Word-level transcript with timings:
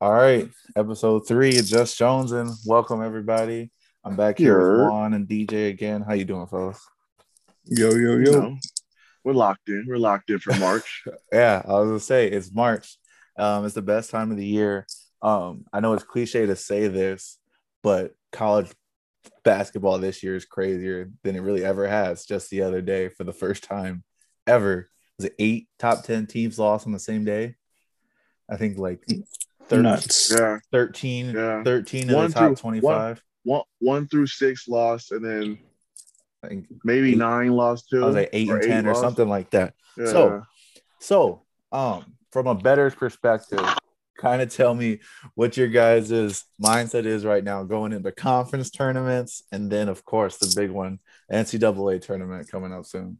All 0.00 0.12
right, 0.12 0.48
episode 0.76 1.26
three 1.28 1.58
of 1.58 1.66
Just 1.66 1.98
Jones, 1.98 2.32
and 2.32 2.50
welcome 2.64 3.02
everybody. 3.02 3.70
I'm 4.02 4.16
back 4.16 4.38
here 4.38 4.58
with 4.84 4.88
Juan 4.90 5.12
and 5.12 5.28
DJ 5.28 5.68
again. 5.68 6.00
How 6.00 6.14
you 6.14 6.24
doing, 6.24 6.46
fellas? 6.46 6.80
Yo, 7.66 7.90
yo, 7.90 8.16
You 8.16 8.24
yo. 8.32 8.40
know, 8.40 8.56
we're 9.24 9.34
locked 9.34 9.68
in. 9.68 9.84
We're 9.86 9.98
locked 9.98 10.30
in 10.30 10.38
for 10.38 10.54
March. 10.56 11.04
Yeah, 11.32 11.60
I 11.66 11.72
was 11.74 11.86
gonna 11.88 12.00
say 12.00 12.28
it's 12.28 12.52
March. 12.52 12.96
Um, 13.38 13.64
it's 13.66 13.74
the 13.74 13.82
best 13.82 14.10
time 14.10 14.30
of 14.30 14.38
the 14.38 14.46
year. 14.46 14.86
Um, 15.22 15.64
I 15.72 15.80
know 15.80 15.92
it's 15.92 16.02
cliche 16.02 16.46
to 16.46 16.56
say 16.56 16.88
this, 16.88 17.38
but 17.82 18.12
college 18.32 18.70
basketball 19.44 19.98
this 19.98 20.22
year 20.22 20.34
is 20.34 20.46
crazier 20.46 21.10
than 21.24 21.36
it 21.36 21.40
really 21.40 21.64
ever 21.64 21.86
has. 21.86 22.24
Just 22.24 22.48
the 22.48 22.62
other 22.62 22.80
day, 22.80 23.08
for 23.10 23.24
the 23.24 23.34
first 23.34 23.64
time 23.64 24.02
ever, 24.46 24.88
was 25.18 25.26
it 25.26 25.34
eight 25.38 25.68
top 25.78 26.04
ten 26.04 26.26
teams 26.26 26.58
lost 26.58 26.86
on 26.86 26.92
the 26.94 26.98
same 26.98 27.24
day? 27.24 27.56
I 28.48 28.56
think 28.56 28.78
like 28.78 29.04
thir- 29.70 29.82
Nuts. 29.82 30.32
yeah, 30.36 30.58
13, 30.72 31.30
Yeah. 31.30 31.62
13 31.64 32.10
of 32.10 32.16
One 32.16 32.26
the 32.28 32.34
top 32.34 32.42
through- 32.48 32.56
25. 32.56 33.22
one 33.44 33.62
one 33.78 34.06
through 34.06 34.26
six 34.26 34.68
lost, 34.68 35.12
and 35.12 35.24
then 35.24 35.58
I 36.42 36.48
think 36.48 36.66
maybe 36.84 37.12
Eight. 37.12 37.18
nine 37.18 37.52
lost 37.52 37.88
too. 37.88 38.02
I 38.02 38.06
was 38.06 38.14
like 38.16 38.30
eight 38.34 38.48
and 38.50 38.62
ten 38.62 38.86
or 38.86 38.90
lost. 38.92 39.00
something 39.00 39.28
like 39.28 39.50
that. 39.50 39.74
Yeah. 39.96 40.06
So, 40.06 40.42
so 40.98 41.42
um, 41.72 42.16
from 42.32 42.46
a 42.46 42.54
better 42.54 42.90
perspective, 42.90 43.60
kind 44.18 44.42
of 44.42 44.50
tell 44.54 44.74
me 44.74 45.00
what 45.34 45.56
your 45.56 45.68
guys' 45.68 46.44
mindset 46.62 47.06
is 47.06 47.24
right 47.24 47.42
now 47.42 47.62
going 47.64 47.92
into 47.94 48.12
conference 48.12 48.70
tournaments, 48.70 49.42
and 49.52 49.70
then 49.70 49.88
of 49.88 50.04
course 50.04 50.36
the 50.36 50.52
big 50.54 50.70
one, 50.70 50.98
NCAA 51.32 52.02
tournament 52.02 52.48
coming 52.50 52.72
up 52.74 52.84
soon. 52.84 53.18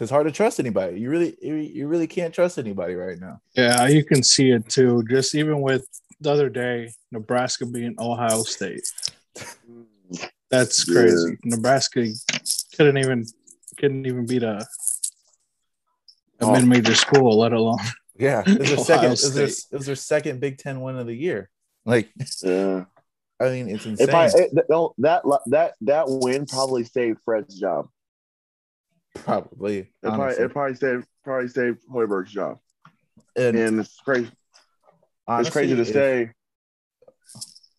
Because 0.00 0.08
hard 0.08 0.26
to 0.26 0.32
trust 0.32 0.58
anybody. 0.58 0.98
You 0.98 1.10
really, 1.10 1.36
you, 1.42 1.56
you 1.56 1.86
really 1.86 2.06
can't 2.06 2.32
trust 2.32 2.56
anybody 2.56 2.94
right 2.94 3.18
now. 3.20 3.42
Yeah, 3.54 3.86
you 3.86 4.02
can 4.02 4.22
see 4.22 4.50
it 4.50 4.66
too. 4.66 5.04
Just 5.10 5.34
even 5.34 5.60
with 5.60 5.86
the 6.22 6.32
other 6.32 6.48
day, 6.48 6.92
Nebraska 7.12 7.66
being 7.66 7.96
Ohio 7.98 8.42
State. 8.44 8.90
That's 10.48 10.88
Yeah. 10.88 10.94
crazy. 10.94 11.36
Nebraska 11.44 12.06
couldn't 12.78 12.96
even 12.96 13.26
couldn't 13.76 14.06
even 14.06 14.24
beat 14.24 14.42
a 14.42 14.66
a 16.40 16.46
Oh. 16.46 16.52
mid-major 16.52 16.94
school, 16.94 17.38
let 17.38 17.52
alone 17.52 17.76
Yeah, 18.18 18.42
it 18.46 18.58
was 18.58 18.68
their 18.70 18.78
Ohio 18.78 18.84
second. 18.84 19.04
It 19.04 19.10
was 19.10 19.34
their, 19.34 19.46
it 19.48 19.76
was 19.76 19.84
their 19.86 19.96
second 19.96 20.40
Big 20.40 20.56
Ten 20.56 20.80
win 20.80 20.96
of 20.96 21.08
the 21.08 21.14
year. 21.14 21.50
Like, 21.84 22.08
yeah. 22.42 22.86
I 23.38 23.50
mean, 23.50 23.68
it's 23.68 23.84
insane. 23.84 24.08
If 24.08 24.14
I 24.14 24.28
it, 24.28 24.50
that 24.54 25.42
that 25.48 25.74
that 25.82 26.04
win 26.08 26.46
probably 26.46 26.84
saved 26.84 27.18
Fred's 27.22 27.60
job. 27.60 27.90
Probably, 29.14 29.78
It 29.78 29.88
probably, 30.02 30.34
it 30.36 30.52
probably 30.52 30.74
saved 30.76 31.06
probably 31.24 31.48
saved 31.48 31.80
Hoiberg's 31.92 32.32
job. 32.32 32.58
and 33.36 33.56
And 33.56 33.80
it's 33.80 33.96
crazy. 34.00 34.30
it's 35.28 35.50
crazy 35.50 35.74
to 35.74 35.82
if- 35.82 35.88
say. 35.88 36.30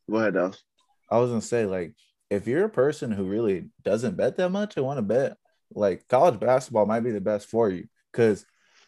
Go 0.09 0.17
ahead, 0.17 0.33
Dallas. 0.33 0.61
I 1.09 1.17
was 1.19 1.29
gonna 1.29 1.41
say, 1.41 1.65
like, 1.65 1.93
if 2.29 2.47
you're 2.47 2.65
a 2.65 2.69
person 2.69 3.11
who 3.11 3.23
really 3.25 3.69
doesn't 3.83 4.17
bet 4.17 4.37
that 4.37 4.49
much 4.49 4.77
and 4.77 4.85
want 4.85 4.97
to 4.97 5.01
bet, 5.03 5.37
like 5.73 6.07
college 6.07 6.39
basketball 6.39 6.85
might 6.85 7.01
be 7.01 7.11
the 7.11 7.21
best 7.21 7.47
for 7.47 7.69
you 7.69 7.85
because 8.11 8.45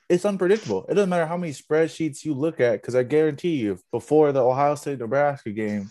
it's 0.10 0.25
unpredictable. 0.25 0.86
It 0.90 0.96
doesn't 0.96 1.10
matter 1.10 1.25
how 1.25 1.38
many 1.38 1.54
spreadsheets 1.54 2.25
you 2.25 2.34
look 2.34 2.60
at, 2.60 2.74
because 2.81 2.96
I 2.96 3.04
guarantee 3.04 3.56
you, 3.56 3.80
before 3.92 4.31
the 4.31 4.44
Ohio 4.44 4.75
State 4.75 5.00
Nebraska 5.00 5.52
game, 5.52 5.90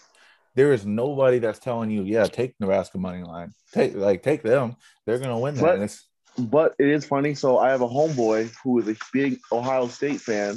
there 0.55 0.73
is 0.73 0.85
nobody 0.85 1.39
that's 1.39 1.59
telling 1.59 1.91
you, 1.91 2.03
yeah, 2.03 2.25
take 2.25 2.55
Nebraska 2.61 2.99
money 2.99 3.23
line, 3.23 3.53
take 3.73 3.95
like 3.95 4.23
take 4.23 4.43
them, 4.43 4.77
they're 5.07 5.19
gonna 5.19 5.39
win 5.39 5.55
that. 5.55 5.63
But- 5.63 5.75
And 5.77 5.85
it's 5.85 6.07
But 6.39 6.75
it 6.79 6.89
is 6.89 7.05
funny. 7.05 7.35
So 7.35 7.59
I 7.59 7.71
have 7.71 7.83
a 7.83 7.89
homeboy 7.89 8.53
who 8.63 8.79
is 8.79 8.89
a 8.89 8.97
big 9.13 9.39
Ohio 9.53 9.89
State 9.89 10.21
fan, 10.21 10.57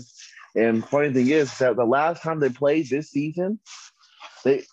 and 0.55 0.87
funny 0.87 1.11
thing 1.13 1.29
is 1.29 1.55
that 1.57 1.75
the 1.75 1.85
last 1.85 2.21
time 2.21 2.39
they 2.39 2.49
played 2.49 2.89
this 2.89 3.11
season, 3.11 3.59
they 4.43 4.63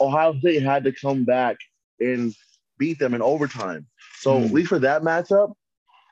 Ohio 0.00 0.38
State 0.38 0.62
had 0.62 0.84
to 0.84 0.92
come 0.92 1.24
back 1.24 1.56
and 2.00 2.34
beat 2.78 2.98
them 2.98 3.14
in 3.14 3.22
overtime. 3.22 3.86
So 4.18 4.38
Hmm. 4.38 4.44
at 4.44 4.52
least 4.52 4.68
for 4.68 4.78
that 4.80 5.02
matchup, 5.02 5.54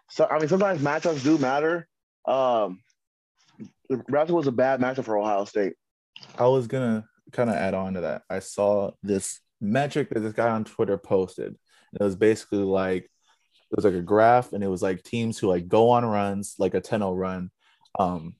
so 0.08 0.26
I 0.30 0.38
mean 0.38 0.48
sometimes 0.48 0.80
matchups 0.80 1.22
do 1.22 1.36
matter. 1.38 1.86
Um, 2.26 2.80
Nebraska 3.88 4.34
was 4.34 4.46
a 4.46 4.52
bad 4.52 4.80
matchup 4.80 5.04
for 5.04 5.18
Ohio 5.18 5.44
State. 5.44 5.74
I 6.38 6.46
was 6.46 6.66
gonna 6.66 7.06
kind 7.32 7.50
of 7.50 7.56
add 7.56 7.74
on 7.74 7.94
to 7.94 8.00
that. 8.02 8.22
I 8.30 8.38
saw 8.38 8.92
this 9.02 9.40
metric 9.60 10.08
that 10.10 10.20
this 10.20 10.32
guy 10.32 10.48
on 10.48 10.64
Twitter 10.64 10.96
posted. 10.96 11.48
and 11.48 12.00
It 12.00 12.04
was 12.04 12.16
basically 12.16 12.58
like 12.58 13.10
it 13.70 13.76
was 13.76 13.84
like 13.84 13.94
a 13.94 14.02
graph, 14.02 14.52
and 14.52 14.64
it 14.64 14.68
was 14.68 14.82
like 14.82 15.02
teams 15.02 15.38
who 15.38 15.48
like 15.48 15.68
go 15.68 15.90
on 15.90 16.04
runs, 16.04 16.56
like 16.58 16.74
a 16.74 16.80
10-0 16.80 17.16
run, 17.16 17.50
um, 17.98 18.34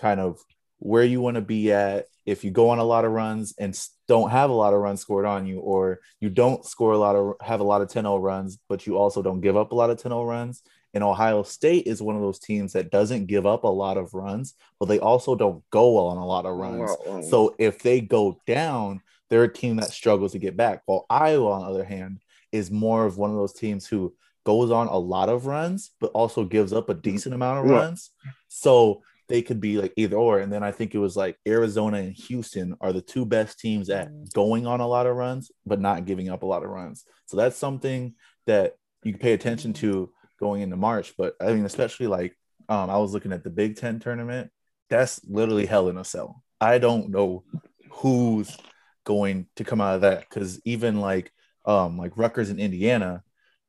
kind 0.00 0.20
of 0.20 0.40
where 0.78 1.04
you 1.04 1.20
want 1.20 1.36
to 1.36 1.42
be 1.42 1.72
at 1.72 2.06
if 2.26 2.44
you 2.44 2.50
go 2.50 2.70
on 2.70 2.78
a 2.78 2.84
lot 2.84 3.04
of 3.04 3.12
runs 3.12 3.54
and 3.58 3.78
don't 4.06 4.30
have 4.30 4.50
a 4.50 4.52
lot 4.52 4.74
of 4.74 4.80
runs 4.80 5.00
scored 5.00 5.26
on 5.26 5.46
you, 5.46 5.58
or 5.58 6.00
you 6.20 6.28
don't 6.28 6.64
score 6.64 6.92
a 6.92 6.98
lot 6.98 7.16
of 7.16 7.34
have 7.40 7.60
a 7.60 7.64
lot 7.64 7.82
of 7.82 7.88
10-0 7.88 8.22
runs, 8.22 8.58
but 8.68 8.86
you 8.86 8.96
also 8.96 9.22
don't 9.22 9.40
give 9.40 9.56
up 9.56 9.72
a 9.72 9.74
lot 9.74 9.90
of 9.90 10.00
10-0 10.00 10.28
runs. 10.28 10.62
And 10.94 11.02
Ohio 11.02 11.42
State 11.42 11.86
is 11.86 12.02
one 12.02 12.16
of 12.16 12.22
those 12.22 12.38
teams 12.38 12.74
that 12.74 12.90
doesn't 12.90 13.26
give 13.26 13.46
up 13.46 13.64
a 13.64 13.68
lot 13.68 13.96
of 13.96 14.12
runs, 14.12 14.54
but 14.78 14.86
they 14.86 14.98
also 14.98 15.34
don't 15.34 15.62
go 15.70 15.96
on 15.96 16.18
a 16.18 16.26
lot 16.26 16.44
of 16.44 16.56
runs. 16.56 16.90
Wow. 17.06 17.22
So 17.22 17.54
if 17.58 17.78
they 17.78 18.00
go 18.00 18.38
down, 18.46 19.00
they're 19.30 19.44
a 19.44 19.52
team 19.52 19.76
that 19.76 19.90
struggles 19.90 20.32
to 20.32 20.38
get 20.38 20.56
back. 20.56 20.82
While 20.84 21.06
Iowa, 21.08 21.52
on 21.52 21.60
the 21.62 21.68
other 21.68 21.84
hand, 21.84 22.20
is 22.52 22.70
more 22.70 23.06
of 23.06 23.16
one 23.16 23.30
of 23.30 23.36
those 23.36 23.54
teams 23.54 23.86
who 23.86 24.14
goes 24.44 24.70
on 24.70 24.88
a 24.88 24.96
lot 24.98 25.28
of 25.28 25.46
runs, 25.46 25.90
but 26.00 26.10
also 26.12 26.44
gives 26.44 26.72
up 26.72 26.88
a 26.88 26.94
decent 26.94 27.34
amount 27.34 27.64
of 27.64 27.70
Yeah. 27.70 27.78
runs. 27.78 28.10
So 28.48 29.02
they 29.28 29.40
could 29.42 29.60
be 29.60 29.78
like 29.78 29.92
either 29.96 30.16
or. 30.16 30.40
And 30.40 30.52
then 30.52 30.62
I 30.62 30.72
think 30.72 30.94
it 30.94 30.98
was 30.98 31.16
like 31.16 31.36
Arizona 31.46 31.98
and 31.98 32.12
Houston 32.12 32.76
are 32.80 32.92
the 32.92 33.00
two 33.00 33.24
best 33.24 33.58
teams 33.58 33.88
at 33.88 34.10
going 34.34 34.66
on 34.66 34.80
a 34.80 34.86
lot 34.86 35.06
of 35.06 35.16
runs, 35.16 35.50
but 35.64 35.80
not 35.80 36.04
giving 36.04 36.28
up 36.28 36.42
a 36.42 36.46
lot 36.46 36.62
of 36.64 36.70
runs. 36.70 37.04
So 37.26 37.36
that's 37.36 37.56
something 37.56 38.14
that 38.46 38.74
you 39.04 39.12
can 39.12 39.20
pay 39.20 39.32
attention 39.32 39.72
to 39.74 40.12
going 40.38 40.60
into 40.62 40.76
March. 40.76 41.14
But 41.16 41.34
I 41.40 41.52
mean, 41.52 41.64
especially 41.64 42.08
like 42.08 42.36
um, 42.68 42.90
I 42.90 42.98
was 42.98 43.12
looking 43.14 43.32
at 43.32 43.42
the 43.44 43.50
Big 43.50 43.76
Ten 43.76 44.00
tournament. 44.00 44.50
That's 44.90 45.20
literally 45.24 45.66
hell 45.66 45.88
in 45.88 45.96
a 45.96 46.04
cell. 46.04 46.42
I 46.60 46.78
don't 46.78 47.08
know 47.10 47.44
who's 47.90 48.56
going 49.04 49.46
to 49.56 49.64
come 49.64 49.80
out 49.80 49.96
of 49.96 50.00
that 50.02 50.20
because 50.20 50.60
even 50.64 51.00
like 51.00 51.32
um 51.64 51.96
like 51.96 52.12
Rutgers 52.16 52.50
and 52.50 52.60
Indiana, 52.60 53.22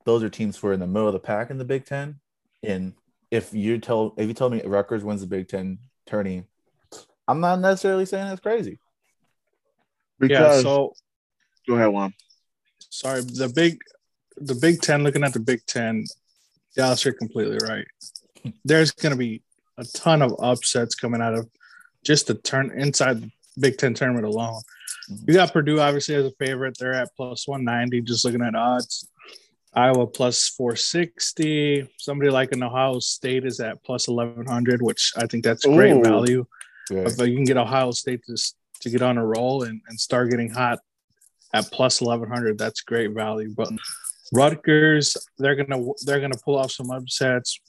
those 0.06 0.24
are 0.24 0.30
teams 0.30 0.58
who 0.58 0.68
are 0.68 0.74
in 0.74 0.80
the 0.80 0.88
middle 0.88 1.08
of 1.08 1.14
the 1.14 1.20
pack 1.20 1.50
in 1.50 1.58
the 1.58 1.66
Big 1.66 1.86
Ten. 1.86 2.20
And 2.64 2.94
if 3.32 3.54
you 3.54 3.78
tell 3.80 4.14
if 4.18 4.28
you 4.28 4.34
tell 4.34 4.50
me 4.50 4.62
Rutgers 4.64 5.04
wins 5.04 5.22
the 5.22 5.28
Big 5.28 5.48
Ten 5.48 5.80
tourney, 6.06 6.44
I'm 7.28 7.40
not 7.40 7.60
necessarily 7.60 8.06
saying 8.06 8.28
that's 8.28 8.42
crazy. 8.42 8.80
yeah. 10.22 10.28
because 10.28 10.62
So 10.64 10.94
go 11.68 11.76
ahead, 11.76 11.90
Juan. 11.90 12.14
sorry, 12.90 13.22
the 13.22 13.52
big 13.54 13.80
the 14.38 14.56
Big 14.56 14.82
Ten. 14.82 15.04
Looking 15.04 15.24
at 15.24 15.34
the 15.34 15.40
Big 15.40 15.66
Ten, 15.66 16.06
Dallas, 16.76 17.04
you're 17.04 17.14
completely 17.14 17.58
right. 17.64 17.88
There's 18.66 18.92
going 18.92 19.12
to 19.14 19.18
be 19.18 19.42
a 19.78 19.86
ton 19.96 20.22
of 20.22 20.36
upsets 20.40 20.96
coming 20.96 21.22
out 21.22 21.34
of 21.34 21.50
just 22.04 22.28
the 22.28 22.36
turn 22.36 22.72
inside 22.78 23.22
the 23.22 23.32
Big 23.60 23.78
Ten 23.78 23.94
tournament 23.94 24.26
alone. 24.26 24.62
Mm-hmm. 25.10 25.24
You 25.28 25.34
got 25.36 25.54
Purdue 25.54 25.80
obviously 25.80 26.16
as 26.16 26.26
a 26.26 26.32
favorite. 26.40 26.78
They're 26.80 26.94
at 26.94 27.10
plus 27.16 27.48
190. 27.48 28.02
Just 28.02 28.26
looking 28.26 28.42
at 28.42 28.56
odds. 28.56 29.10
Iowa 29.76 30.08
plus 30.08 30.50
460. 30.50 31.90
Somebody 31.98 32.30
like 32.30 32.52
an 32.52 32.64
Ohio 32.64 33.00
State 33.00 33.46
is 33.46 33.60
at 33.60 33.84
plus 33.84 34.08
1100, 34.08 34.82
which 34.82 35.14
I 35.18 35.26
think 35.26 35.44
that's 35.44 35.66
great 35.66 35.94
Ooh. 35.94 36.04
value. 36.04 36.46
Yeah. 36.92 37.06
If 37.08 37.18
you 37.18 37.36
can 37.36 37.46
get 37.46 37.58
Ohio 37.58 37.92
State 37.92 38.22
to, 38.26 38.36
to 38.82 38.90
get 38.90 39.02
on 39.02 39.18
a 39.18 39.26
roll 39.26 39.64
and, 39.64 39.82
and 39.88 40.00
start 40.00 40.30
getting 40.30 40.50
hot 40.50 40.80
at 41.54 41.72
plus 41.72 42.02
1100, 42.02 42.58
that's 42.58 42.82
great 42.82 43.12
value. 43.12 43.54
But 43.56 43.70
Rutgers, 44.32 45.18
they're 45.38 45.56
gonna 45.56 45.84
they're 46.06 46.20
gonna 46.20 46.40
pull 46.44 46.58
off 46.58 46.72
some 46.72 46.92
upsets. 46.92 47.60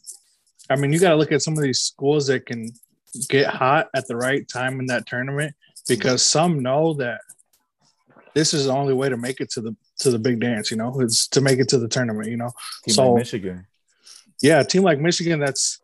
I 0.70 0.76
mean, 0.76 0.92
you 0.92 0.98
got 0.98 1.10
to 1.10 1.16
look 1.16 1.32
at 1.32 1.42
some 1.42 1.54
of 1.54 1.62
these 1.62 1.80
schools 1.80 2.26
that 2.28 2.46
can 2.46 2.70
get 3.28 3.48
hot 3.48 3.88
at 3.94 4.06
the 4.08 4.16
right 4.16 4.48
time 4.48 4.80
in 4.80 4.86
that 4.86 5.06
tournament 5.06 5.54
because 5.86 6.24
some 6.24 6.60
know 6.60 6.94
that 6.94 7.20
this 8.34 8.54
is 8.54 8.64
the 8.64 8.72
only 8.72 8.94
way 8.94 9.08
to 9.08 9.16
make 9.16 9.40
it 9.40 9.50
to 9.50 9.60
the 9.60 9.76
to 10.00 10.10
the 10.10 10.18
big 10.18 10.40
dance. 10.40 10.70
You 10.70 10.76
know, 10.76 11.00
it's 11.00 11.28
to 11.28 11.40
make 11.40 11.58
it 11.58 11.68
to 11.70 11.78
the 11.78 11.88
tournament. 11.88 12.28
You 12.28 12.36
know, 12.36 12.50
Team 12.84 12.94
So- 12.94 13.12
like 13.12 13.20
Michigan. 13.20 13.66
yeah, 14.42 14.60
a 14.60 14.64
team 14.64 14.82
like 14.82 14.98
Michigan 15.00 15.38
that's 15.40 15.80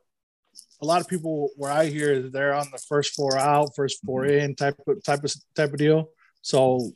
a 0.83 0.87
lot 0.87 1.01
of 1.01 1.09
people 1.09 1.51
where 1.57 1.71
I 1.71 1.87
hear 1.87 2.23
they're 2.23 2.55
on 2.55 2.69
the 2.73 2.79
first 2.79 3.15
four 3.15 3.37
out, 3.37 3.75
first 3.77 4.01
4 4.05 4.23
Mhm. 4.25 4.41
in 4.43 4.55
type 4.55 4.77
of 4.87 5.03
type 5.05 5.23
of 5.25 5.33
type 5.55 5.73
of 5.73 5.79
deal. 5.79 6.09
So, 6.43 6.93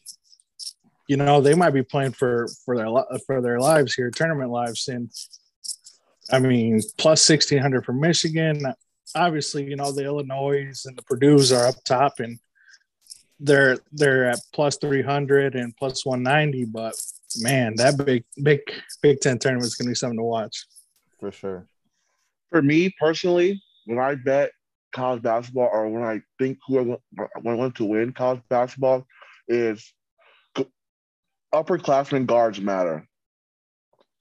you 1.06 1.18
know, 1.18 1.42
they 1.42 1.54
might 1.54 1.70
be 1.74 1.82
playing 1.82 2.12
for 2.12 2.48
for 2.64 2.76
their 2.76 2.88
for 3.26 3.42
their 3.42 3.60
lives 3.60 3.94
here, 3.94 4.10
tournament 4.10 4.50
lives. 4.50 4.88
And 4.88 5.10
I 6.30 6.38
mean, 6.38 6.80
plus 6.96 7.22
sixteen 7.22 7.58
hundred 7.58 7.84
for 7.84 7.92
Michigan. 7.92 8.62
Obviously, 9.14 9.64
you 9.64 9.76
know 9.76 9.92
the 9.92 10.04
Illinois 10.04 10.82
and 10.86 10.96
the 10.96 11.02
Purdue's 11.02 11.52
are 11.52 11.66
up 11.68 11.76
top, 11.84 12.20
and 12.20 12.38
they're 13.40 13.78
they're 13.92 14.26
at 14.26 14.38
300 14.80 15.54
and 15.54 15.76
plus 15.76 16.04
190 16.06 16.64
But 16.66 16.94
man, 17.38 17.74
that 17.76 17.96
big 18.04 18.24
big 18.42 18.60
Big 19.02 19.20
Ten 19.20 19.38
tournament 19.38 19.66
is 19.66 19.74
going 19.74 19.86
to 19.86 19.90
be 19.90 19.94
something 19.94 20.18
to 20.18 20.22
watch. 20.24 20.66
for 21.20 21.30
sure. 21.32 21.66
For 22.50 22.62
me 22.62 22.94
personally, 23.00 23.62
when 23.86 23.98
I 23.98 24.14
bet 24.14 24.52
college 24.92 25.22
basketball 25.22 25.68
or 25.72 25.88
when 25.88 26.02
I 26.04 26.20
think 26.38 26.58
who 26.68 26.78
I 26.78 26.82
want- 27.42 27.74
to 27.76 27.84
win 27.84 28.12
college 28.12 28.40
basketball 28.48 29.04
is 29.48 29.92
upperclassmen 31.52 32.26
guards 32.26 32.60
matter. 32.60 33.06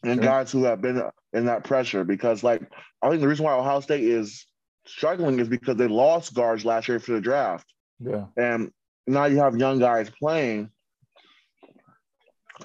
And 0.04 0.16
Sure. 0.16 0.24
guys 0.24 0.52
who 0.52 0.64
have 0.66 0.82
been 0.82 1.02
in 1.34 1.46
that 1.46 1.64
pressure 1.64 2.04
because 2.04 2.44
like 2.44 2.62
I 3.02 3.10
think 3.10 3.22
the 3.22 3.28
reason 3.28 3.46
why 3.46 3.54
Ohio 3.54 3.80
State 3.80 4.04
is 4.04 4.46
struggling 4.86 5.40
is 5.40 5.48
because 5.48 5.78
they 5.78 5.88
lost 5.88 6.34
guards 6.34 6.66
last 6.66 6.88
year 6.88 7.00
for 7.00 7.14
the 7.14 7.22
draft. 7.22 7.66
Yeah. 8.00 8.26
And 8.38 8.72
now 9.08 9.26
you 9.26 9.38
have 9.38 9.58
young 9.58 9.80
guys 9.80 10.10
playing 10.10 10.70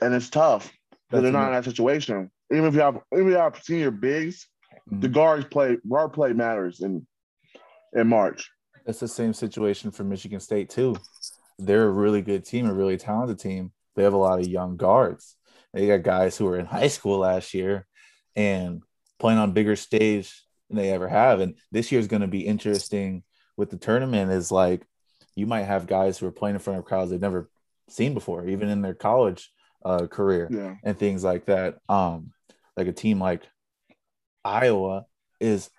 and 0.01 0.15
it's 0.15 0.31
tough 0.31 0.71
because 1.11 1.23
they're 1.23 1.33
not 1.33 1.49
in 1.49 1.53
that 1.55 1.65
situation. 1.65 2.31
Even 2.53 2.67
if 2.67 2.75
you 2.75 2.81
have 2.81 2.99
even 3.13 3.27
if 3.27 3.33
you 3.33 3.39
have 3.39 3.61
senior 3.63 3.91
bigs, 3.91 4.47
Mhm. 4.91 5.03
the 5.03 5.09
guards 5.09 5.45
play 5.51 5.77
guard 5.89 6.13
play 6.13 6.33
matters 6.33 6.81
in 6.81 7.07
in 7.95 8.07
March. 8.07 8.51
It's 8.87 9.01
the 9.01 9.09
same 9.09 9.33
situation 9.35 9.91
for 9.91 10.05
Michigan 10.05 10.41
State 10.41 10.71
too. 10.71 10.97
They're 11.59 11.89
a 11.89 11.93
really 11.93 12.23
good 12.23 12.45
team, 12.45 12.67
a 12.67 12.73
really 12.73 12.97
talented 12.97 13.39
team. 13.39 13.73
They 13.97 14.03
have 14.05 14.15
a 14.15 14.19
lot 14.19 14.39
of 14.41 14.47
young 14.47 14.77
guards. 14.77 15.37
They 15.75 15.87
got 15.87 16.03
guys 16.03 16.37
who 16.37 16.45
were 16.47 16.59
in 16.59 16.67
high 16.79 16.89
school 16.89 17.19
last 17.19 17.53
year 17.55 17.87
and 18.37 18.83
playing 19.19 19.39
on 19.39 19.53
bigger 19.53 19.77
stage 19.77 20.45
than 20.69 20.77
they 20.79 20.91
ever 20.91 21.09
have. 21.09 21.41
And 21.41 21.57
this 21.73 21.91
year 21.91 22.01
is 22.01 22.07
going 22.07 22.23
to 22.23 22.29
be 22.29 22.47
interesting 22.47 23.25
with 23.57 23.71
the 23.71 23.77
tournament. 23.79 24.31
Is 24.31 24.53
like 24.53 24.87
you 25.39 25.47
might 25.47 25.63
have 25.65 25.87
guys 25.87 26.19
who 26.19 26.27
are 26.27 26.33
playing 26.33 26.57
in 26.57 26.61
front 26.61 26.79
of 26.79 26.85
crowds 26.85 27.11
they've 27.11 27.21
never 27.21 27.49
seen 27.89 28.13
before, 28.15 28.47
even 28.47 28.69
in 28.69 28.83
their 28.83 28.95
college 28.95 29.51
uh, 29.85 30.07
career 30.07 30.49
Yeah. 30.51 30.75
and 30.85 30.99
things 30.99 31.23
like 31.23 31.47
that. 31.47 31.79
Um, 31.89 32.33
like 32.77 32.89
a 32.89 32.93
team 32.93 33.21
like 33.21 33.43
Iowa 34.45 35.07
is, 35.41 35.71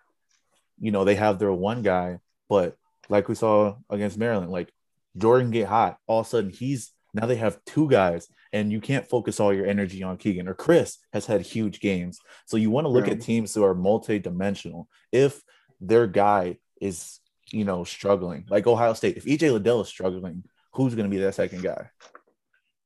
you 0.79 0.91
know, 0.91 1.03
they 1.03 1.15
have 1.15 1.39
their 1.39 1.51
one 1.51 1.81
guy, 1.81 2.19
but 2.47 2.75
like 3.09 3.27
we 3.27 3.35
saw 3.35 3.75
against 3.89 4.17
Maryland, 4.17 4.51
like 4.51 4.71
Jordan 5.17 5.51
get 5.51 5.67
hot, 5.67 5.97
all 6.07 6.21
of 6.21 6.25
a 6.25 6.29
sudden 6.29 6.49
he's 6.49 6.91
now 7.13 7.25
they 7.25 7.37
have 7.37 7.57
two 7.65 7.89
guys, 7.89 8.27
and 8.53 8.71
you 8.71 8.79
can't 8.79 9.07
focus 9.09 9.39
all 9.39 9.51
your 9.51 9.65
energy 9.65 10.03
on 10.03 10.17
Keegan 10.17 10.47
or 10.47 10.53
Kris 10.53 10.99
has 11.11 11.25
had 11.25 11.41
huge 11.41 11.79
games. 11.79 12.19
So 12.45 12.55
you 12.55 12.69
want 12.69 12.85
to 12.85 12.89
look 12.89 13.07
Yeah. 13.07 13.13
at 13.13 13.21
teams 13.21 13.53
who 13.53 13.63
are 13.63 13.73
multi-dimensional. 13.73 14.87
If 15.11 15.41
their 15.81 16.05
guy 16.05 16.59
is, 16.79 17.18
you 17.51 17.65
know, 17.65 17.83
struggling, 17.83 18.45
like 18.49 18.67
Ohio 18.67 18.93
State, 18.93 19.17
if 19.17 19.25
EJ 19.25 19.51
Liddell 19.51 19.81
is 19.81 19.87
struggling, 19.87 20.43
who's 20.73 20.95
going 20.95 21.09
to 21.09 21.15
be 21.15 21.21
that 21.21 21.35
second 21.35 21.63
guy? 21.63 21.89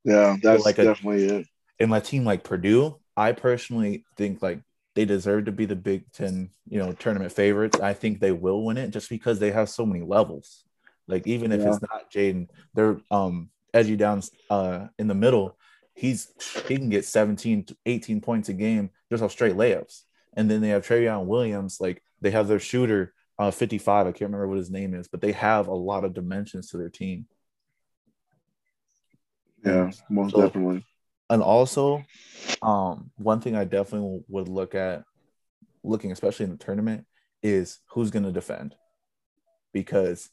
Yeah, 0.03 0.35
that's 0.41 0.65
like 0.65 0.77
a- 0.79 0.83
definitely 0.83 1.25
it. 1.25 1.47
in 1.79 1.89
my 1.89 1.99
team 1.99 2.25
like 2.25 2.43
Purdue, 2.43 2.99
I 3.15 3.31
personally 3.31 4.05
think 4.17 4.41
like 4.41 4.59
they 4.95 5.05
deserve 5.05 5.45
to 5.45 5.51
be 5.51 5.65
the 5.65 5.75
Big 5.75 6.11
Ten, 6.11 6.49
you 6.67 6.79
know, 6.79 6.91
tournament 6.93 7.31
favorites. 7.31 7.79
I 7.79 7.93
think 7.93 8.19
they 8.19 8.31
will 8.31 8.63
win 8.65 8.77
it 8.77 8.91
just 8.91 9.09
because 9.09 9.39
they 9.39 9.51
have 9.51 9.69
so 9.69 9.85
many 9.85 10.03
levels. 10.05 10.63
Like 11.07 11.25
even 11.27 11.51
if 11.51 11.61
Yeah. 11.61 11.69
it's 11.69 11.81
not 11.81 12.11
Jaden, 12.11 12.47
they're 12.73 12.97
um 13.11 13.49
Edey 13.73 13.97
down 13.97 14.21
uh 14.49 14.87
in 14.99 15.07
the 15.07 15.15
middle. 15.15 15.57
He's 15.95 16.31
he 16.67 16.75
can 16.77 16.89
get 16.89 17.05
17 17.05 17.65
to 17.65 17.77
18 17.85 18.21
points 18.21 18.49
a 18.49 18.53
game 18.53 18.89
just 19.11 19.23
off 19.23 19.31
straight 19.31 19.55
layups. 19.55 20.01
And 20.35 20.49
then 20.49 20.61
they 20.61 20.69
have 20.69 20.85
Trevion 20.85 21.25
Williams, 21.25 21.79
like 21.79 22.01
they 22.21 22.31
have 22.31 22.47
their 22.47 22.59
shooter 22.59 23.13
uh 23.39 23.51
55. 23.51 24.07
I 24.07 24.11
can't 24.11 24.21
remember 24.31 24.47
what 24.47 24.57
his 24.57 24.69
name 24.71 24.93
is, 24.93 25.07
but 25.07 25.21
they 25.21 25.31
have 25.33 25.67
a 25.67 25.73
lot 25.73 26.03
of 26.05 26.13
dimensions 26.13 26.69
to 26.69 26.77
their 26.77 26.89
team. 26.89 27.25
Yeah, 29.65 29.91
most 30.09 30.33
So- 30.33 30.41
definitely. 30.41 30.85
and 31.29 31.41
also 31.41 32.03
um 32.61 33.09
one 33.15 33.39
thing 33.39 33.55
i 33.55 33.63
definitely 33.63 34.21
would 34.27 34.49
look 34.49 34.75
at 34.75 35.03
looking 35.83 36.11
especially 36.11 36.43
in 36.43 36.51
the 36.51 36.57
tournament 36.57 37.05
is 37.41 37.79
who's 37.87 38.11
going 38.11 38.23
to 38.25 38.31
defend 38.31 38.75
because 39.71 40.29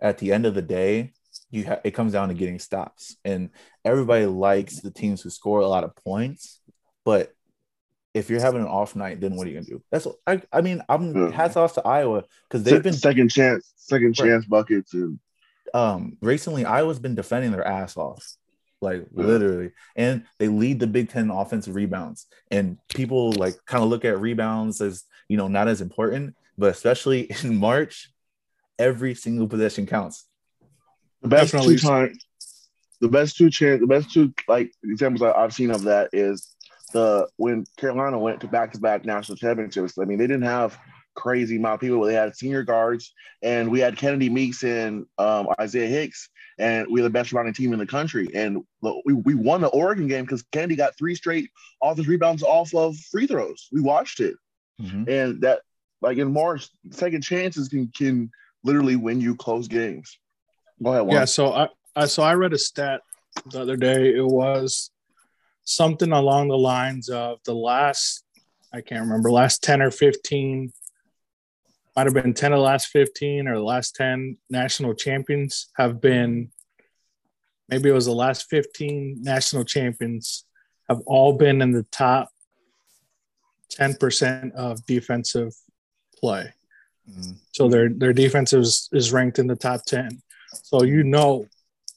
at 0.00 0.16
the 0.18 0.32
end 0.32 0.46
of 0.46 0.54
the 0.54 0.62
day 0.62 1.12
you 1.50 1.64
have 1.64 1.80
it 1.84 1.90
comes 1.92 2.12
down 2.14 2.28
to 2.28 2.34
getting 2.34 2.58
stops 2.58 3.16
and 3.24 3.50
everybody 3.84 4.24
likes 4.24 4.80
the 4.80 4.90
teams 4.90 5.20
who 5.20 5.28
score 5.30 5.60
a 5.60 5.68
lot 5.68 5.84
of 5.84 5.94
points 5.96 6.60
but 7.04 7.32
if 8.14 8.28
you're 8.28 8.40
having 8.40 8.60
an 8.62 8.66
off 8.66 8.96
night 8.96 9.20
then 9.20 9.36
what 9.36 9.46
are 9.46 9.50
you 9.50 9.56
going 9.56 9.66
to 9.66 9.72
do 9.72 9.82
that's 9.90 10.04
what 10.06 10.16
i, 10.26 10.40
I 10.52 10.60
mean 10.60 10.82
i'm 10.88 11.14
Yeah. 11.16 11.30
hats 11.30 11.56
off 11.56 11.74
to 11.74 11.86
iowa 11.86 12.24
because 12.48 12.62
they've 12.64 12.82
been 12.82 12.92
second 12.92 13.28
chance, 13.30 13.72
second 13.76 14.18
Right. 14.18 14.28
chance 14.28 14.46
buckets, 14.46 14.94
and 14.94 15.18
um 15.74 16.16
recently 16.20 16.64
Iowa's 16.64 16.98
been 16.98 17.14
defending 17.14 17.52
their 17.52 17.64
ass 17.66 17.96
off. 17.96 18.26
Like 18.82 19.06
Yeah. 19.14 19.24
literally. 19.26 19.70
And 19.94 20.24
they 20.38 20.48
lead 20.48 20.80
the 20.80 20.86
Big 20.88 21.10
Ten 21.10 21.30
offensive 21.30 21.74
rebounds. 21.76 22.26
And 22.50 22.78
people 22.88 23.36
like 23.36 23.54
kind 23.66 23.84
of 23.84 23.90
look 23.90 24.04
at 24.04 24.18
rebounds 24.18 24.80
as 24.80 25.04
you 25.28 25.36
know 25.36 25.46
not 25.48 25.68
as 25.68 25.80
important, 25.80 26.34
but 26.58 26.70
especially 26.72 27.30
in 27.44 27.56
March, 27.56 28.10
every 28.78 29.14
single 29.14 29.46
possession 29.46 29.86
counts. 29.86 30.26
the 31.22 31.28
best 31.28 31.52
two 31.52 31.76
times, 31.76 32.24
the 33.00 33.08
best 33.08 33.36
two 33.36 33.50
chance, 33.50 33.80
the 33.80 33.86
best 33.86 34.10
two 34.10 34.32
like 34.48 34.72
examples 34.82 35.22
I've 35.22 35.52
seen 35.52 35.70
of 35.70 35.82
that 35.84 36.08
is 36.12 36.48
the 36.92 37.28
when 37.36 37.64
Carolina 37.76 38.18
went 38.18 38.40
to 38.40 38.48
back 38.48 38.72
to 38.72 38.78
back 38.80 39.04
national 39.04 39.36
championships. 39.36 39.98
I 39.98 40.04
mean, 40.04 40.18
they 40.18 40.26
didn't 40.26 40.42
have 40.42 40.78
crazy 41.14 41.56
amount 41.56 41.74
of 41.74 41.80
people. 41.80 42.00
But 42.00 42.06
they 42.06 42.14
had 42.14 42.36
senior 42.36 42.62
guards, 42.62 43.12
and 43.42 43.70
we 43.70 43.80
had 43.80 43.96
Kennedy 43.96 44.28
Meeks 44.28 44.62
and 44.62 45.06
um, 45.18 45.48
Isaiah 45.60 45.86
Hicks, 45.88 46.28
and 46.58 46.86
we 46.88 47.00
were 47.00 47.08
the 47.08 47.10
best 47.10 47.32
rebounding 47.32 47.54
team 47.54 47.72
in 47.72 47.78
the 47.78 47.86
country. 47.86 48.28
And 48.34 48.64
we, 49.04 49.14
we 49.14 49.34
won 49.34 49.60
the 49.60 49.68
Oregon 49.68 50.08
game 50.08 50.24
because 50.24 50.42
Kennedy 50.52 50.76
got 50.76 50.96
three 50.96 51.14
straight 51.14 51.50
offensive 51.82 52.08
rebounds 52.08 52.42
off 52.42 52.74
of 52.74 52.96
free 53.10 53.26
throws. 53.26 53.68
We 53.72 53.80
watched 53.80 54.20
it, 54.20 54.36
Mhm. 54.80 55.08
and 55.08 55.40
that 55.42 55.60
like 56.02 56.18
in 56.18 56.32
March, 56.32 56.68
second 56.90 57.22
chances 57.22 57.68
can 57.68 57.90
can 57.96 58.30
literally 58.64 58.96
win 58.96 59.20
you 59.20 59.36
close 59.36 59.68
games. 59.68 60.18
Go 60.82 60.92
ahead, 60.92 61.02
Juan. 61.06 61.16
Yeah, 61.16 61.24
so 61.26 61.52
I, 61.52 61.68
I 61.94 62.06
so 62.06 62.22
I 62.22 62.34
read 62.34 62.52
a 62.52 62.58
stat 62.58 63.02
the 63.46 63.60
other 63.60 63.76
day. 63.76 64.14
It 64.14 64.26
was 64.26 64.90
something 65.64 66.12
along 66.12 66.48
the 66.48 66.58
lines 66.58 67.08
of 67.08 67.38
the 67.44 67.54
last 67.54 68.24
I 68.72 68.80
can't 68.80 69.02
remember 69.02 69.30
last 69.30 69.62
ten 69.62 69.82
or 69.82 69.90
fifteen. 69.90 70.72
Might 71.96 72.06
have 72.06 72.14
been 72.14 72.34
ten 72.34 72.52
of 72.52 72.58
the 72.58 72.62
last 72.62 72.88
fifteen 72.88 73.48
or 73.48 73.56
the 73.56 73.64
last 73.64 73.96
ten 73.96 74.36
national 74.48 74.94
champions 74.94 75.68
have 75.76 76.00
been. 76.00 76.52
Maybe 77.68 77.88
it 77.88 77.92
was 77.92 78.06
the 78.06 78.12
last 78.12 78.48
fifteen 78.48 79.22
national 79.22 79.64
champions 79.64 80.44
have 80.88 81.00
all 81.06 81.32
been 81.32 81.62
in 81.62 81.72
the 81.72 81.82
top 81.90 82.30
ten 83.70 83.94
percent 83.94 84.54
of 84.54 84.84
defensive 84.86 85.52
play. 86.18 86.52
Mhm. 87.10 87.38
So 87.52 87.68
their 87.68 87.88
their 87.88 88.12
defense 88.12 88.52
is, 88.52 88.88
is 88.92 89.12
ranked 89.12 89.38
in 89.40 89.48
the 89.48 89.56
top 89.56 89.84
ten. 89.84 90.22
So 90.62 90.84
you 90.84 91.02
know 91.02 91.46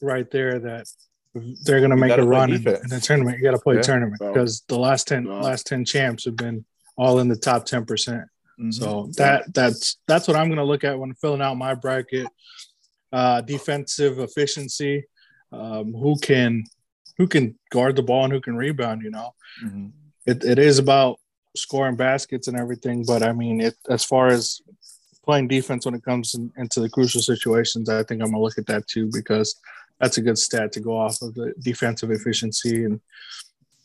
right 0.00 0.28
there 0.30 0.58
that 0.58 0.86
they're 1.34 1.80
gonna 1.80 1.96
make 1.96 2.16
a 2.16 2.22
run 2.22 2.50
in, 2.50 2.56
in 2.58 2.88
the 2.88 3.00
tournament. 3.02 3.38
You 3.38 3.44
gotta 3.44 3.58
play 3.58 3.76
Yeah. 3.76 3.82
tournament 3.82 4.18
So- 4.18 4.32
because 4.32 4.62
the 4.68 4.78
last 4.78 5.08
ten 5.08 5.26
Yeah. 5.26 5.40
last 5.40 5.66
ten 5.66 5.84
champs 5.84 6.24
have 6.24 6.36
been 6.36 6.64
all 6.96 7.18
in 7.18 7.28
the 7.28 7.36
top 7.36 7.64
ten 7.66 7.84
percent. 7.84 8.24
Mhm. 8.60 8.72
So 8.72 9.10
that 9.16 9.52
that's 9.52 9.96
that's 10.06 10.28
what 10.28 10.36
I'm 10.36 10.48
gonna 10.48 10.64
look 10.64 10.84
at 10.84 10.98
when 10.98 11.12
filling 11.14 11.40
out 11.42 11.56
my 11.56 11.74
bracket. 11.74 12.28
Uh 13.12 13.40
defensive 13.40 14.18
efficiency, 14.18 15.04
um, 15.52 15.92
who 15.92 16.16
can 16.18 16.64
who 17.18 17.26
can 17.26 17.56
guard 17.70 17.96
the 17.96 18.02
ball 18.02 18.24
and 18.24 18.32
who 18.32 18.40
can 18.40 18.56
rebound, 18.56 19.02
you 19.02 19.10
know 19.10 19.34
Mhm. 19.64 19.90
it, 20.26 20.44
it 20.44 20.58
is 20.58 20.78
about 20.78 21.18
scoring 21.56 21.94
baskets 21.96 22.48
and 22.48 22.58
everything, 22.58 23.04
but 23.04 23.22
I 23.22 23.32
mean, 23.32 23.60
it 23.60 23.76
as 23.88 24.04
far 24.04 24.26
as 24.28 24.60
playing 25.24 25.46
defense 25.48 25.86
when 25.86 25.94
it 25.94 26.02
comes 26.02 26.34
in, 26.34 26.52
into 26.56 26.80
the 26.80 26.88
crucial 26.90 27.22
situations, 27.22 27.88
I 27.88 28.02
think 28.02 28.20
I'm 28.22 28.30
gonna 28.32 28.40
look 28.42 28.58
at 28.58 28.66
that 28.66 28.86
too 28.88 29.08
because 29.12 29.54
that's 30.00 30.18
a 30.18 30.22
good 30.22 30.38
stat 30.38 30.72
to 30.72 30.80
go 30.80 30.98
off 30.98 31.22
of 31.22 31.34
the 31.34 31.54
defensive 31.60 32.10
efficiency 32.10 32.84
and 32.84 33.00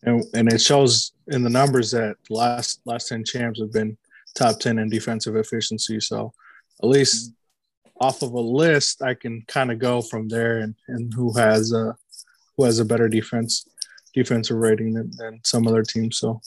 and 0.04 0.24
and 0.34 0.52
it 0.52 0.62
shows 0.62 1.12
in 1.28 1.44
the 1.44 1.50
numbers 1.50 1.92
that 1.92 2.16
last 2.30 2.82
last 2.86 3.08
ten 3.10 3.24
champs 3.24 3.60
have 3.60 3.74
been 3.74 3.98
top 4.36 4.60
ten 4.60 4.80
in 4.80 4.90
defensive 4.90 5.36
efficiency. 5.36 6.00
So 6.00 6.34
at 6.82 6.90
least 6.90 7.34
off 8.00 8.22
of 8.22 8.32
a 8.32 8.40
list, 8.40 9.02
I 9.02 9.14
can 9.14 9.44
kind 9.48 9.72
of 9.72 9.80
go 9.80 10.02
from 10.02 10.30
there 10.30 10.60
and 10.60 10.76
and 10.88 11.14
who 11.14 11.38
has 11.38 11.74
a 11.74 11.96
who 12.56 12.64
has 12.64 12.80
a 12.80 12.86
better 12.86 13.08
defense 13.10 13.68
defensive 14.14 14.58
rating 14.58 14.94
than, 14.94 15.12
than 15.18 15.40
some 15.44 15.68
other 15.68 15.84
teams. 15.84 16.18
So 16.18 16.40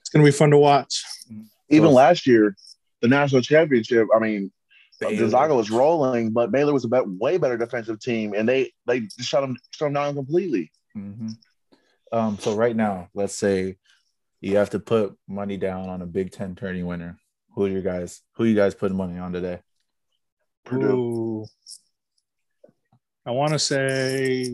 it's 0.00 0.10
going 0.10 0.24
to 0.24 0.30
be 0.30 0.36
fun 0.36 0.50
to 0.50 0.58
watch. 0.58 1.02
Even 1.68 1.88
So- 1.88 1.94
last 1.94 2.26
year, 2.26 2.56
the 3.00 3.08
national 3.08 3.42
championship. 3.42 4.06
I 4.14 4.18
mean, 4.18 4.52
Gonzaga 5.00 5.54
was 5.54 5.70
rolling, 5.70 6.30
but 6.30 6.52
Baylor 6.52 6.72
was 6.72 6.84
a 6.84 6.88
bet, 6.88 7.08
way 7.08 7.38
better 7.38 7.56
defensive 7.56 8.00
team, 8.00 8.34
and 8.34 8.48
they 8.48 8.72
they 8.86 9.08
shut 9.18 9.40
them 9.42 9.56
shut 9.70 9.86
them 9.86 9.94
down 9.94 10.14
completely. 10.14 10.70
Mhm. 10.96 11.36
Um, 12.12 12.38
so 12.38 12.54
right 12.54 12.74
now, 12.76 13.08
let's 13.14 13.34
say 13.34 13.76
you 14.40 14.56
have 14.56 14.70
to 14.70 14.80
put 14.80 15.16
money 15.28 15.56
down 15.56 15.88
on 15.88 16.02
a 16.02 16.06
Big 16.06 16.32
Ten 16.32 16.54
tourney 16.54 16.82
winner. 16.82 17.18
Who 17.54 17.64
are 17.64 17.68
you 17.68 17.82
guys? 17.82 18.20
Who 18.34 18.44
you 18.44 18.54
guys 18.54 18.74
putting 18.74 18.96
money 18.96 19.18
on 19.18 19.32
today? 19.32 19.60
Purdue. 20.64 20.86
Ooh. 20.86 21.46
I 23.26 23.32
want 23.32 23.52
to 23.52 23.58
say, 23.58 24.44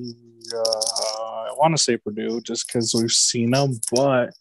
uh, 0.54 0.60
I 0.60 1.52
want 1.56 1.76
to 1.76 1.82
say 1.82 1.96
Purdue 1.96 2.40
just 2.40 2.66
because 2.66 2.94
we've 2.94 3.10
seen 3.10 3.52
them, 3.52 3.80
but 3.92 4.34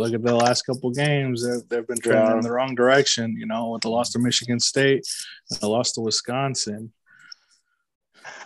look 0.00 0.14
at 0.14 0.22
the 0.22 0.34
last 0.34 0.62
couple 0.62 0.90
games, 0.90 1.46
they've, 1.46 1.68
they've 1.68 1.86
been 1.86 1.98
trending 1.98 2.26
Yeah. 2.30 2.34
in 2.36 2.40
the 2.42 2.52
wrong 2.52 2.74
direction. 2.74 3.36
You 3.36 3.46
know, 3.46 3.70
with 3.70 3.82
the 3.82 3.90
loss 3.90 4.10
to 4.12 4.18
Michigan 4.18 4.60
State, 4.60 5.04
and 5.50 5.60
the 5.60 5.68
loss 5.68 5.92
to 5.92 6.00
Wisconsin. 6.00 6.92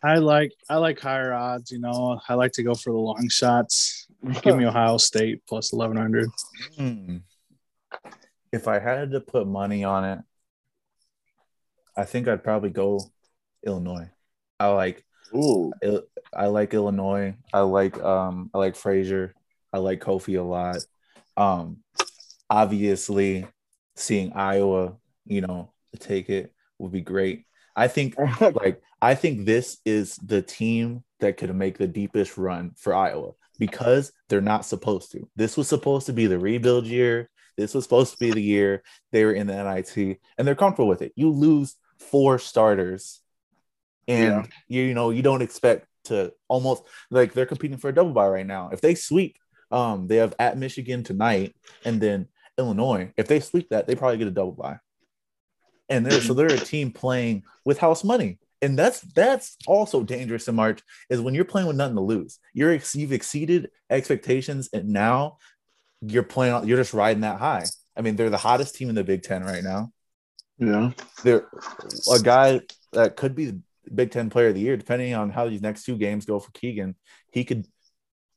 I 0.03 0.17
like 0.19 0.53
I 0.69 0.77
like 0.77 1.01
higher 1.01 1.33
odds. 1.33 1.71
You 1.71 1.79
know, 1.81 2.21
I 2.29 2.35
like 2.35 2.53
to 2.53 2.63
go 2.63 2.75
for 2.75 2.93
the 2.93 2.99
long 2.99 3.29
shots. 3.29 4.07
Give 4.43 4.57
me 4.57 4.67
Ohio 4.67 4.97
State 4.99 5.43
plus 5.49 5.73
eleven 5.73 5.97
hundred. 5.97 6.29
Hmm. 6.77 7.19
If 8.53 8.67
I 8.69 8.79
had 8.79 9.13
to 9.13 9.21
put 9.21 9.47
money 9.47 9.85
on 9.85 10.05
it, 10.05 10.19
I 11.97 12.05
think 12.05 12.29
I'd 12.29 12.45
probably 12.45 12.71
go 12.71 13.01
Illinois. 13.65 14.11
I 14.59 14.69
like 14.69 15.05
Ooh, 15.35 15.73
Il- 15.83 16.03
I 16.35 16.47
like 16.47 16.75
Illinois. 16.75 17.35
I 17.53 17.61
like 17.61 17.99
um 18.03 18.51
I 18.53 18.59
like 18.59 18.77
Frazier. 18.77 19.35
I 19.73 19.79
like 19.79 20.01
Kofi 20.01 20.39
a 20.39 20.43
lot. 20.43 20.79
Um 21.41 21.79
obviously 22.49 23.47
seeing 23.97 24.33
Iowa, 24.33 24.97
you 25.25 25.41
know, 25.41 25.73
take 25.99 26.29
it 26.29 26.53
would 26.79 26.93
be 26.93 27.01
great. 27.01 27.45
I 27.77 27.89
think 27.89 28.17
like 28.41 28.83
I 29.01 29.15
think 29.15 29.47
this 29.47 29.79
is 29.85 30.17
the 30.17 30.43
team 30.43 31.05
that 31.21 31.37
could 31.37 31.55
make 31.55 31.79
the 31.79 31.87
deepest 31.87 32.37
run 32.37 32.73
for 32.77 32.95
Iowa 32.95 33.33
because 33.59 34.13
they're 34.29 34.41
not 34.41 34.65
supposed 34.65 35.13
to. 35.13 35.29
This 35.37 35.57
was 35.57 35.69
supposed 35.69 36.07
to 36.07 36.13
be 36.13 36.27
the 36.27 36.39
rebuild 36.39 36.87
year. 36.87 37.31
This 37.57 37.75
was 37.75 37.85
supposed 37.85 38.13
to 38.13 38.19
be 38.19 38.31
the 38.31 38.43
year 38.43 38.83
they 39.13 39.25
were 39.25 39.33
in 39.33 39.47
the 39.47 39.63
NIT 39.63 40.19
and 40.39 40.47
they're 40.47 40.55
comfortable 40.55 40.89
with 40.89 41.03
it. 41.03 41.13
You 41.15 41.31
lose 41.31 41.77
four 41.99 42.39
starters 42.39 43.21
and 44.09 44.49
you, 44.69 44.83
you 44.83 44.95
know 44.95 45.11
you 45.11 45.23
don't 45.23 45.43
expect 45.43 45.87
to 46.05 46.33
almost 46.49 46.83
like 47.11 47.35
they're 47.35 47.47
competing 47.47 47.77
for 47.77 47.89
a 47.89 47.95
double 47.95 48.13
bye 48.13 48.29
right 48.29 48.47
now. 48.47 48.71
If 48.73 48.81
they 48.81 48.95
sweep, 48.95 49.37
um, 49.71 50.07
they 50.09 50.17
have 50.17 50.35
at 50.39 50.59
Michigan 50.59 51.03
tonight 51.03 51.55
and 51.85 52.01
then 52.01 52.29
Illinois. 52.59 53.13
If 53.17 53.29
they 53.29 53.41
sweep 53.41 53.69
that, 53.71 53.87
they 53.87 53.95
probably 53.95 54.19
get 54.19 54.29
a 54.29 54.33
double 54.33 54.53
bye. 54.53 54.79
And 55.89 56.07
they're 56.07 56.21
so 56.21 56.35
they're 56.35 56.47
a 56.53 56.57
team 56.57 56.93
playing 56.93 57.45
with 57.65 57.79
house 57.79 58.05
money. 58.05 58.39
And 58.63 58.79
that's 58.79 59.01
that's 59.01 59.57
also 59.67 60.03
dangerous 60.03 60.47
in 60.47 60.55
March 60.55 60.83
is 61.09 61.21
when 61.21 61.35
you're 61.35 61.45
playing 61.45 61.67
with 61.67 61.77
nothing 61.77 61.97
to 61.97 62.03
lose. 62.03 62.39
You're 62.53 62.73
ex- 62.73 62.95
you've 62.95 63.13
exceeded 63.13 63.71
expectations, 63.89 64.69
and 64.73 64.91
now 64.91 65.39
you're 66.03 66.23
playing. 66.23 66.69
You're 66.69 66.77
just 66.79 66.95
riding 66.95 67.23
that 67.23 67.39
high. 67.39 67.65
I 67.97 68.03
mean, 68.03 68.17
they're 68.17 68.31
the 68.31 68.37
hottest 68.37 68.77
team 68.77 68.89
in 68.89 68.95
the 68.95 69.05
Big 69.05 69.23
Ten 69.23 69.43
right 69.43 69.65
now. 69.65 69.93
yeah. 70.59 70.93
They're 71.25 71.49
a 72.13 72.21
guy 72.21 72.61
that 72.93 73.17
could 73.17 73.35
be 73.35 73.47
the 73.47 73.61
Big 73.93 74.11
Ten 74.11 74.31
Player 74.31 74.49
of 74.49 74.55
the 74.55 74.61
Year, 74.61 74.77
depending 74.77 75.15
on 75.15 75.31
how 75.31 75.49
these 75.49 75.63
next 75.63 75.85
two 75.85 75.97
games 75.97 76.27
go 76.27 76.39
for 76.39 76.53
Keegan. 76.53 76.97
He 77.33 77.45
could 77.45 77.67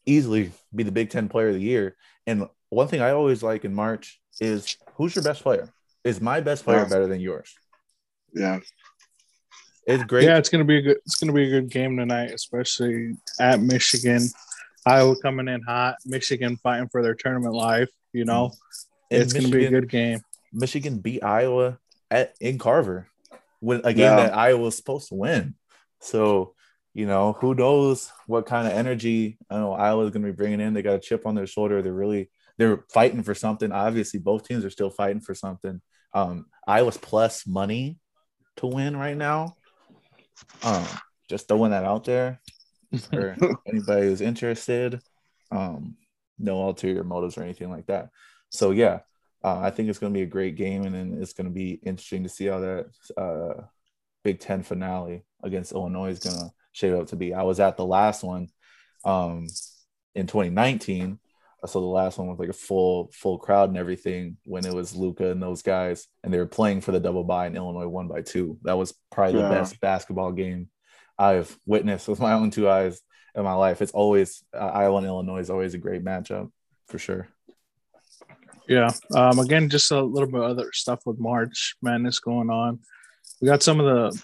easily 0.05 0.51
be 0.73 0.83
the 0.83 0.91
Big 0.91 1.09
Ten 1.09 1.29
Player 1.29 1.49
of 1.49 1.55
the 1.55 1.61
Year. 1.61 1.95
And 2.27 2.47
one 2.69 2.87
thing 2.87 3.01
I 3.01 3.11
always 3.11 3.43
like 3.43 3.65
in 3.65 3.73
March 3.73 4.19
is 4.39 4.77
who's 4.95 5.15
your 5.15 5.23
best 5.23 5.43
player? 5.43 5.69
Is 6.03 6.19
my 6.21 6.41
best 6.41 6.63
player 6.63 6.79
Yeah. 6.79 6.89
better 6.89 7.07
than 7.07 7.19
yours? 7.21 7.53
Yeah. 8.33 8.59
It's 9.85 10.03
great. 10.05 10.23
Yeah, 10.25 10.37
it's 10.37 10.49
gonna 10.49 10.63
be 10.63 10.77
a 10.77 10.81
good. 10.81 10.97
It's 11.05 11.17
gonna 11.17 11.33
be 11.33 11.45
a 11.45 11.49
good 11.49 11.69
game 11.69 11.97
tonight, 11.97 12.31
especially 12.31 13.15
at 13.39 13.59
Michigan. 13.59 14.27
Iowa 14.85 15.15
coming 15.21 15.47
in 15.47 15.61
hot. 15.61 15.95
Michigan 16.05 16.57
fighting 16.57 16.87
for 16.89 17.01
their 17.03 17.15
tournament 17.15 17.53
life. 17.53 17.89
You 18.13 18.25
know, 18.25 18.51
And 19.11 19.21
it's 19.21 19.33
gonna 19.33 19.49
be 19.49 19.65
a 19.65 19.69
good 19.69 19.89
game. 19.89 20.21
Michigan 20.53 20.99
beat 20.99 21.23
Iowa 21.23 21.79
at 22.11 22.35
in 22.39 22.57
Carver 22.59 23.07
when 23.59 23.79
a 23.83 23.93
game 23.93 24.03
Yeah. 24.03 24.15
that 24.17 24.37
Iowa 24.37 24.61
was 24.61 24.77
supposed 24.77 25.09
to 25.09 25.15
win. 25.15 25.55
So, 25.99 26.53
you 26.93 27.07
know, 27.07 27.33
who 27.33 27.55
knows 27.55 28.11
what 28.27 28.45
kind 28.45 28.67
of 28.67 28.73
energy 28.73 29.37
I 29.49 29.55
know 29.55 29.73
Iowa's 29.73 30.11
going 30.11 30.23
to 30.23 30.31
be 30.31 30.35
bringing 30.35 30.61
in. 30.61 30.73
They 30.73 30.81
got 30.81 30.95
a 30.95 30.99
chip 30.99 31.25
on 31.25 31.35
their 31.35 31.47
shoulder. 31.47 31.81
They're 31.81 31.91
really 31.91 32.29
they're 32.57 32.85
fighting 32.93 33.23
for 33.23 33.33
something. 33.33 33.71
Obviously, 33.71 34.19
both 34.19 34.47
teams 34.47 34.63
are 34.63 34.69
still 34.69 34.91
fighting 34.91 35.21
for 35.21 35.33
something. 35.33 35.81
Um, 36.13 36.45
Iowa's 36.67 36.97
plus 36.97 37.47
money 37.47 37.97
to 38.57 38.67
win 38.67 38.95
right 38.95 39.17
now. 39.17 39.55
Um, 40.61 40.85
just 41.29 41.47
throwing 41.47 41.71
that 41.71 41.83
out 41.83 42.03
there 42.03 42.39
for 43.09 43.35
anybody 43.67 44.07
who's 44.07 44.21
interested. 44.21 45.01
Um, 45.51 45.95
no 46.37 46.67
ulterior 46.67 47.03
motives 47.03 47.37
or 47.37 47.43
anything 47.43 47.71
like 47.71 47.87
that. 47.87 48.09
So 48.49 48.69
yeah, 48.69 48.99
uh, 49.43 49.59
I 49.59 49.71
think 49.71 49.89
it's 49.89 49.99
going 49.99 50.13
to 50.13 50.17
be 50.17 50.23
a 50.23 50.27
great 50.27 50.55
game, 50.55 50.83
and 50.83 50.93
then 50.93 51.17
it's 51.19 51.33
going 51.33 51.47
to 51.47 51.53
be 51.53 51.71
interesting 51.83 52.23
to 52.23 52.29
see 52.29 52.45
how 52.45 52.59
that 52.59 52.85
uh, 53.17 53.63
Big 54.23 54.39
Ten 54.39 54.61
finale 54.61 55.23
against 55.43 55.71
Illinois 55.71 56.11
is 56.11 56.19
going 56.19 56.37
to 56.37 56.51
shape 56.73 56.93
up 56.93 57.07
to 57.07 57.15
be. 57.15 57.33
I 57.33 57.43
was 57.43 57.59
at 57.59 57.77
the 57.77 57.85
last 57.85 58.23
one 58.23 58.49
um, 59.05 59.47
in 60.15 60.27
2019, 60.27 61.19
so 61.65 61.79
the 61.79 61.85
last 61.85 62.17
one 62.17 62.27
was 62.27 62.39
like 62.39 62.49
a 62.49 62.53
full 62.53 63.09
full 63.13 63.37
crowd 63.37 63.69
and 63.69 63.77
everything 63.77 64.37
when 64.43 64.65
it 64.65 64.73
was 64.73 64.95
Luka 64.95 65.31
and 65.31 65.41
those 65.41 65.61
guys, 65.61 66.07
and 66.23 66.33
they 66.33 66.37
were 66.37 66.45
playing 66.45 66.81
for 66.81 66.91
the 66.91 66.99
double 66.99 67.23
bye, 67.23 67.45
and 67.45 67.55
Illinois 67.55 67.87
won 67.87 68.07
by 68.07 68.21
two. 68.21 68.57
That 68.63 68.77
was 68.77 68.93
probably 69.11 69.41
the 69.41 69.49
best 69.49 69.79
basketball 69.79 70.33
game 70.33 70.69
I've 71.17 71.57
witnessed 71.65 72.07
with 72.07 72.19
my 72.19 72.33
own 72.33 72.51
two 72.51 72.69
eyes 72.69 72.99
in 73.35 73.43
my 73.43 73.53
life. 73.53 73.81
It's 73.81 73.93
always 73.93 74.43
uh, 74.53 74.57
Iowa 74.57 74.97
and 74.97 75.07
Illinois 75.07 75.39
is 75.39 75.49
always 75.49 75.73
a 75.73 75.79
great 75.79 76.03
matchup 76.03 76.51
for 76.87 76.99
sure. 76.99 77.29
Yeah. 78.67 78.91
Um, 79.15 79.39
again, 79.39 79.69
just 79.69 79.91
a 79.91 80.01
little 80.01 80.29
bit 80.29 80.41
of 80.41 80.49
other 80.49 80.71
stuff 80.71 81.01
with 81.05 81.19
March 81.19 81.75
Madness 81.81 82.19
going 82.19 82.49
on. 82.49 82.79
We 83.41 83.47
got 83.47 83.63
some 83.63 83.79
of 83.79 83.85
the 83.85 84.23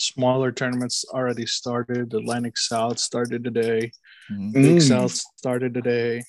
smaller 0.00 0.52
tournaments 0.52 1.04
already 1.12 1.46
started. 1.46 2.14
Atlantic 2.14 2.56
South 2.58 2.98
started 2.98 3.44
today. 3.44 3.90
Big 4.52 4.76
Mm. 4.78 4.82
South 4.82 5.12
started 5.36 5.74
today. 5.74 6.22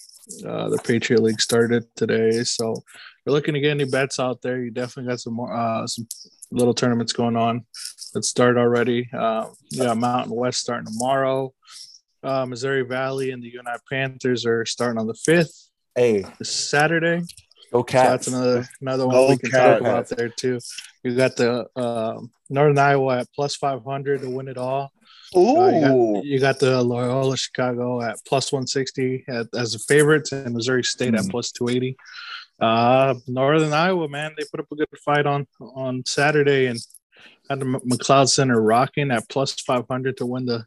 Uh, 0.46 0.70
the 0.70 0.78
Patriot 0.78 1.22
League 1.22 1.42
started 1.42 1.84
today. 1.96 2.44
So 2.44 2.72
if 2.74 2.84
you're 3.26 3.34
looking 3.34 3.54
to 3.56 3.60
get 3.60 3.72
any 3.72 3.86
bets 3.86 4.20
out 4.20 4.42
there, 4.42 4.62
you 4.64 4.72
definitely 4.72 5.10
got 5.12 5.20
some 5.20 5.34
more 5.34 5.54
uh, 5.54 5.86
some 5.88 6.08
little 6.52 6.74
tournaments 6.74 7.14
going 7.14 7.36
on 7.36 7.66
that 8.14 8.24
start 8.26 8.58
already. 8.58 9.10
Uh, 9.14 9.48
you 9.72 9.84
got 9.84 9.98
Mountain 9.98 10.36
West 10.36 10.60
starting 10.62 10.86
tomorrow. 10.86 11.54
Uh, 12.24 12.46
Missouri 12.46 12.84
Valley 12.84 13.32
and 13.32 13.42
the 13.42 13.50
UNI 13.50 13.78
Panthers 13.92 14.46
are 14.46 14.66
starting 14.66 15.00
on 15.00 15.08
the 15.08 15.14
fifth 15.26 15.70
Hey, 15.96 16.24
Saturday. 16.44 17.22
go 17.74 17.84
So 17.88 17.94
that's 17.98 18.28
another 18.28 18.68
another 18.82 19.08
one 19.08 19.16
Go 19.16 19.30
we 19.30 19.38
can 19.38 19.52
Cats. 19.52 19.80
talk 19.80 19.82
about 19.82 20.08
there 20.10 20.30
too. 20.30 20.60
You 21.04 21.16
got 21.16 21.36
the 21.36 21.68
um 21.76 22.32
Northern 22.50 22.78
Iowa 22.78 23.20
at 23.20 23.28
plus 23.34 23.56
five 23.56 23.84
hundred 23.84 24.22
to 24.22 24.30
win 24.30 24.48
it 24.48 24.58
all. 24.58 24.92
Uh, 25.36 25.40
you, 25.40 25.42
Ooh. 25.42 26.14
got, 26.16 26.26
you 26.26 26.40
got 26.40 26.60
the 26.60 26.82
Loyola 26.82 27.38
Chicago 27.38 28.02
at 28.02 28.18
plus 28.28 28.52
one 28.52 28.66
sixty 28.68 29.24
as 29.56 29.76
a 29.76 29.80
favorite, 29.80 30.32
and 30.32 30.54
Missouri 30.56 30.84
State 30.84 31.14
at 31.14 31.26
Hmm. 31.26 31.30
plus 31.30 31.52
two 31.52 31.70
eighty. 31.70 31.96
Uh, 32.60 33.14
Northern 33.28 33.72
Iowa, 33.72 34.10
man, 34.10 34.32
they 34.38 34.44
put 34.52 34.60
up 34.60 34.66
a 34.72 34.76
good 34.76 34.88
fight 35.06 35.26
on 35.26 35.48
on 35.76 36.04
Saturday 36.06 36.66
and 36.66 36.80
had 37.50 37.60
the 37.60 37.66
McLeod 37.66 38.30
Center 38.30 38.62
rocking 38.62 39.12
at 39.12 39.30
plus 39.30 39.54
five 39.62 39.86
hundred 39.90 40.18
to 40.18 40.26
win 40.26 40.46
the 40.46 40.66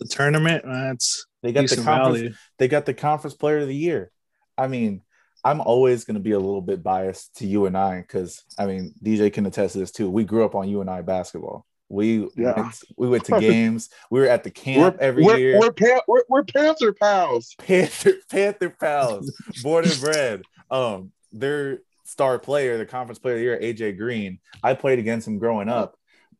the 0.00 0.06
tournament. 0.06 0.64
That's 0.66 1.26
they 1.42 1.52
got 1.52 1.68
the 1.68 1.76
conference. 1.76 2.18
value. 2.18 2.34
They 2.58 2.68
got 2.68 2.84
the 2.86 2.94
conference 2.94 3.34
player 3.34 3.58
of 3.58 3.68
the 3.68 3.76
year. 3.76 4.10
I 4.58 4.66
mean, 4.66 5.02
I'm 5.44 5.60
always 5.60 6.04
going 6.04 6.14
to 6.14 6.20
be 6.20 6.32
a 6.32 6.38
little 6.38 6.60
bit 6.60 6.82
biased 6.82 7.36
to 7.36 7.46
UNI 7.46 8.00
because 8.02 8.44
I 8.58 8.66
mean 8.66 8.94
DJ 9.02 9.32
can 9.32 9.46
attest 9.46 9.72
to 9.74 9.78
this 9.78 9.90
too. 9.90 10.10
We 10.10 10.24
grew 10.24 10.44
up 10.44 10.54
on 10.54 10.68
UNI 10.68 11.02
basketball. 11.02 11.66
We 11.88 12.28
Yeah. 12.36 12.54
went, 12.60 12.74
we 12.96 13.08
went 13.08 13.24
to 13.24 13.40
games. 13.40 13.88
We 14.10 14.20
were 14.20 14.26
at 14.28 14.44
the 14.44 14.50
camp 14.50 14.96
We're, 14.98 15.02
every 15.02 15.24
we're, 15.24 15.36
year. 15.38 15.58
We're, 15.60 16.00
we're, 16.06 16.22
we're 16.28 16.44
Panther 16.44 16.92
pals. 16.92 17.54
Panther 17.58 18.12
Panther 18.30 18.70
pals, 18.70 19.32
born 19.62 19.84
and 19.86 20.00
bred. 20.00 20.42
Um, 20.70 21.12
their 21.32 21.80
star 22.04 22.38
player, 22.38 22.76
the 22.78 22.86
conference 22.86 23.18
player 23.18 23.34
of 23.34 23.38
the 23.40 23.44
year, 23.44 23.92
AJ 23.92 23.98
Green. 23.98 24.38
I 24.62 24.74
played 24.74 24.98
against 24.98 25.26
him 25.26 25.38
growing 25.38 25.68
up. 25.68 25.96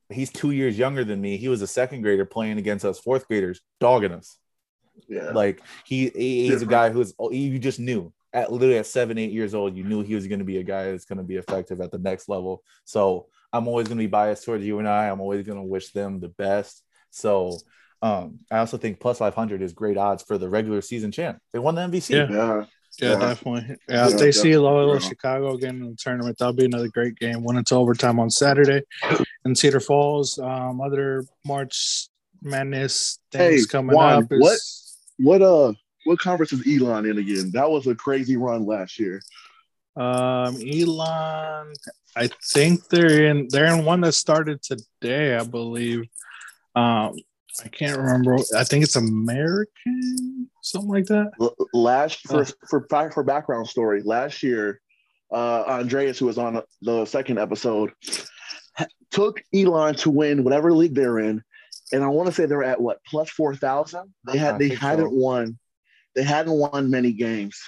He's 0.08 0.30
two 0.30 0.50
years 0.50 0.76
younger 0.76 1.04
than 1.04 1.20
me. 1.20 1.36
He 1.36 1.48
was 1.48 1.62
a 1.62 1.66
second 1.66 2.02
grader 2.02 2.24
playing 2.24 2.58
against 2.58 2.84
us 2.84 2.98
fourth 2.98 3.28
graders, 3.28 3.60
dogging 3.78 4.10
us. 4.12 4.38
Yeah. 5.08 5.30
Like 5.30 5.62
he, 5.84 6.08
he- 6.10 6.48
he's 6.48 6.62
a 6.62 6.66
guy 6.66 6.90
who's 6.90 7.14
you 7.30 7.58
just 7.58 7.80
knew 7.80 8.12
at 8.32 8.52
literally 8.52 8.78
at 8.78 8.86
seven, 8.86 9.18
eight 9.18 9.32
years 9.32 9.54
old, 9.54 9.76
you 9.76 9.84
knew 9.84 10.02
he 10.02 10.14
was 10.14 10.26
going 10.26 10.38
to 10.38 10.44
be 10.44 10.58
a 10.58 10.62
guy 10.62 10.90
that's 10.90 11.04
going 11.04 11.18
to 11.18 11.24
be 11.24 11.36
effective 11.36 11.80
at 11.80 11.90
the 11.90 11.98
next 11.98 12.28
level. 12.28 12.62
So 12.84 13.26
I'm 13.52 13.66
always 13.66 13.88
going 13.88 13.98
to 13.98 14.02
be 14.02 14.06
biased 14.08 14.44
towards 14.44 14.64
UNI. 14.64 14.88
I'm 14.88 15.20
always 15.20 15.44
going 15.44 15.58
to 15.58 15.64
wish 15.64 15.92
them 15.92 16.20
the 16.20 16.28
best. 16.28 16.82
So 17.10 17.58
um, 18.02 18.38
I 18.50 18.58
also 18.58 18.76
think 18.76 19.00
plus 19.00 19.18
500 19.18 19.62
is 19.62 19.72
great 19.72 19.96
odds 19.96 20.22
for 20.22 20.38
the 20.38 20.48
regular 20.48 20.80
season 20.80 21.10
champ. 21.10 21.38
They 21.52 21.58
won 21.58 21.74
the 21.74 21.82
MVC. 21.82 22.10
Yeah. 22.10 22.26
yeah. 22.30 22.64
Yeah, 22.98 23.12
Yeah. 23.12 23.18
definitely. 23.18 23.76
Yeah, 23.88 24.06
if 24.06 24.10
Yeah, 24.12 24.16
they 24.18 24.32
see 24.32 24.56
Loyola 24.56 24.94
yeah. 24.94 24.98
Chicago 25.00 25.54
again 25.54 25.76
in 25.76 25.90
the 25.90 25.96
tournament, 25.96 26.36
that'll 26.38 26.52
be 26.54 26.64
another 26.66 26.88
great 26.88 27.16
game. 27.16 27.42
Went 27.44 27.58
into 27.58 27.74
overtime 27.74 28.18
on 28.20 28.30
Saturday. 28.30 28.82
in 29.44 29.54
Cedar 29.54 29.80
Falls. 29.80 30.38
Um, 30.38 30.80
other 30.80 31.24
March 31.44 32.08
Madness 32.42 33.18
Hey, 33.30 33.50
things 33.56 33.66
coming 33.66 33.94
Juan, 33.96 34.24
up. 34.24 34.32
Is, 34.32 34.40
what- 34.40 34.60
What 35.18 35.42
uh 35.42 35.72
what 36.04 36.18
conference 36.18 36.52
is 36.52 36.66
Elon 36.66 37.06
in 37.06 37.18
again? 37.18 37.50
That 37.52 37.70
was 37.70 37.86
a 37.86 37.94
crazy 37.94 38.36
run 38.36 38.66
last 38.66 38.98
year. 38.98 39.20
Um, 39.96 40.56
Elon, 40.56 41.72
I 42.16 42.28
think 42.52 42.88
they're 42.88 43.26
in 43.26 43.48
they're 43.50 43.74
in 43.74 43.84
one 43.84 44.00
that 44.02 44.12
started 44.12 44.62
today, 44.62 45.36
I 45.36 45.44
believe. 45.44 46.08
Um, 46.74 47.16
I 47.62 47.68
can't 47.68 47.98
remember. 47.98 48.36
I 48.56 48.64
think 48.64 48.84
it's 48.84 48.96
American, 48.96 50.48
something 50.62 50.90
like 50.90 51.06
that. 51.06 51.32
Last 51.72 52.20
for 52.28 52.44
for 52.68 52.86
for 53.12 53.22
background 53.22 53.68
story 53.68 54.02
last 54.02 54.42
year 54.42 54.80
uh 55.32 55.62
andreas 55.68 56.18
who 56.18 56.26
was 56.26 56.38
on 56.38 56.60
the 56.82 57.04
second 57.04 57.38
episode 57.38 57.92
took 59.10 59.42
elon 59.54 59.94
to 59.94 60.10
win 60.10 60.44
whatever 60.44 60.72
league 60.72 60.94
they're 60.94 61.18
in 61.18 61.42
and 61.92 62.02
i 62.02 62.08
want 62.08 62.26
to 62.26 62.32
say 62.32 62.46
they're 62.46 62.64
at 62.64 62.80
what 62.80 62.98
plus 63.04 63.30
4000 63.30 64.12
they 64.26 64.38
had 64.38 64.58
they 64.58 64.68
hadn't 64.68 65.10
so. 65.10 65.14
won 65.14 65.58
they 66.20 66.26
hadn't 66.26 66.52
won 66.52 66.90
many 66.90 67.12
games 67.12 67.58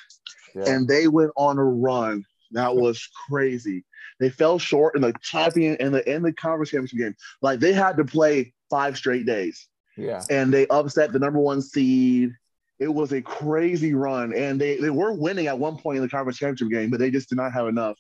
Yeah. 0.55 0.65
and 0.67 0.87
they 0.87 1.09
went 1.09 1.31
on 1.37 1.57
a 1.59 1.65
run 1.65 2.25
that 2.51 2.77
was 2.77 3.09
crazy 3.29 3.83
they 4.21 4.29
fell 4.29 4.59
short 4.59 4.95
in 4.95 5.01
the 5.01 5.15
champion 5.23 5.77
in 5.77 5.93
the 5.93 6.07
in 6.13 6.23
the 6.23 6.35
conference 6.35 6.69
championship 6.71 6.99
game 6.99 7.17
like 7.41 7.61
they 7.61 7.73
had 7.73 7.97
to 7.97 8.05
play 8.05 8.53
five 8.69 8.99
straight 8.99 9.25
days 9.25 9.69
yeah. 9.97 10.23
and 10.29 10.53
they 10.53 10.67
upset 10.69 11.13
the 11.13 11.19
number 11.19 11.39
one 11.39 11.63
seed. 11.63 12.33
It 12.79 12.89
was 12.93 13.13
a 13.13 13.23
crazy 13.23 13.95
run, 13.95 14.35
and 14.35 14.61
they, 14.61 14.77
they 14.77 14.91
were 14.91 15.13
winning 15.13 15.47
at 15.47 15.59
one 15.59 15.77
point 15.77 15.99
in 15.99 16.03
the 16.03 16.09
conference 16.09 16.39
championship 16.39 16.69
game, 16.71 16.91
but 16.91 16.99
they 16.99 17.11
just 17.13 17.29
did 17.29 17.37
not 17.37 17.53
have 17.53 17.69
enough. 17.69 17.97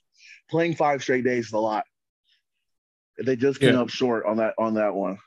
Playing 0.50 0.75
five 0.75 1.02
straight 1.02 1.23
days 1.25 1.47
is 1.47 1.52
a 1.52 1.59
lot. 1.59 1.85
They 3.25 3.37
just 3.37 3.61
came 3.61 3.75
Yeah. 3.75 3.82
up 3.82 3.90
short 3.90 4.25
on 4.26 4.38
that 4.38 4.54
on 4.59 4.75
that 4.75 4.94
one, 4.94 5.18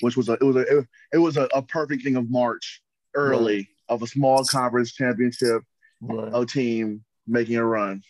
which 0.00 0.16
was 0.16 0.28
a 0.28 0.32
it 0.32 0.42
was 0.42 0.56
a 0.56 0.84
it 1.12 1.18
was 1.18 1.36
a, 1.36 1.44
a 1.54 1.62
perfect 1.62 2.02
thing 2.02 2.16
of 2.16 2.28
March 2.30 2.82
early 3.14 3.68
of 3.88 4.02
a 4.02 4.06
small 4.06 4.44
conference 4.44 4.92
championship 4.92 5.62
Right. 6.00 6.30
a 6.34 6.44
team 6.44 7.04
making 7.26 7.56
a 7.56 7.64
run. 7.64 8.02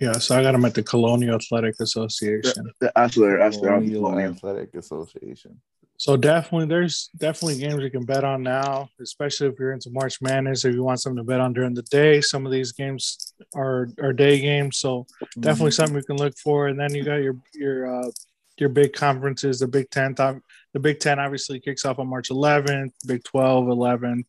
Yeah, 0.00 0.12
so 0.14 0.36
I 0.38 0.42
got 0.42 0.52
them 0.52 0.64
at 0.64 0.74
the 0.74 0.82
Colonial 0.82 1.36
Athletic 1.36 1.76
Association. 1.80 2.70
That's 2.80 3.16
what 3.16 3.38
that's 3.38 3.56
what 3.58 3.70
I'm 3.70 3.88
Colonial. 3.88 4.18
Athletic 4.34 4.74
Association. 4.74 5.60
So 5.96 6.16
definitely, 6.16 6.66
there's 6.66 7.08
definitely 7.16 7.58
games 7.60 7.80
you 7.80 7.90
can 7.90 8.04
bet 8.04 8.24
on 8.24 8.42
now, 8.42 8.88
especially 9.00 9.46
if 9.48 9.54
you're 9.60 9.72
into 9.72 9.90
March 9.90 10.20
Madness. 10.20 10.64
If 10.64 10.74
you 10.74 10.82
want 10.82 11.00
something 11.00 11.18
to 11.18 11.24
bet 11.24 11.38
on 11.40 11.52
during 11.52 11.74
the 11.74 11.82
day, 11.82 12.20
some 12.20 12.44
of 12.44 12.50
these 12.50 12.72
games 12.72 13.32
are 13.54 13.88
are 14.02 14.12
day 14.12 14.40
games, 14.40 14.78
so 14.78 15.06
definitely 15.38 15.70
something 15.70 15.96
you 15.96 16.02
can 16.02 16.16
look 16.16 16.36
for. 16.38 16.66
And 16.66 16.78
then 16.78 16.92
you 16.94 17.04
got 17.04 17.16
your 17.16 17.36
your 17.54 18.02
uh, 18.02 18.10
your 18.58 18.70
big 18.70 18.92
conferences. 18.92 19.60
The 19.60 19.68
Big 19.68 19.88
Ten, 19.90 20.16
top- 20.16 20.38
the 20.74 20.80
Big 20.80 20.98
Ten 20.98 21.18
obviously 21.18 21.60
kicks 21.60 21.84
off 21.84 21.98
on 21.98 22.08
March 22.08 22.28
11th. 22.28 22.92
Big 23.06 23.22
12, 23.24 23.66
11th. 23.66 24.26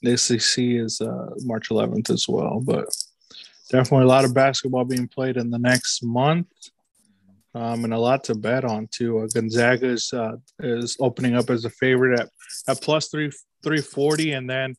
The 0.00 0.16
SEC 0.16 0.64
is 0.64 1.00
uh, 1.00 1.30
March 1.42 1.68
11th 1.68 2.10
as 2.10 2.26
well. 2.26 2.60
But 2.64 2.86
definitely 3.70 4.04
a 4.04 4.08
lot 4.08 4.24
of 4.24 4.34
basketball 4.34 4.84
being 4.84 5.06
played 5.06 5.36
in 5.36 5.50
the 5.50 5.58
next 5.58 6.02
month. 6.02 6.48
Um, 7.54 7.84
and 7.84 7.92
a 7.92 7.98
lot 7.98 8.24
to 8.24 8.34
bet 8.34 8.64
on 8.64 8.88
too. 8.90 9.18
Uh, 9.18 9.26
Gonzaga 9.32 9.86
is 9.86 10.10
uh, 10.14 10.36
is 10.60 10.96
opening 11.00 11.36
up 11.36 11.50
as 11.50 11.66
a 11.66 11.70
favorite 11.70 12.18
at, 12.18 12.30
at 12.66 12.80
plus 12.80 13.08
three 13.08 13.30
three 13.62 13.82
forty, 13.82 14.32
and 14.32 14.48
then 14.48 14.74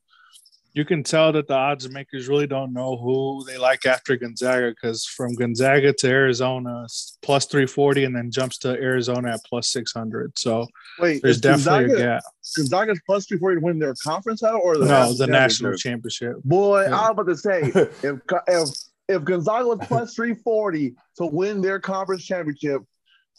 you 0.75 0.83
can 0.85 1.03
tell 1.03 1.31
that 1.33 1.47
the 1.47 1.53
odds 1.53 1.87
makers 1.89 2.27
really 2.27 2.47
don't 2.47 2.73
know 2.73 2.97
who 2.97 3.43
they 3.45 3.57
like 3.57 3.85
after 3.85 4.15
Gonzaga 4.15 4.69
because 4.71 5.05
from 5.05 5.33
Gonzaga 5.35 5.93
to 5.93 6.07
Arizona 6.07 6.85
plus 7.21 7.45
three 7.45 7.67
forty, 7.67 8.05
and 8.05 8.15
then 8.15 8.31
jumps 8.31 8.57
to 8.59 8.69
Arizona 8.69 9.33
at 9.33 9.39
plus 9.45 9.69
six 9.69 9.93
hundred. 9.93 10.37
So 10.37 10.67
Wait, 10.99 11.21
there's 11.21 11.39
definitely 11.39 11.89
Gonzaga, 11.89 11.93
a 11.93 12.15
gap. 12.15 12.23
Gonzaga's 12.57 13.01
plus 13.05 13.25
three 13.27 13.38
forty 13.38 13.59
to 13.59 13.65
win 13.65 13.79
their 13.79 13.93
conference 13.95 14.41
title 14.41 14.62
or 14.63 14.77
the 14.77 14.86
No, 14.86 14.91
national 14.91 15.17
the 15.17 15.27
national 15.27 15.71
championship? 15.77 16.21
championship. 16.33 16.43
Boy, 16.43 16.83
Yeah. 16.83 16.97
I 16.99 17.12
was 17.12 17.12
about 17.12 17.27
to 17.27 17.38
say 17.38 17.62
if 18.09 18.21
if 18.47 18.69
if 19.09 19.23
Gonzaga 19.23 19.67
was 19.67 19.79
plus 19.88 20.13
three 20.15 20.33
forty 20.33 20.95
to 21.17 21.25
win 21.27 21.62
their 21.62 21.79
conference 21.79 22.25
championship, 22.25 22.81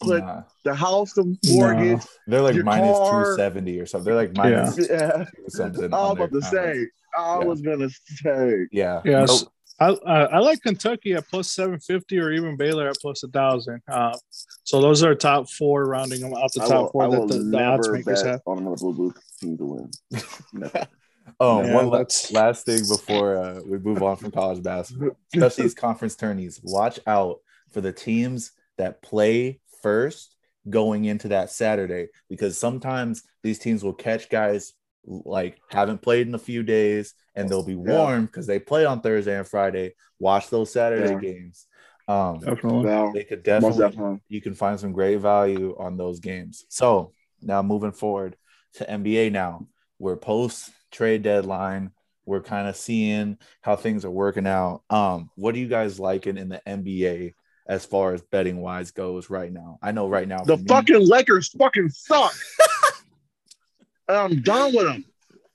put 0.01 0.23
Nah. 0.23 0.43
the 0.63 0.73
house, 0.75 1.11
the 1.13 1.35
mortgage, 1.51 2.01
They're 2.27 2.41
like 2.41 2.55
minus 2.63 2.97
car- 2.97 3.23
270 3.35 3.79
or 3.79 3.85
something. 3.85 4.05
They're 4.05 4.15
like 4.15 4.35
minus 4.37 4.77
yeah. 4.89 5.25
something. 5.49 5.93
I 5.93 5.97
was 5.97 6.11
about 6.13 6.31
to 6.31 6.39
conference. 6.41 6.49
say, 6.49 6.87
I 7.17 7.39
Yeah. 7.39 7.45
was 7.45 7.61
gonna 7.61 7.89
say, 7.89 8.67
Yeah. 8.71 9.01
Yes. 9.05 9.29
Nope. 9.43 9.51
I, 9.77 9.87
uh, 9.89 10.29
I 10.31 10.39
like 10.39 10.61
Kentucky 10.61 11.13
at 11.15 11.27
plus 11.27 11.51
750 11.51 12.17
or 12.17 12.31
even 12.31 12.55
Baylor 12.55 12.87
at 12.87 12.95
plus 13.01 13.23
1,000. 13.23 13.81
Uh, 13.91 14.17
so 14.63 14.79
those 14.79 15.03
are 15.03 15.13
top 15.13 15.49
four, 15.49 15.85
rounding 15.85 16.21
them 16.21 16.33
out 16.33 16.53
the 16.53 16.61
top 16.61 16.69
will, 16.69 16.89
four 16.91 17.03
I 17.03 17.09
that 17.09 17.19
will 17.19 17.27
the, 17.27 17.33
the 17.39 17.61
odds 17.61 17.89
never 17.89 17.91
makers 17.91 18.23
bet 18.23 18.31
have. 18.31 18.41
on 18.45 18.59
another 18.59 18.77
blue 18.77 18.93
blue 18.93 19.13
team 19.41 19.57
to 19.57 19.65
win. 19.65 19.91
Never. 20.53 20.87
Um, 21.41 21.65
Yeah, 21.65 21.73
one 21.75 21.89
la- 21.89 22.03
last 22.31 22.65
thing 22.65 22.83
before 22.87 23.35
uh, 23.35 23.59
we 23.65 23.77
move 23.79 24.01
on 24.01 24.15
from 24.15 24.31
college 24.31 24.63
basketball, 24.63 25.17
especially 25.33 25.63
these 25.63 25.73
conference 25.73 26.15
tourneys, 26.15 26.61
watch 26.63 26.97
out 27.05 27.39
for 27.71 27.81
the 27.81 27.91
teams 27.91 28.51
that 28.77 29.01
play 29.01 29.59
first 29.81 30.35
going 30.69 31.03
into 31.05 31.27
that 31.29 31.49
Saturday 31.49 32.07
because 32.29 32.57
sometimes 32.57 33.23
these 33.43 33.59
teams 33.59 33.83
will 33.83 33.93
catch 33.93 34.29
guys 34.29 34.73
like 35.05 35.59
haven't 35.69 36.01
played 36.01 36.27
in 36.27 36.35
a 36.35 36.39
few 36.39 36.63
days 36.63 37.13
and 37.35 37.47
they'll 37.49 37.63
be 37.65 37.75
warm 37.75 38.25
because 38.25 38.47
they 38.47 38.59
play 38.59 38.85
on 38.85 39.01
Thursday 39.01 39.37
and 39.37 39.47
Friday. 39.47 39.93
Watch 40.19 40.49
those 40.49 40.71
Saturday 40.71 41.11
Yeah. 41.13 41.19
games. 41.19 41.67
Um, 42.07 42.39
Definitely. 42.39 43.11
They 43.13 43.23
could 43.23 43.43
definitely 43.43 43.79
definitely. 43.79 44.21
you 44.29 44.39
can 44.41 44.53
find 44.53 44.79
some 44.79 44.91
great 44.93 45.17
value 45.17 45.75
on 45.79 45.97
those 45.97 46.19
games. 46.19 46.65
So 46.69 47.13
now 47.41 47.61
moving 47.63 47.91
forward 47.91 48.35
to 48.75 48.85
NBA 48.89 49.31
now, 49.31 49.67
we're 49.99 50.15
post 50.17 50.69
trade 50.91 51.23
deadline. 51.23 51.91
We're 52.25 52.41
kind 52.41 52.67
of 52.67 52.75
seeing 52.75 53.37
how 53.61 53.75
things 53.75 54.05
are 54.05 54.11
working 54.11 54.47
out. 54.47 54.81
Um, 54.89 55.29
what 55.35 55.53
are 55.55 55.59
you 55.59 55.67
guys 55.67 55.99
liking 55.99 56.37
in 56.37 56.49
the 56.49 56.61
NBA 56.67 57.33
as 57.67 57.85
far 57.85 58.13
as 58.13 58.21
betting 58.21 58.57
wise 58.61 58.91
goes 58.91 59.29
right 59.29 59.51
now? 59.51 59.77
I 59.81 59.91
know 59.91 60.07
right 60.07 60.27
now 60.27 60.43
The 60.43 60.57
for 60.57 60.63
me- 60.63 60.67
fucking 60.67 61.07
Lakers 61.07 61.49
fucking 61.57 61.89
suck. 61.89 62.33
I'm 64.07 64.41
done 64.41 64.75
with 64.75 64.85
them. 64.85 65.05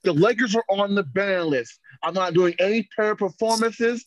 The 0.02 0.12
Lakers 0.12 0.56
are 0.56 0.64
on 0.68 0.94
the 0.94 1.02
ban 1.02 1.48
list. 1.48 1.78
I'm 2.02 2.14
not 2.14 2.34
doing 2.34 2.54
any 2.58 2.88
pair 2.96 3.14
performances. 3.14 4.06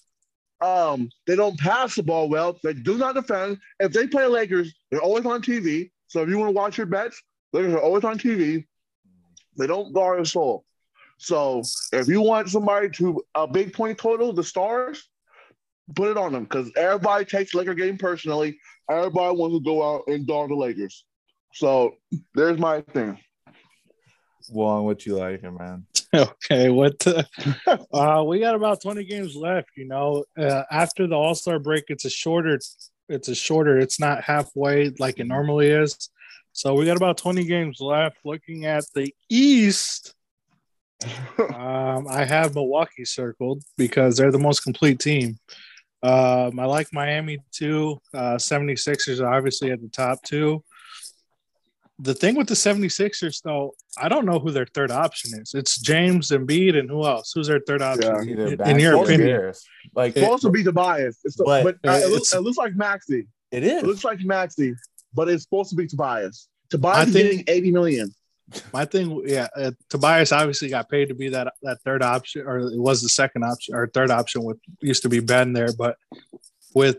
Um, 0.62 1.10
they 1.28 1.36
don't 1.36 1.60
pass 1.60 1.96
the 1.96 2.04
ball 2.04 2.30
well. 2.30 2.58
They 2.64 2.74
do 2.74 2.98
not 2.98 3.16
defend. 3.16 3.58
If 3.80 3.92
they 3.92 4.08
play 4.08 4.26
Lakers, 4.26 4.74
they're 4.90 5.02
always 5.02 5.26
on 5.26 5.42
TV. 5.42 5.92
So 6.08 6.24
if 6.24 6.30
you 6.30 6.38
want 6.38 6.50
to 6.50 6.56
watch 6.56 6.78
your 6.78 6.88
bets, 6.88 7.22
Lakers 7.52 7.74
are 7.74 7.82
always 7.82 8.04
on 8.04 8.18
TV. 8.18 8.66
They 9.58 9.68
don't 9.68 9.94
guard 9.94 10.22
a 10.22 10.26
soul. 10.26 10.66
So 11.18 11.62
if 11.92 12.08
you 12.08 12.22
want 12.22 12.50
somebody 12.50 12.90
to 12.92 13.22
a 13.36 13.48
big 13.48 13.74
point 13.74 13.98
total, 13.98 14.34
the 14.34 14.44
stars, 14.44 15.10
put 15.96 16.10
it 16.10 16.18
on 16.18 16.32
them 16.34 16.44
because 16.44 16.72
everybody 16.76 17.26
takes 17.26 17.54
Laker 17.54 17.74
game 17.74 17.98
personally. 17.98 18.58
Everybody 18.90 19.36
wants 19.38 19.58
to 19.58 19.64
go 19.64 19.84
out 19.84 20.04
and 20.08 20.26
dog 20.26 20.50
the 20.50 20.56
Lakers. 20.56 21.06
So 21.54 21.96
there's 22.34 22.58
my 22.58 22.82
thing. 22.82 23.18
Juan, 24.50 24.84
what 24.84 25.06
you 25.06 25.18
liking, 25.18 25.58
man? 25.58 25.86
Okay, 26.16 26.70
what? 26.70 27.00
The, 27.00 27.28
uh, 27.92 28.24
we 28.24 28.40
got 28.40 28.54
about 28.54 28.84
20 28.84 29.04
games 29.04 29.36
left. 29.36 29.70
You 29.76 29.88
know, 29.88 30.26
uh, 30.38 30.62
after 30.70 31.08
the 31.08 31.16
All 31.16 31.34
Star 31.34 31.58
break, 31.58 31.86
it's 31.88 32.06
a 32.06 32.10
shorter. 32.10 32.60
It's 33.10 33.28
a 33.30 33.34
shorter. 33.34 33.80
It's 33.80 34.00
not 34.00 34.24
halfway 34.24 34.92
like 35.00 35.18
it 35.18 35.26
normally 35.26 35.70
is. 35.70 36.12
So 36.52 36.76
we 36.76 36.86
got 36.86 36.98
about 36.98 37.18
20 37.18 37.46
games 37.46 37.82
left. 37.82 38.18
Looking 38.24 38.66
at 38.66 38.84
the 38.94 39.12
East, 39.28 40.14
um, 41.40 42.08
I 42.08 42.26
have 42.26 42.54
Milwaukee 42.54 43.06
circled 43.06 43.64
because 43.76 44.16
they're 44.16 44.32
the 44.32 44.38
most 44.38 44.60
complete 44.60 45.00
team. 45.00 45.40
Um, 46.04 46.60
I 46.60 46.66
like 46.66 46.94
Miami 46.94 47.40
too. 47.52 48.00
Uh, 48.14 48.36
76ers 48.36 49.20
are 49.20 49.34
obviously 49.34 49.72
at 49.72 49.82
the 49.82 49.88
top 49.88 50.22
two. 50.24 50.64
The 52.00 52.14
thing 52.14 52.36
with 52.36 52.48
the 52.48 52.56
76ers, 52.56 53.42
though, 53.44 53.76
I 53.98 54.10
don't 54.10 54.26
know 54.26 54.40
who 54.40 54.52
their 54.52 54.66
third 54.66 54.90
option 54.92 55.40
is. 55.40 55.54
It's 55.54 55.80
James 55.80 56.32
and 56.32 56.48
Embiid 56.48 56.78
and 56.78 56.90
who 56.90 57.06
else? 57.06 57.32
Who's 57.36 57.48
their 57.48 57.62
third 57.66 57.82
option? 57.84 58.30
Either 58.30 58.48
in, 58.48 58.62
in 58.72 58.80
your 58.80 58.96
opinion? 59.04 59.28
Bears. 59.28 59.64
Like 59.96 60.12
It's 60.16 60.22
supposed 60.22 60.42
to 60.44 60.50
be 60.50 60.64
Tobias. 60.64 61.20
It's 61.24 61.36
But- 61.38 61.64
but, 61.64 61.76
uh, 61.90 61.94
it, 61.98 62.10
looks, 62.10 62.30
It's- 62.30 62.34
it 62.34 62.42
looks 62.42 62.58
like 62.58 62.76
Maxey. 62.76 63.28
it 63.52 63.64
It 63.64 63.64
is. 63.64 63.84
looks 63.84 64.04
like 64.04 64.20
Maxey, 64.22 64.74
but 65.14 65.30
it's 65.30 65.44
supposed 65.44 65.70
to 65.70 65.76
be 65.76 65.86
Tobias. 65.88 66.48
Tobias 66.72 67.08
is 67.10 67.14
think- 67.14 67.26
getting 67.30 67.44
80 67.48 67.72
million. 67.72 68.14
My 68.74 68.86
thing, 68.86 69.22
yeah, 69.26 69.48
uh, 69.56 69.72
Tobias 69.90 70.32
obviously 70.32 70.70
got 70.70 70.90
paid 70.90 71.08
to 71.10 71.16
be 71.16 71.30
that 71.30 71.54
that 71.62 71.80
third 71.86 72.04
option, 72.04 72.46
or 72.46 72.58
it 72.60 72.78
was 72.78 73.02
the 73.02 73.08
second 73.10 73.44
option, 73.44 73.74
or 73.74 73.88
third 73.88 74.12
option 74.12 74.44
with 74.44 74.58
used 74.82 75.04
to 75.04 75.10
be 75.10 75.22
Ben 75.22 75.54
there, 75.54 75.72
but 75.72 75.96
with 76.76 76.98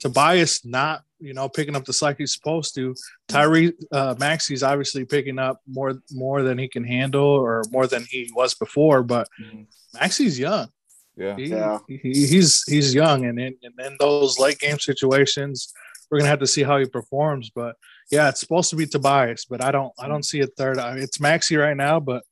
Tobias 0.00 0.64
not, 0.64 1.02
you 1.22 1.32
know, 1.34 1.48
picking 1.48 1.76
up 1.76 1.84
the 1.84 1.92
slack 1.92 2.16
he's 2.18 2.32
supposed 2.34 2.74
to, 2.74 2.94
Tyree 3.28 3.72
uh, 3.92 4.14
Maxey's 4.18 4.62
obviously 4.62 5.04
picking 5.04 5.38
up 5.38 5.60
more 5.66 5.94
more 6.12 6.42
than 6.42 6.58
he 6.58 6.68
can 6.68 6.84
handle, 6.84 7.24
or 7.24 7.62
more 7.70 7.86
than 7.86 8.04
he 8.10 8.30
was 8.34 8.54
before. 8.54 9.02
But 9.02 9.28
Mhm. 9.40 9.66
Maxey's 9.94 10.38
young. 10.38 10.68
Yeah. 11.16 11.36
He, 11.36 11.44
Yeah. 11.46 11.78
he, 11.88 11.96
he's 11.98 12.62
he's 12.64 12.94
young, 12.94 13.24
and 13.26 13.38
in 13.38 13.54
and 13.62 13.74
in 13.86 13.96
those 14.00 14.38
late 14.38 14.58
game 14.58 14.78
situations, 14.78 15.72
we're 16.10 16.18
gonna 16.18 16.30
have 16.30 16.40
to 16.40 16.46
see 16.46 16.62
how 16.62 16.78
he 16.78 16.86
performs. 16.86 17.50
But 17.54 17.76
yeah, 18.10 18.28
it's 18.28 18.40
supposed 18.40 18.70
to 18.70 18.76
be 18.76 18.86
Tobias, 18.86 19.44
but 19.44 19.62
I 19.62 19.70
don't 19.70 19.92
I 19.98 20.08
don't 20.08 20.24
see 20.24 20.40
a 20.40 20.46
third. 20.46 20.78
I 20.78 20.94
mean, 20.94 21.02
it's 21.02 21.20
Maxey 21.20 21.56
right 21.56 21.76
now, 21.76 22.00
but 22.00 22.24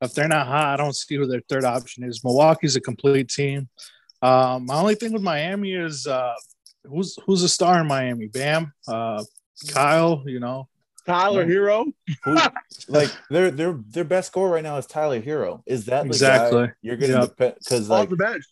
if 0.00 0.14
they're 0.14 0.28
not 0.28 0.46
hot, 0.46 0.72
I 0.72 0.82
don't 0.82 0.96
see 0.96 1.16
who 1.16 1.26
their 1.26 1.42
third 1.48 1.64
option 1.64 2.04
is. 2.04 2.24
Milwaukee's 2.24 2.74
a 2.76 2.80
complete 2.80 3.28
team. 3.28 3.68
Um, 4.22 4.66
my 4.66 4.76
only 4.76 4.94
thing 4.94 5.12
with 5.12 5.22
Miami 5.22 5.72
is 5.74 6.06
uh, 6.06 6.34
who's 6.84 7.16
who's 7.26 7.42
a 7.42 7.48
star 7.48 7.80
in 7.80 7.86
Miami? 7.86 8.26
Bam, 8.28 8.72
uh, 8.88 9.22
Kyle. 9.68 10.22
You 10.26 10.40
know, 10.40 10.68
Tyler 11.06 11.46
Herro. 11.46 11.92
Who, 12.24 12.36
like 12.88 13.10
their 13.30 13.50
their 13.50 13.72
their 13.88 14.04
best 14.04 14.28
score 14.28 14.48
right 14.50 14.62
now 14.62 14.76
is 14.76 14.86
Tyler 14.86 15.20
Herro. 15.20 15.62
Is 15.66 15.86
that 15.86 16.02
the 16.04 16.08
Exactly. 16.08 16.66
guy 16.68 16.72
you're 16.82 16.96
getting 16.96 17.16
Yep. 17.16 17.36
because 17.36 17.90
Off 17.90 18.08
the 18.08 18.16
bench. 18.16 18.44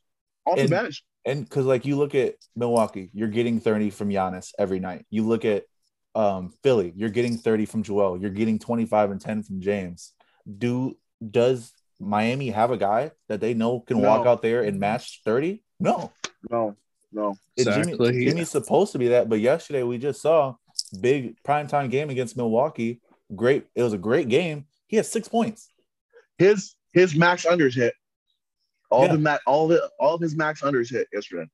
Off 0.47 0.59
And- 0.59 0.69
the 0.69 0.75
bench. 0.75 1.05
and 1.25 1.45
because 1.45 1.67
like 1.67 1.85
you 1.85 1.97
look 1.97 2.15
at 2.15 2.35
Milwaukee, 2.57 3.11
you're 3.13 3.29
getting 3.29 3.61
30 3.61 3.91
from 3.91 4.09
Giannis 4.09 4.53
every 4.59 4.81
night. 4.81 5.07
You 5.11 5.27
look 5.27 5.45
at 5.45 5.65
um 6.15 6.53
Philly, 6.63 6.93
you're 6.97 7.11
getting 7.11 7.37
30 7.37 7.67
from 7.67 7.83
Joel, 7.83 8.19
you're 8.21 8.31
getting 8.31 8.59
25 8.59 9.11
and 9.11 9.21
10 9.21 9.43
from 9.43 9.61
James. 9.61 10.13
Do 10.47 10.97
does 11.31 11.73
Miami 12.01 12.51
have 12.51 12.71
a 12.71 12.77
guy 12.77 13.11
that 13.29 13.41
they 13.41 13.53
know 13.55 13.81
can 13.81 14.01
walk 14.01 14.27
out 14.27 14.41
there 14.41 14.63
and 14.63 14.79
match 14.81 15.21
30? 15.25 15.63
No. 15.81 16.13
No, 16.51 16.77
no. 17.13 17.35
Exactly. 17.57 18.13
Jimmy, 18.13 18.25
Jimmy's 18.27 18.51
supposed 18.51 18.93
to 18.93 18.99
be 18.99 19.09
that, 19.09 19.29
but 19.29 19.41
yesterday 19.41 19.83
we 19.83 19.99
just 19.99 20.21
saw 20.21 20.55
big 21.01 21.37
primetime 21.43 21.91
game 21.91 22.11
against 22.11 22.37
Milwaukee. 22.37 23.01
Great, 23.35 23.67
it 23.75 23.83
was 23.83 23.93
a 23.93 23.99
great 23.99 24.29
game. 24.29 24.67
He 24.87 24.97
had 24.97 25.07
six 25.07 25.29
points. 25.29 25.71
His 26.39 26.75
his 26.93 27.15
max 27.15 27.45
unders 27.47 27.75
hit. 27.75 27.95
All 28.91 29.05
Yeah. 29.07 29.13
the 29.13 29.19
ma- 29.19 29.39
all 29.47 29.69
the 29.69 29.91
all 29.99 30.15
of 30.15 30.21
his 30.21 30.35
max 30.37 30.63
unders 30.63 30.91
hit 30.91 31.09
yesterday. 31.13 31.47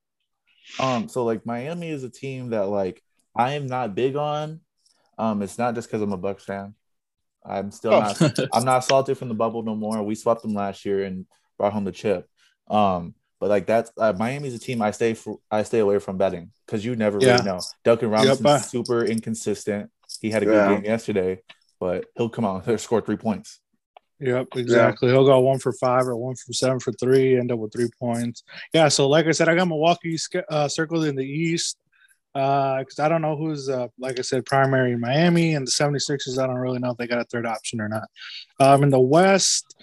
Um, 0.79 1.09
so 1.09 1.23
like 1.25 1.45
Miami 1.45 1.89
is 1.89 2.03
a 2.03 2.09
team 2.09 2.49
that 2.51 2.67
like 2.69 3.01
I 3.35 3.53
am 3.53 3.67
not 3.67 3.95
big 3.95 4.15
on. 4.15 4.61
Um, 5.17 5.41
it's 5.41 5.57
not 5.57 5.75
just 5.75 5.87
because 5.89 6.01
I'm 6.01 6.13
a 6.13 6.17
Bucks 6.17 6.43
fan. 6.45 6.75
I'm 7.43 7.71
still 7.71 7.93
Oh. 7.93 7.99
not. 7.99 8.39
I'm 8.53 8.63
not 8.71 8.83
salted 8.83 9.17
from 9.17 9.27
the 9.29 9.35
bubble 9.35 9.63
no 9.63 9.75
more. 9.75 10.01
We 10.03 10.15
swept 10.15 10.41
them 10.41 10.53
last 10.53 10.85
year 10.85 11.03
and 11.03 11.25
brought 11.57 11.73
home 11.73 11.83
the 11.85 11.91
chip. 11.91 12.27
Um, 12.69 13.15
but 13.39 13.49
like 13.49 13.65
that's 13.65 13.91
uh, 13.97 14.13
Miami's 14.17 14.53
a 14.53 14.59
team 14.59 14.81
I 14.81 14.91
stay 14.91 15.13
for. 15.13 15.39
I 15.51 15.63
stay 15.63 15.79
away 15.79 15.99
from 15.99 16.17
betting 16.17 16.51
because 16.65 16.83
you 16.85 16.95
never 16.95 17.19
Yeah. 17.21 17.33
really 17.33 17.45
know. 17.45 17.59
Duncan 17.83 18.09
Robinson's 18.09 18.45
uh, 18.45 18.59
super 18.59 19.03
inconsistent. 19.05 19.89
He 20.21 20.31
had 20.31 20.43
a 20.43 20.45
good 20.45 20.53
Yeah. 20.55 20.75
game 20.75 20.85
yesterday, 20.85 21.41
but 21.79 22.05
he'll 22.15 22.29
come 22.29 22.45
out 22.45 22.65
and 22.67 22.79
score 22.79 23.01
three 23.01 23.17
points. 23.17 23.59
Yep, 24.21 24.47
exactly. 24.55 25.09
He'll 25.09 25.25
go 25.25 25.39
one 25.41 25.59
for 25.59 25.73
five 25.73 26.07
or 26.07 26.15
one 26.15 26.35
for 26.35 26.53
seven 26.53 26.79
for 26.79 26.93
three, 26.93 27.37
end 27.37 27.51
up 27.51 27.59
with 27.59 27.73
three 27.73 27.89
points. 27.99 28.43
Yeah, 28.73 28.87
so 28.87 29.09
like 29.09 29.25
I 29.27 29.31
said, 29.31 29.49
I 29.49 29.55
got 29.55 29.67
Milwaukee 29.67 30.17
sk- 30.17 30.35
uh, 30.49 30.69
circled 30.69 31.03
in 31.03 31.17
the 31.17 31.25
East 31.25 31.77
because 32.33 32.97
I 32.99 33.09
don't 33.09 33.21
know 33.21 33.35
who's, 33.35 33.69
uh, 33.69 33.87
like 33.99 34.17
I 34.17 34.21
said, 34.21 34.45
primary 34.45 34.93
in 34.93 35.01
Miami 35.01 35.55
and 35.55 35.67
the 35.67 35.71
76ers. 35.71 36.37
I 36.41 36.47
don't 36.47 36.55
really 36.55 36.79
know 36.79 36.91
if 36.91 36.97
they 36.97 37.07
got 37.07 37.19
a 37.19 37.25
third 37.25 37.45
option 37.45 37.81
or 37.81 37.89
not. 37.89 38.07
Um, 38.59 38.83
in 38.83 38.89
the 38.89 38.99
West, 39.01 39.75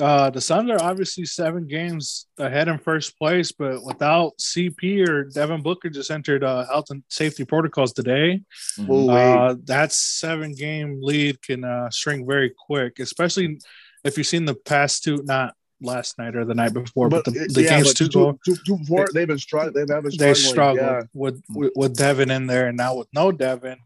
uh, 0.00 0.30
the 0.30 0.40
Suns 0.40 0.70
are 0.70 0.82
obviously 0.82 1.24
seven 1.24 1.66
games 1.66 2.26
ahead 2.38 2.68
in 2.68 2.78
first 2.78 3.18
place, 3.18 3.52
but 3.52 3.84
without 3.84 4.32
CP 4.38 5.06
or 5.06 5.24
Devin 5.24 5.62
Booker 5.62 5.90
just 5.90 6.10
entered 6.10 6.42
uh, 6.42 6.66
health 6.66 6.86
and 6.90 7.02
safety 7.08 7.44
protocols 7.44 7.92
today. 7.92 8.40
Whoa, 8.78 9.06
wait. 9.06 9.34
Uh, 9.34 9.56
that 9.64 9.92
seven 9.92 10.54
game 10.54 11.00
lead 11.02 11.42
can 11.42 11.64
uh, 11.64 11.90
shrink 11.90 12.26
very 12.26 12.52
quick, 12.66 12.98
especially 12.98 13.60
if 14.04 14.16
you've 14.16 14.26
seen 14.26 14.44
the 14.44 14.54
past 14.54 15.04
two, 15.04 15.22
not 15.24 15.54
last 15.82 16.18
night 16.18 16.36
or 16.36 16.44
the 16.44 16.54
night 16.54 16.72
before, 16.72 17.08
but, 17.08 17.24
the, 17.24 17.30
the 17.30 17.62
yeah, 17.62 17.70
games 17.70 17.88
but 17.88 17.96
two, 17.96 18.08
two, 18.08 18.18
go, 18.18 18.38
two, 18.44 18.56
two 18.66 18.78
before 18.78 19.06
they've 19.14 19.28
been 19.28 19.38
struggling. 19.38 19.86
They've 19.86 20.02
been 20.02 20.16
they 20.18 20.34
struggled 20.34 20.78
Yeah. 20.78 21.02
with, 21.14 21.42
with 21.48 21.72
with 21.74 21.96
Devin 21.96 22.30
in 22.30 22.46
there, 22.46 22.68
and 22.68 22.76
now 22.76 22.96
with 22.96 23.08
no 23.14 23.32
Devin, 23.32 23.78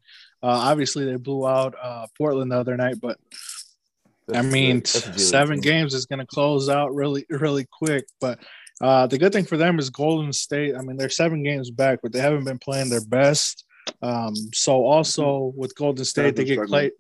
uh, 0.43 0.47
obviously 0.47 1.05
they 1.05 1.17
blew 1.17 1.47
out 1.47 1.75
uh, 1.81 2.07
Portland 2.19 2.53
the 2.53 2.59
other 2.59 2.77
night. 2.77 2.97
But 3.01 3.19
I 4.33 4.43
mean, 4.43 4.77
that's 4.79 5.07
a 5.07 5.13
G 5.13 5.19
seven 5.19 5.57
team. 5.61 5.63
games 5.63 5.95
is 5.95 6.07
going 6.07 6.21
to 6.21 6.27
close 6.27 6.69
out 6.69 6.95
really 6.95 7.27
really 7.29 7.67
quick. 7.71 8.07
But 8.21 8.39
uh, 8.81 9.07
the 9.07 9.19
good 9.19 9.33
thing 9.33 9.45
for 9.45 9.57
them 9.57 9.79
is 9.79 9.91
Golden 9.91 10.33
State. 10.33 10.75
I 10.77 10.83
mean, 10.83 10.97
they're 10.97 11.09
seven 11.11 11.43
games 11.43 11.71
back, 11.71 12.01
but 12.03 12.13
they 12.13 12.21
haven't 12.21 12.45
been 12.45 12.59
playing 12.59 12.89
their 12.91 13.05
best. 13.05 13.65
Um, 14.03 14.35
so 14.53 14.85
also 14.85 15.53
with 15.57 15.75
Golden 15.75 16.05
State, 16.05 16.37
they 16.37 16.45
get 16.45 16.55
struggling. 16.55 16.69
Clay, 16.69 16.91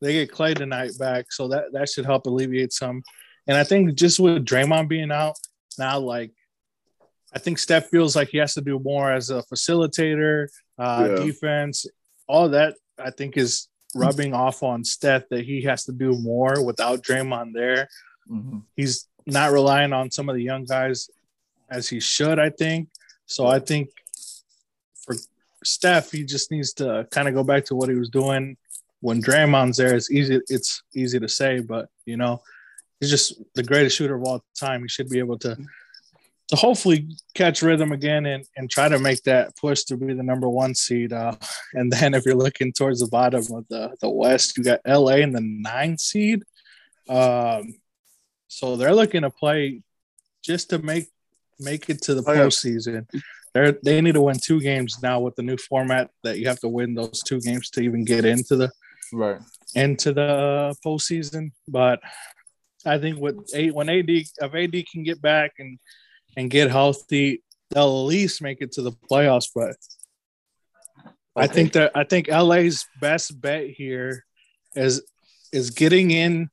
they 0.00 0.12
get 0.14 0.32
Clay 0.32 0.54
tonight 0.54 0.92
back, 0.98 1.30
so 1.32 1.48
that 1.48 1.64
that 1.72 1.88
should 1.88 2.06
help 2.06 2.26
alleviate 2.26 2.72
some. 2.72 3.02
And 3.46 3.56
I 3.56 3.64
think 3.64 3.94
just 3.94 4.18
with 4.20 4.44
Draymond 4.44 4.88
being 4.88 5.10
out 5.12 5.36
now, 5.78 5.98
like 5.98 6.32
I 7.34 7.38
think 7.38 7.58
Steph 7.58 7.88
feels 7.90 8.16
like 8.16 8.28
he 8.28 8.38
has 8.38 8.54
to 8.54 8.60
do 8.60 8.78
more 8.78 9.12
as 9.12 9.30
a 9.30 9.42
facilitator, 9.42 10.48
uh, 10.78 11.08
Yeah. 11.10 11.24
defense, 11.24 11.86
all 12.26 12.48
that. 12.50 12.74
I 12.98 13.10
think 13.10 13.36
is 13.36 13.68
rubbing 13.94 14.34
off 14.34 14.62
on 14.62 14.84
Steph 14.84 15.28
that 15.30 15.44
he 15.44 15.62
has 15.62 15.84
to 15.84 15.92
do 15.92 16.16
more 16.20 16.64
without 16.64 17.02
Draymond 17.02 17.52
there. 17.54 17.88
Mhm. 18.30 18.62
He's 18.76 19.08
not 19.26 19.52
relying 19.52 19.92
on 19.92 20.10
some 20.10 20.28
of 20.28 20.36
the 20.36 20.42
young 20.42 20.64
guys 20.64 21.10
as 21.70 21.88
he 21.88 22.00
should, 22.00 22.38
I 22.38 22.50
think. 22.50 22.88
So 23.26 23.46
I 23.46 23.58
think 23.58 23.90
for 24.94 25.16
Steph, 25.64 26.10
he 26.10 26.24
just 26.24 26.50
needs 26.50 26.72
to 26.74 27.06
kind 27.10 27.28
of 27.28 27.34
go 27.34 27.44
back 27.44 27.64
to 27.66 27.74
what 27.74 27.88
he 27.88 27.94
was 27.94 28.08
doing 28.08 28.56
when 29.00 29.22
Draymond's 29.22 29.76
there. 29.76 29.94
It's 29.94 30.10
easy. 30.10 30.40
It's 30.48 30.82
easy 30.94 31.18
to 31.20 31.28
say, 31.28 31.60
but 31.60 31.88
you 32.06 32.16
know, 32.16 32.42
he's 32.98 33.10
just 33.10 33.40
the 33.54 33.62
greatest 33.62 33.96
shooter 33.96 34.14
of 34.14 34.22
all 34.24 34.44
time. 34.58 34.82
He 34.82 34.88
should 34.88 35.08
be 35.08 35.18
able 35.18 35.38
to 35.40 35.56
to 36.50 36.56
hopefully 36.56 37.08
catch 37.34 37.62
rhythm 37.62 37.92
again 37.92 38.26
and, 38.26 38.44
and 38.56 38.68
try 38.68 38.88
to 38.88 38.98
make 38.98 39.22
that 39.22 39.56
push 39.56 39.84
to 39.84 39.96
be 39.96 40.12
the 40.12 40.22
number 40.22 40.48
one 40.48 40.74
seed. 40.74 41.12
Uh, 41.12 41.34
and 41.74 41.92
then 41.92 42.12
if 42.14 42.26
you're 42.26 42.34
looking 42.34 42.72
towards 42.72 43.00
the 43.00 43.06
bottom 43.06 43.40
of 43.52 43.66
the, 43.68 43.94
the 44.00 44.08
West, 44.10 44.58
you 44.58 44.64
got 44.64 44.80
LA 44.86 45.16
in 45.16 45.32
the 45.32 45.40
nine 45.40 45.96
seed. 45.96 46.42
Um, 47.08 47.74
so 48.48 48.76
they're 48.76 48.94
looking 48.94 49.22
to 49.22 49.30
play 49.30 49.82
just 50.42 50.70
to 50.70 50.78
make 50.78 51.08
make 51.58 51.88
it 51.90 52.02
to 52.02 52.14
the 52.14 52.22
Oh, 52.22 52.34
postseason. 52.34 53.06
They're, 53.52 53.72
they 53.84 54.00
need 54.00 54.14
to 54.14 54.22
win 54.22 54.38
two 54.42 54.60
games 54.60 54.98
now 55.02 55.20
with 55.20 55.36
the 55.36 55.42
new 55.42 55.56
format 55.56 56.10
that 56.24 56.38
you 56.38 56.48
have 56.48 56.60
to 56.60 56.68
win 56.68 56.94
those 56.94 57.22
two 57.22 57.40
games 57.40 57.68
to 57.70 57.80
even 57.80 58.04
get 58.04 58.24
into 58.24 58.56
the 58.56 58.70
Right. 59.12 59.40
into 59.74 60.12
the 60.12 60.74
postseason. 60.84 61.50
But 61.68 62.00
I 62.86 62.98
think 62.98 63.18
with 63.18 63.36
eight 63.54 63.74
when 63.74 63.88
AD 63.88 64.08
if 64.08 64.30
AD 64.42 64.84
can 64.90 65.02
get 65.02 65.20
back 65.20 65.52
and 65.58 65.78
and 66.36 66.50
get 66.50 66.70
healthy, 66.70 67.42
they'll 67.70 67.84
at 67.84 68.06
least 68.06 68.42
make 68.42 68.60
it 68.60 68.72
to 68.72 68.82
the 68.82 68.92
playoffs. 68.92 69.48
But 69.54 69.76
I 71.36 71.46
think 71.46 71.72
that 71.72 71.92
I 71.94 72.04
think 72.04 72.28
LA's 72.28 72.86
best 73.00 73.40
bet 73.40 73.68
here 73.68 74.24
is 74.74 75.02
is 75.52 75.70
getting 75.70 76.10
in 76.10 76.48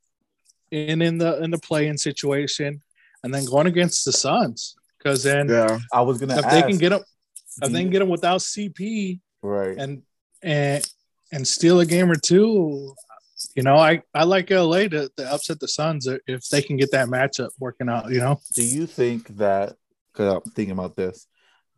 in 0.72 1.02
in 1.02 1.18
the 1.18 1.42
in 1.42 1.52
the 1.52 1.58
play-in 1.58 1.98
situation 1.98 2.82
and 3.24 3.34
then 3.34 3.46
going 3.46 3.68
against 3.68 4.06
the 4.06 4.12
Suns 4.12 4.76
because 4.98 5.24
then 5.24 5.50
Yeah. 5.50 5.80
I 5.94 6.02
was 6.02 6.18
gonna 6.20 6.38
if 6.38 6.46
ask, 6.46 6.54
they 6.54 6.62
can 6.62 6.78
get 6.78 6.90
them 6.90 7.04
if 7.62 7.72
they 7.72 7.82
can 7.82 7.90
get 7.92 8.00
them 8.00 8.10
without 8.10 8.42
CP 8.42 9.20
right. 9.42 9.78
and 9.78 10.04
and 10.44 10.88
and 11.32 11.48
steal 11.48 11.80
a 11.80 11.86
game 11.86 12.12
or 12.12 12.16
two. 12.16 12.94
You 13.58 13.64
know, 13.64 13.76
I, 13.76 14.04
I 14.14 14.24
like 14.24 14.52
LA 14.52 14.82
to, 14.88 15.10
to 15.18 15.34
upset 15.34 15.60
the 15.60 15.68
Suns 15.68 16.08
if 16.28 16.48
they 16.50 16.62
can 16.62 16.78
get 16.78 16.92
that 16.92 17.08
matchup 17.08 17.50
working 17.60 17.90
out. 17.90 18.12
You 18.12 18.20
know, 18.20 18.40
Do 18.54 18.64
you 18.64 18.86
think 18.86 19.28
that? 19.38 19.74
Because 20.14 20.36
I'm 20.36 20.52
thinking 20.52 20.74
about 20.74 20.96
this, 20.96 21.26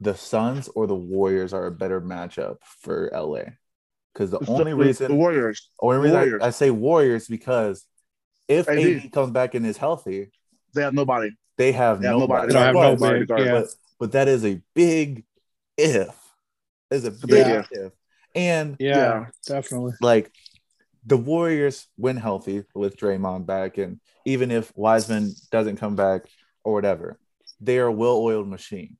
the 0.02 0.13
Suns 0.13 0.68
or 0.68 0.88
the 0.88 0.96
Warriors 0.96 1.54
are 1.54 1.68
a 1.68 1.72
better 1.72 2.02
matchup 2.02 2.58
for 2.82 3.10
LA? 3.13 3.44
Because 4.13 4.30
the 4.30 4.39
only 4.50 4.72
the, 4.72 4.76
reason, 4.78 5.08
the 5.08 5.15
Warriors, 5.15 5.70
only 5.82 6.00
reason 6.00 6.18
Warriors. 6.18 6.42
I, 6.42 6.48
I 6.48 6.50
say 6.50 6.70
Warriors 6.70 7.30
because 7.30 7.86
if 8.50 8.68
AD. 8.68 8.78
AD 8.78 9.12
comes 9.13 9.32
back 9.32 9.56
and 9.56 9.65
is 9.65 9.78
healthy, 9.78 10.32
they 10.76 10.82
have 10.82 10.94
nobody. 10.94 11.30
they 11.56 11.72
have 11.72 12.02
They 12.02 12.08
have 12.08 12.18
nobody. 12.18 12.48
nobody. 12.48 12.48
they 12.48 12.54
don't 12.54 12.63
have 12.65 12.74
but, 12.74 12.82
no 12.82 12.89
Nobody 12.92 13.20
big. 13.26 13.46
Yeah, 13.46 13.62
but, 13.62 13.68
but 14.00 14.12
that 14.12 14.28
is 14.28 14.44
a 14.44 14.62
big 14.76 15.24
if. 15.78 16.13
Is 16.92 17.06
a 17.06 17.12
big 17.12 17.22
big 17.30 17.65
if. 17.72 17.94
And 18.36 18.76
yeah, 18.80 18.98
Yeah. 18.98 19.26
definitely. 19.48 19.94
like 20.02 20.30
the 21.10 21.17
Warriors 21.17 21.88
when 21.95 22.17
healthy 22.17 22.63
with 22.76 22.95
Draymond 22.95 23.45
back, 23.48 23.78
and 23.80 24.00
even 24.26 24.52
if 24.52 24.72
Wiseman 24.76 25.34
doesn't 25.52 25.78
come 25.78 25.95
back 25.95 26.22
or 26.63 26.74
whatever, 26.74 27.19
they 27.60 27.80
are 27.80 27.88
a 27.88 27.91
well-oiled 27.91 28.48
machine. 28.48 28.98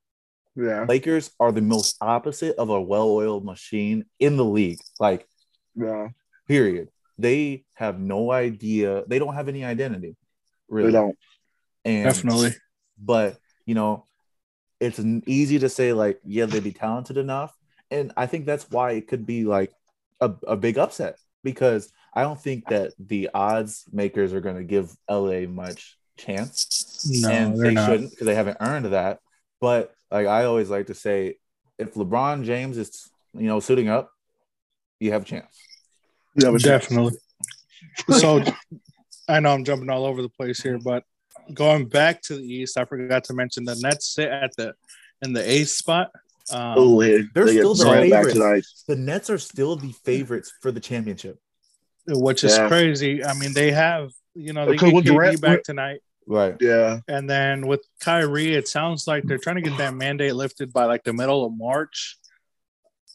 Yeah. 0.56 0.86
Lakers 0.90 1.30
are 1.40 1.52
the 1.52 1.62
most 1.62 1.98
opposite 2.02 2.56
of 2.58 2.70
a 2.70 2.82
well-oiled 2.82 3.46
machine 3.46 4.06
in 4.20 4.38
the 4.38 4.44
league. 4.46 4.80
Like, 5.00 5.28
Yeah. 5.76 6.08
period. 6.48 6.90
They 7.20 7.66
have 7.74 8.00
no 8.00 8.32
idea. 8.32 9.04
They 9.06 9.20
don't 9.20 9.36
have 9.36 9.48
any 9.48 9.64
identity, 9.64 10.16
really. 10.68 10.92
They 10.92 10.98
don't. 10.98 11.18
And 11.86 12.06
Definitely. 12.06 12.54
but 12.98 13.38
you 13.66 13.76
know, 13.76 14.08
it's 14.80 15.00
easy 15.28 15.60
to 15.60 15.70
say 15.70 15.94
like, 15.94 16.20
yeah, 16.26 16.46
they'd 16.48 16.64
be 16.64 16.72
talented 16.72 17.18
enough, 17.18 17.56
and 17.92 18.12
I 18.18 18.26
think 18.26 18.46
that's 18.48 18.68
why 18.72 18.94
it 18.94 19.08
could 19.08 19.26
be 19.28 19.44
like 19.46 19.72
a, 20.20 20.34
a 20.48 20.58
big 20.58 20.78
upset 20.80 21.18
because 21.44 21.92
I 22.14 22.24
don't 22.24 22.40
think 22.40 22.68
that 22.70 22.94
the 23.00 23.30
odds 23.34 23.86
makers 23.92 24.34
are 24.34 24.42
going 24.42 24.58
to 24.58 24.64
give 24.64 24.92
LA 25.10 25.42
much 25.42 25.98
chance, 26.18 27.06
No, 27.10 27.30
and 27.30 27.60
they're 27.60 27.72
not. 27.72 27.90
shouldn't 27.90 28.12
because 28.12 28.26
they 28.26 28.36
haven't 28.36 28.58
earned 28.60 28.86
that. 28.88 29.20
But 29.62 29.94
like 30.12 30.28
I 30.28 30.46
always 30.46 30.70
like 30.70 30.88
to 30.88 30.94
say, 30.96 31.38
if 31.78 31.94
LeBron 31.94 32.44
James 32.46 32.78
is 32.78 33.10
you 33.34 33.48
know, 33.48 33.60
suiting 33.60 33.90
up, 33.90 34.12
you 35.00 35.12
have 35.12 35.22
a 35.22 35.26
chance. 35.26 35.56
Yeah, 36.36 36.52
but 36.52 36.62
Definitely. 36.62 37.14
So 38.18 38.44
I 39.28 39.40
know 39.40 39.54
I'm 39.54 39.64
jumping 39.64 39.90
all 39.90 40.06
over 40.06 40.22
the 40.22 40.30
place 40.30 40.62
here, 40.62 40.80
but 40.84 41.04
going 41.54 41.88
back 41.88 42.22
to 42.24 42.36
the 42.36 42.44
East, 42.44 42.78
I 42.78 42.86
forgot 42.86 43.24
to 43.26 43.34
mention 43.34 43.64
the 43.66 43.76
Nets 43.82 44.14
sit 44.14 44.30
at 44.30 44.56
the 44.58 44.74
in 45.22 45.34
the 45.34 45.50
eighth 45.50 45.70
spot. 45.70 46.12
Um, 46.52 46.74
oh, 46.78 47.00
They're 47.02 47.20
they 47.46 47.54
get 47.54 47.60
still 47.60 47.76
the 47.76 47.86
favorites. 47.86 48.34
tonight. 48.34 48.64
The 48.88 48.96
Nets 48.96 49.30
are 49.30 49.38
still 49.38 49.76
the 49.76 49.92
favorites 50.04 50.52
for 50.62 50.72
the 50.72 50.80
championship. 50.80 51.40
Which 52.10 52.44
is 52.44 52.58
Yeah. 52.58 52.68
crazy. 52.68 53.24
I 53.24 53.34
mean, 53.34 53.54
they 53.54 53.72
have 53.72 54.12
you 54.36 54.54
know 54.54 54.66
they 54.66 54.74
Because 54.74 54.90
get 54.90 54.96
with 54.96 55.06
KD 55.06 55.12
Durant- 55.14 55.42
back 55.42 55.64
tonight, 55.64 56.02
Right. 56.28 56.56
Yeah, 56.62 57.00
and 57.08 57.28
then 57.30 57.66
with 57.68 57.82
Kyrie, 58.02 58.54
it 58.54 58.68
sounds 58.68 59.08
like 59.08 59.24
they're 59.24 59.40
trying 59.40 59.56
to 59.56 59.62
get 59.64 59.78
that 59.80 59.96
mandate 59.96 60.36
lifted 60.36 60.72
by 60.72 60.86
like 60.86 61.04
the 61.04 61.14
middle 61.14 61.44
of 61.46 61.52
March. 61.58 62.18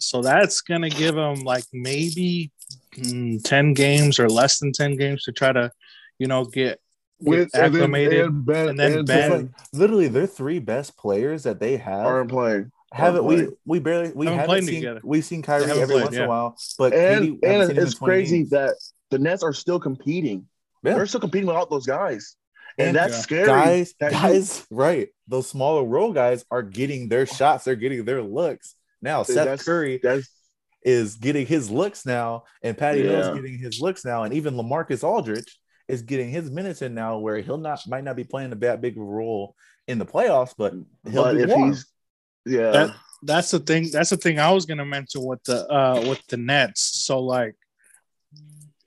So 0.00 0.20
that's 0.22 0.60
gonna 0.62 0.90
give 0.90 1.14
them 1.14 1.42
like 1.42 1.64
maybe 1.72 2.50
mm, 2.96 3.42
ten 3.44 3.72
games 3.74 4.18
or 4.18 4.28
less 4.28 4.58
than 4.58 4.72
ten 4.72 4.96
games 4.96 5.22
to 5.24 5.32
try 5.32 5.52
to, 5.52 5.70
you 6.18 6.26
know, 6.26 6.44
get, 6.44 6.80
get 7.20 7.28
with 7.28 7.50
and 7.54 7.72
then, 7.72 7.74
acclimated. 7.82 8.20
and 8.26 8.44
Ben, 8.44 8.68
and 8.70 8.78
then 8.78 8.98
and 8.98 9.06
Ben- 9.06 9.32
It's 9.32 9.42
like 9.42 9.50
literally 9.72 10.08
their 10.08 10.26
three 10.26 10.58
best 10.58 10.96
players 10.96 11.44
that 11.44 11.60
they 11.60 11.76
have 11.76 12.04
aren't 12.06 12.30
playing. 12.30 12.72
Haven't 12.94 13.24
we 13.24 13.48
we 13.66 13.78
barely 13.80 14.12
we 14.14 14.26
Haven't 14.26 14.38
haven't, 14.40 14.46
played 14.50 14.64
seen 14.64 14.74
together. 14.76 15.00
we've 15.04 15.24
seen 15.24 15.42
Kyrie 15.42 15.70
every 15.70 15.86
played, 15.86 16.04
once 16.04 16.16
in 16.16 16.22
a 16.22 16.28
while, 16.28 16.56
but 16.78 16.92
And, 16.94 17.40
KD, 17.40 17.68
and 17.70 17.78
it's 17.78 17.94
crazy 17.94 18.38
games. 18.38 18.50
that 18.50 18.74
the 19.10 19.18
Nets 19.18 19.42
are 19.42 19.52
still 19.52 19.80
competing. 19.80 20.46
Yeah. 20.82 20.94
They're 20.94 21.06
still 21.06 21.20
competing 21.20 21.46
without 21.46 21.70
those 21.70 21.86
guys, 21.86 22.36
and, 22.78 22.88
And 22.88 22.96
that's 22.96 23.14
Yeah. 23.14 23.20
scary. 23.20 23.46
guys, 23.46 23.94
that 24.00 24.12
you- 24.12 24.18
guys, 24.18 24.66
right? 24.70 25.08
Those 25.28 25.48
smaller 25.48 25.84
role 25.84 26.12
guys 26.12 26.44
are 26.50 26.62
getting 26.62 27.08
their 27.08 27.26
shots. 27.26 27.64
They're 27.64 27.74
getting 27.76 28.04
their 28.04 28.22
looks 28.22 28.74
now. 29.02 29.22
Seth 29.22 29.34
that's- 29.36 29.64
Curry 29.64 29.98
That's 30.02 30.28
is 30.84 31.14
getting 31.16 31.46
his 31.46 31.70
looks 31.70 32.04
now, 32.04 32.44
and 32.62 32.76
Patty 32.76 33.02
Mills 33.02 33.28
Yeah. 33.28 33.34
getting 33.34 33.58
his 33.58 33.80
looks 33.80 34.04
now, 34.04 34.24
and 34.24 34.34
even 34.34 34.54
Lamarcus 34.54 35.02
Aldridge 35.02 35.58
is 35.88 36.02
getting 36.02 36.28
his 36.30 36.50
minutes 36.50 36.82
in 36.82 36.94
now, 36.94 37.18
where 37.18 37.38
he'll 37.38 37.56
not 37.58 37.80
might 37.88 38.04
not 38.04 38.16
be 38.16 38.24
playing 38.24 38.52
a 38.52 38.54
that 38.56 38.80
big 38.82 38.96
role 38.98 39.54
in 39.88 39.98
the 39.98 40.04
playoffs, 40.06 40.54
but 40.56 40.72
he'll 41.10 41.24
but 41.24 41.36
be 41.36 41.42
if 41.42 41.48
warm. 41.50 41.70
he's 41.72 41.86
yeah, 42.46 42.70
That- 42.70 42.96
that's 43.22 43.50
the 43.52 43.58
thing. 43.58 43.90
That's 43.90 44.10
the 44.10 44.16
thing 44.18 44.38
I 44.38 44.50
was 44.50 44.66
gonna 44.66 44.84
mention 44.84 45.22
with 45.24 45.42
the 45.44 45.66
uh 45.72 46.04
with 46.08 46.20
the 46.28 46.36
Nets. 46.36 46.82
So 46.82 47.20
like, 47.20 47.56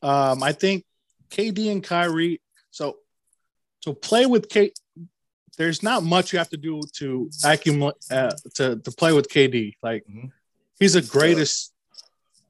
um, 0.02 0.44
I 0.44 0.52
think 0.52 0.86
KD 1.32 1.72
and 1.72 1.84
Kyrie. 1.84 2.42
So, 2.72 2.98
to 3.82 3.94
play 3.94 4.26
with 4.26 4.50
K, 4.50 4.72
there's 5.58 5.82
not 5.82 6.04
much 6.04 6.32
you 6.34 6.40
have 6.40 6.50
to 6.50 6.58
do 6.58 6.82
to 6.98 7.30
accumulate 7.44 7.96
uh, 8.12 8.32
to 8.56 8.78
to 8.78 8.92
play 8.92 9.14
with 9.14 9.28
KD. 9.30 9.76
Like, 9.82 10.04
Mhm. 10.08 10.32
he's 10.80 10.94
the 10.94 11.02
greatest, 11.02 11.74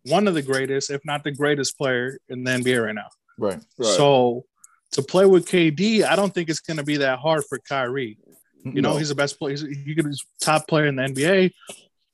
one 0.04 0.28
of 0.28 0.34
the 0.34 0.42
greatest, 0.42 0.90
if 0.90 1.02
not 1.06 1.24
the 1.24 1.32
greatest 1.32 1.78
player 1.78 2.20
in 2.30 2.44
the 2.44 2.52
NBA 2.52 2.84
right 2.86 2.96
now. 2.96 3.10
right. 3.38 3.60
Right. 3.78 3.96
So. 3.98 4.46
To 4.92 5.02
play 5.04 5.26
with 5.26 5.46
KD, 5.50 6.04
I 6.06 6.16
don't 6.16 6.34
think 6.34 6.50
it's 6.50 6.62
going 6.62 6.78
to 6.78 6.84
be 6.84 6.96
that 6.98 7.20
hard 7.20 7.44
for 7.50 7.60
Kyrie. 7.60 8.18
You 8.64 8.82
know, 8.82 8.94
No. 8.94 8.98
he's 8.98 9.10
the 9.10 9.16
best 9.16 9.40
player. 9.40 9.52
He's, 9.52 9.62
he 9.62 9.96
could 9.96 10.06
be 10.10 10.16
top 10.42 10.68
player 10.68 10.88
in 10.88 10.96
the 10.96 11.04
NBA. 11.04 11.52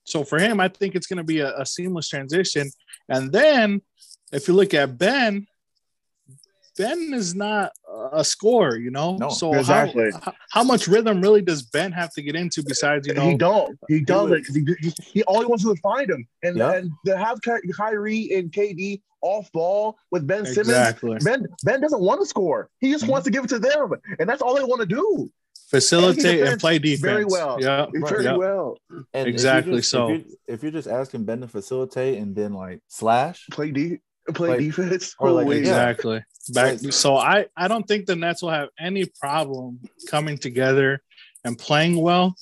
So 0.04 0.24
for 0.24 0.38
him, 0.40 0.60
I 0.60 0.68
think 0.68 0.96
it's 0.96 1.08
going 1.08 1.18
to 1.18 1.24
be 1.24 1.40
a, 1.40 1.58
a 1.58 1.66
seamless 1.66 2.10
transition. 2.10 2.70
And 3.10 3.32
then 3.32 3.82
if 4.32 4.48
you 4.48 4.54
look 4.54 4.74
at 4.74 4.98
Ben, 4.98 5.48
Ben 6.78 7.14
is 7.14 7.36
not 7.36 7.72
a 8.12 8.24
scorer, 8.26 8.78
you 8.78 8.90
know. 8.90 9.16
No, 9.18 9.30
so 9.30 9.54
exactly. 9.54 10.10
how, 10.12 10.20
how 10.22 10.34
how 10.52 10.64
much 10.64 10.88
rhythm 10.88 11.22
really 11.22 11.42
does 11.42 11.62
Ben 11.62 11.92
have 11.92 12.12
to 12.14 12.22
get 12.24 12.36
into 12.36 12.64
besides 12.64 13.08
you 13.08 13.14
know? 13.14 13.30
he 13.30 13.36
don't. 13.36 13.78
He 13.88 14.02
doesn't. 14.02 14.44
'cause 14.46 14.56
He, 14.56 14.66
he, 14.82 14.94
he 15.06 15.24
all 15.24 15.40
he 15.42 15.46
wants 15.46 15.64
to 15.64 15.74
do 15.76 15.80
find 15.82 16.10
him, 16.10 16.28
and 16.42 16.58
Yeah. 16.58 16.74
and 16.74 16.92
to 17.06 17.16
have 17.16 17.40
Kyrie 17.78 18.30
and 18.34 18.52
KD 18.52 19.02
off 19.22 19.52
ball 19.52 19.98
with 20.12 20.26
Ben 20.26 20.46
Simmons. 20.46 20.70
exactly 20.70 21.18
Ben 21.24 21.46
Ben 21.64 21.80
doesn't 21.80 22.02
want 22.02 22.20
to 22.22 22.26
score. 22.26 22.70
He 22.80 22.92
just 22.92 23.06
Mhm. 23.06 23.10
wants 23.10 23.26
to 23.26 23.32
give 23.32 23.44
it 23.46 23.50
to 23.50 23.60
them, 23.60 23.92
and 24.20 24.28
that's 24.28 24.42
all 24.42 24.56
they 24.56 24.64
want 24.64 24.82
to 24.82 24.88
do. 24.88 25.32
Facilitate 25.74 26.26
and 26.26 26.40
defends 26.40 26.62
play 26.62 26.80
defense 26.80 27.02
very 27.02 27.26
well. 27.26 27.58
Yeah, 27.60 27.86
Very 27.94 28.24
yeah. 28.26 28.36
well. 28.36 28.78
And 28.90 29.06
if 29.14 29.28
Exactly, 29.28 29.78
just- 29.78 29.90
so- 29.90 30.10
if 30.10 30.26
you're, 30.26 30.36
if 30.56 30.64
you're 30.64 30.72
just 30.72 30.88
asking 30.88 31.26
Ben 31.26 31.42
to 31.42 31.48
facilitate 31.48 32.18
and 32.20 32.36
then 32.36 32.54
like 32.54 32.80
slash, 32.88 33.48
Play 33.52 33.72
de- 33.72 34.00
play 34.34 34.50
Like- 34.50 34.60
defense. 34.60 35.16
or 35.20 35.32
like- 35.32 35.44
Holy- 35.46 35.56
Yeah. 35.58 35.62
Exactly. 35.90 36.24
Back. 36.54 36.78
So 36.92 37.16
I 37.18 37.46
I 37.56 37.68
don't 37.68 37.88
think 37.88 38.06
the 38.06 38.16
Nets 38.18 38.42
will 38.42 38.50
have 38.50 38.70
any 38.78 39.06
problem 39.20 39.80
coming 40.10 40.38
together 40.38 41.02
and 41.46 41.58
playing 41.58 41.96
well. 42.02 42.36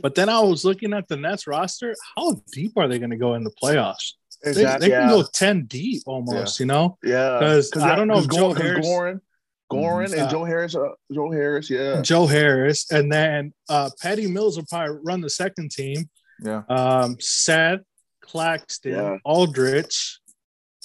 But 0.00 0.14
then 0.14 0.28
I 0.28 0.40
was 0.40 0.64
looking 0.64 0.92
at 0.94 1.08
the 1.08 1.16
Nets 1.16 1.46
roster. 1.46 1.94
How 2.16 2.40
deep 2.52 2.72
are 2.76 2.88
they 2.88 2.98
going 2.98 3.10
to 3.10 3.16
go 3.16 3.34
in 3.34 3.42
the 3.44 3.50
playoffs? 3.62 4.12
They, 4.42 4.50
Exactly. 4.52 4.88
they 4.88 4.94
can 4.94 5.08
yeah. 5.08 5.14
go 5.14 5.24
ten 5.32 5.64
deep 5.66 6.02
almost. 6.06 6.60
You 6.60 6.66
know, 6.66 6.96
yeah 7.04 7.38
because 7.40 7.76
I 7.76 7.94
don't 7.96 8.08
know 8.08 8.18
if 8.20 8.28
'cause 8.28 8.36
Joe 8.38 8.52
Harris- 8.54 8.86
Goran, 8.86 9.20
Goran, 9.70 10.12
and 10.12 10.22
Uh, 10.22 10.30
Joe 10.30 10.44
Harris, 10.44 10.74
uh, 10.74 10.88
Joe 11.12 11.30
Harris, 11.30 11.70
yeah, 11.70 12.00
Joe 12.02 12.26
Harris, 12.26 12.90
and 12.90 13.10
then 13.12 13.52
uh, 13.68 13.90
Patty 14.00 14.26
Mills 14.26 14.56
will 14.56 14.66
probably 14.66 14.98
run 15.04 15.20
the 15.20 15.30
second 15.30 15.70
team. 15.70 16.08
yeah, 16.42 16.62
Um, 16.68 17.16
Seth, 17.20 17.80
Claxton, 18.20 18.92
Yeah. 18.92 19.16
Aldridge. 19.24 20.18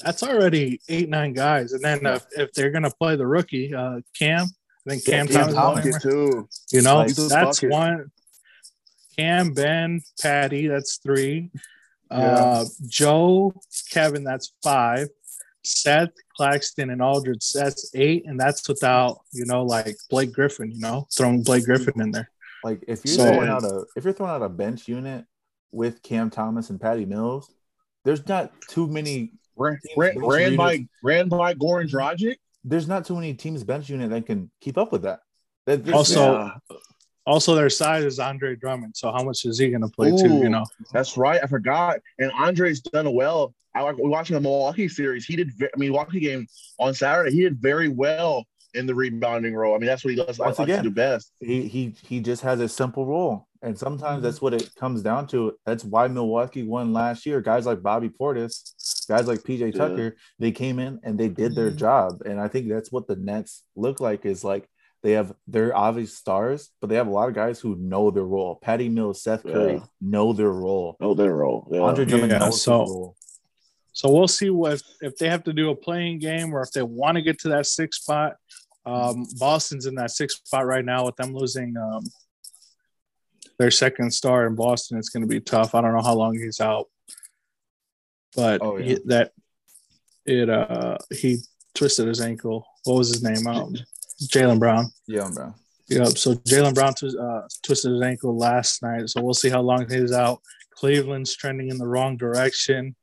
That's 0.04 0.24
already 0.24 0.82
eight 0.90 1.10
nine 1.10 1.34
guys. 1.34 1.72
And 1.72 1.82
then 1.84 2.06
if, 2.06 2.26
if 2.32 2.52
they're 2.54 2.72
going 2.72 2.84
to 2.84 2.92
play 2.92 3.16
the 3.16 3.26
rookie, 3.26 3.74
uh, 3.74 4.02
Cam, 4.18 4.46
I 4.86 4.90
think 4.90 5.06
Cam, 5.06 5.28
Yeah, 5.28 5.32
Cam 5.46 5.54
Thomas. 5.54 5.54
is 5.54 5.56
Thomas. 5.56 5.86
on 5.86 5.92
Bucket 5.92 6.02
too. 6.02 6.50
You 6.72 6.82
know, 6.82 6.96
Like- 6.98 7.16
that's 7.16 7.32
bucket. 7.62 7.70
one. 7.72 8.12
Cam, 9.18 9.54
Ben, 9.54 10.02
Patty, 10.22 10.68
that's 10.68 10.98
three. 10.98 11.50
Yeah. 12.12 12.18
Uh, 12.18 12.66
Joe, 12.88 13.54
Kevin, 13.92 14.24
that's 14.26 14.54
five. 14.62 15.08
Seth, 15.64 16.10
Claxton, 16.38 16.90
and 16.90 17.02
Aldridge, 17.02 17.52
that's 17.54 17.92
eight, 17.96 18.26
and 18.26 18.40
that's 18.40 18.68
without 18.68 19.20
you 19.32 19.46
know 19.46 19.64
like 19.64 19.96
Blake 20.10 20.34
Griffin. 20.34 20.72
You 20.72 20.80
know, 20.80 21.08
throwing 21.16 21.44
Blake 21.44 21.66
Griffin 21.66 22.00
in 22.02 22.12
there. 22.12 22.30
like 22.64 22.84
if 22.88 23.04
you're 23.06 23.16
So- 23.16 23.26
throwing 23.26 23.50
out 23.50 23.64
a 23.64 23.86
if 23.96 24.04
you're 24.04 24.14
throwing 24.14 24.32
out 24.32 24.42
a 24.42 24.50
bench 24.50 24.88
unit 24.88 25.26
with 25.72 26.02
Cam 26.04 26.30
Thomas 26.30 26.70
and 26.70 26.80
Patty 26.80 27.06
Mills, 27.06 27.52
there's 28.04 28.28
not 28.28 28.52
too 28.70 28.88
many 28.88 29.34
Ran, 29.58 29.80
ran, 29.96 30.20
ran 30.20 30.56
by 30.58 30.86
ran 31.04 31.30
by 31.30 31.54
Goran 31.54 31.90
Dragic. 31.90 32.36
there's 32.64 32.88
not 32.88 33.06
too 33.06 33.16
many 33.16 33.34
teams 33.34 33.64
bench 33.64 33.90
unit 33.90 34.10
that 34.10 34.26
can 34.26 34.50
keep 34.62 34.78
up 34.78 34.92
with 34.92 35.04
that. 35.04 35.20
That- 35.66 35.90
Also- 35.94 36.34
Yeah, 36.34 36.78
Also, 37.28 37.56
their 37.56 37.70
size 37.72 38.04
is 38.04 38.20
Andre 38.20 38.56
Drummond. 38.56 38.96
So 38.96 39.12
how 39.12 39.24
much 39.24 39.46
is 39.46 39.58
he 39.58 39.70
going 39.70 39.82
to 39.82 39.88
play 39.88 40.12
too? 40.12 40.38
You 40.38 40.50
know, 40.50 40.64
that's 40.94 41.18
right. 41.18 41.40
I 41.44 41.48
forgot. 41.48 42.00
And 42.20 42.32
Andre's 42.34 42.82
done 42.82 43.12
well. 43.14 43.56
I 43.76 43.82
like 43.82 43.96
watching 44.00 44.36
the 44.36 44.42
Milwaukee 44.42 44.88
series. 44.88 45.26
He 45.26 45.36
did. 45.36 45.52
ve- 45.58 45.68
I 45.74 45.78
mean, 45.78 45.90
Milwaukee 45.92 46.20
game 46.20 46.48
on 46.80 46.94
Saturday. 46.94 47.32
He 47.32 47.42
did 47.42 47.58
very 47.58 47.90
well 47.90 48.46
in 48.74 48.86
the 48.86 48.96
rebounding 48.96 49.54
role. 49.54 49.76
I 49.76 49.78
mean, 49.78 49.88
that's 49.88 50.04
what 50.04 50.12
he 50.14 50.16
does. 50.18 50.40
Once 50.40 50.58
like 50.60 50.68
to 50.68 50.74
again. 50.74 50.84
do 50.84 50.90
best. 50.92 51.32
he 51.40 51.68
he 51.68 51.96
he 52.04 52.20
just 52.20 52.42
has 52.44 52.60
a 52.62 52.70
simple 52.70 53.06
role, 53.06 53.48
and 53.62 53.78
sometimes 53.78 54.18
Mm-hmm. 54.18 54.24
that's 54.24 54.42
what 54.42 54.54
it 54.54 54.70
comes 54.76 55.02
down 55.02 55.28
to. 55.28 55.54
That's 55.66 55.84
why 55.84 56.08
Milwaukee 56.08 56.64
won 56.64 56.94
last 56.94 57.26
year. 57.26 57.42
Guys 57.42 57.66
like 57.66 57.82
Bobby 57.84 58.10
Portis, 58.10 59.08
guys 59.08 59.28
like 59.28 59.40
PJ 59.42 59.60
Yeah. 59.74 59.80
Tucker, 59.80 60.16
they 60.40 60.52
came 60.52 60.80
in 60.80 61.00
and 61.04 61.20
they 61.20 61.28
did 61.30 61.54
their 61.56 61.72
Mhm. 61.72 61.78
job, 61.78 62.22
and 62.26 62.40
I 62.40 62.48
think 62.48 62.70
that's 62.70 62.92
what 62.92 63.08
the 63.08 63.16
Nets 63.18 63.64
look 63.76 64.00
like. 64.00 64.26
Is 64.26 64.44
like 64.44 64.68
they 65.04 65.12
have 65.12 65.34
they're 65.48 65.76
obvious 65.76 66.18
stars, 66.18 66.70
but 66.82 66.90
they 66.90 66.96
have 66.96 67.08
a 67.08 67.12
lot 67.12 67.28
of 67.30 67.36
guys 67.36 67.60
who 67.60 67.76
know 67.76 68.10
their 68.12 68.24
role. 68.24 68.56
Patty 68.56 68.90
Mills, 68.90 69.22
Seth 69.22 69.44
Curry 69.44 69.74
Yeah. 69.76 69.84
know 70.02 70.32
their 70.34 70.52
role. 70.52 70.96
Oh, 71.02 71.14
their 71.14 71.36
role. 71.36 71.68
Yeah. 71.72 71.82
Andre 71.82 72.06
Drummond 72.06 72.32
Yeah, 72.32 72.40
knows 72.40 72.54
his 72.56 72.62
so- 72.64 72.80
role. 72.86 73.16
So 73.96 74.12
we'll 74.12 74.28
see 74.28 74.50
what 74.50 74.84
if 75.02 75.16
they 75.16 75.30
have 75.30 75.46
to 75.46 75.54
do 75.54 75.70
a 75.70 75.76
play-in 75.76 76.20
game 76.20 76.54
or 76.54 76.62
if 76.62 76.72
they 76.72 76.82
want 76.84 77.16
to 77.16 77.22
get 77.22 77.40
to 77.40 77.50
that 77.50 77.66
six 77.66 78.02
spot. 78.02 78.34
Um, 78.86 79.26
Boston's 79.40 79.86
in 79.86 79.96
that 79.96 80.12
six 80.12 80.36
spot 80.36 80.66
right 80.66 80.84
now 80.84 81.06
with 81.06 81.16
them 81.16 81.34
losing 81.34 81.76
um, 81.78 82.04
their 83.58 83.72
second 83.72 84.12
star 84.12 84.46
in 84.48 84.56
Boston. 84.56 84.98
It's 84.98 85.08
going 85.08 85.24
to 85.24 85.28
be 85.28 85.40
tough. 85.40 85.74
I 85.74 85.82
don't 85.82 85.96
know 85.96 86.04
how 86.04 86.14
long 86.14 86.36
he's 86.38 86.60
out, 86.60 86.88
but 88.36 88.62
Oh, 88.62 88.76
yeah. 88.78 88.86
he- 88.86 89.00
that 89.06 89.32
it 90.26 90.50
uh 90.50 90.98
he 91.10 91.38
twisted 91.74 92.08
his 92.08 92.20
ankle. 92.20 92.66
What 92.84 92.98
was 92.98 93.10
his 93.14 93.24
name? 93.24 93.48
Um, 93.48 93.76
Jaylen 94.24 94.60
Brown. 94.60 94.88
Yeah, 95.08 95.30
bro. 95.34 95.54
Yep. 95.88 96.18
So 96.18 96.34
Jaylen 96.34 96.74
Brown 96.74 96.94
uh, 97.18 97.48
twisted 97.64 97.92
his 97.94 98.02
ankle 98.02 98.36
last 98.38 98.82
night. 98.84 99.08
So 99.10 99.22
we'll 99.22 99.34
see 99.36 99.50
how 99.50 99.62
long 99.62 99.90
he's 99.90 100.12
out. 100.12 100.42
Cleveland's 100.72 101.34
trending 101.36 101.70
in 101.70 101.78
the 101.78 101.88
wrong 101.88 102.18
direction. 102.18 102.96